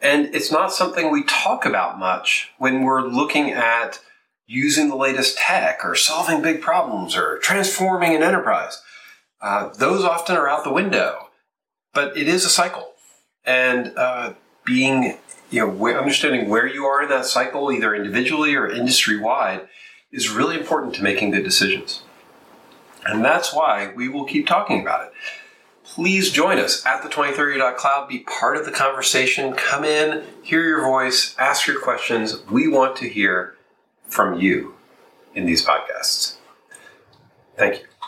And 0.00 0.34
it's 0.34 0.50
not 0.50 0.72
something 0.72 1.08
we 1.08 1.22
talk 1.22 1.64
about 1.64 2.00
much 2.00 2.50
when 2.58 2.82
we're 2.82 3.06
looking 3.06 3.52
at 3.52 4.00
using 4.48 4.88
the 4.88 4.96
latest 4.96 5.38
tech 5.38 5.84
or 5.84 5.94
solving 5.94 6.42
big 6.42 6.60
problems 6.60 7.16
or 7.16 7.38
transforming 7.38 8.16
an 8.16 8.24
enterprise. 8.24 8.82
Uh, 9.40 9.68
those 9.68 10.02
often 10.02 10.34
are 10.36 10.48
out 10.48 10.64
the 10.64 10.72
window, 10.72 11.28
but 11.94 12.16
it 12.16 12.26
is 12.26 12.44
a 12.44 12.50
cycle. 12.50 12.94
And 13.44 13.96
uh, 13.96 14.32
being, 14.64 15.18
you 15.50 15.66
know, 15.66 15.86
understanding 15.96 16.48
where 16.48 16.66
you 16.66 16.84
are 16.84 17.02
in 17.02 17.08
that 17.08 17.26
cycle, 17.26 17.72
either 17.72 17.94
individually 17.94 18.54
or 18.54 18.68
industry 18.68 19.18
wide, 19.18 19.68
is 20.12 20.30
really 20.30 20.58
important 20.58 20.94
to 20.94 21.02
making 21.02 21.30
good 21.30 21.44
decisions. 21.44 22.02
And 23.06 23.24
that's 23.24 23.54
why 23.54 23.92
we 23.94 24.08
will 24.08 24.24
keep 24.24 24.46
talking 24.46 24.80
about 24.80 25.06
it 25.06 25.12
please 25.94 26.30
join 26.30 26.58
us 26.58 26.84
at 26.86 27.02
the 27.02 27.08
2030.cloud. 27.08 28.08
Be 28.08 28.20
part 28.20 28.56
of 28.56 28.64
the 28.64 28.70
conversation. 28.70 29.52
Come 29.54 29.84
in, 29.84 30.24
hear 30.42 30.62
your 30.62 30.82
voice, 30.82 31.34
ask 31.38 31.66
your 31.66 31.80
questions. 31.80 32.42
We 32.50 32.68
want 32.68 32.96
to 32.98 33.08
hear 33.08 33.56
from 34.08 34.38
you 34.40 34.74
in 35.34 35.46
these 35.46 35.64
podcasts. 35.64 36.36
Thank 37.56 37.80
you. 37.80 37.99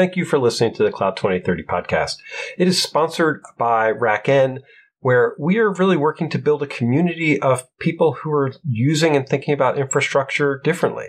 Thank 0.00 0.16
you 0.16 0.24
for 0.24 0.38
listening 0.38 0.72
to 0.76 0.82
the 0.82 0.90
Cloud 0.90 1.18
2030 1.18 1.64
podcast. 1.64 2.16
It 2.56 2.66
is 2.66 2.82
sponsored 2.82 3.42
by 3.58 3.92
RackN, 3.92 4.60
where 5.00 5.34
we 5.38 5.58
are 5.58 5.74
really 5.74 5.98
working 5.98 6.30
to 6.30 6.38
build 6.38 6.62
a 6.62 6.66
community 6.66 7.38
of 7.38 7.68
people 7.78 8.14
who 8.14 8.32
are 8.32 8.54
using 8.66 9.14
and 9.14 9.28
thinking 9.28 9.52
about 9.52 9.76
infrastructure 9.76 10.58
differently 10.64 11.08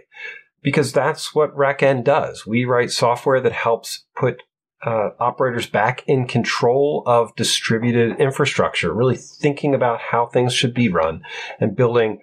because 0.61 0.91
that's 0.91 1.33
what 1.33 1.55
RackN 1.55 2.03
does. 2.03 2.45
We 2.45 2.65
write 2.65 2.91
software 2.91 3.39
that 3.39 3.53
helps 3.53 4.03
put 4.13 4.43
uh, 4.85 5.11
operators 5.21 5.67
back 5.67 6.03
in 6.05 6.27
control 6.27 7.03
of 7.05 7.33
distributed 7.37 8.19
infrastructure, 8.19 8.93
really 8.93 9.15
thinking 9.15 9.73
about 9.73 10.01
how 10.01 10.25
things 10.25 10.53
should 10.53 10.73
be 10.73 10.89
run 10.89 11.21
and 11.61 11.77
building 11.77 12.19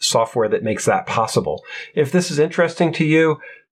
software 0.00 0.48
that 0.48 0.64
makes 0.64 0.86
that 0.86 1.06
possible. 1.06 1.62
If 1.94 2.10
this 2.10 2.32
is 2.32 2.40
interesting 2.40 2.92
to 2.94 3.04
you, 3.04 3.38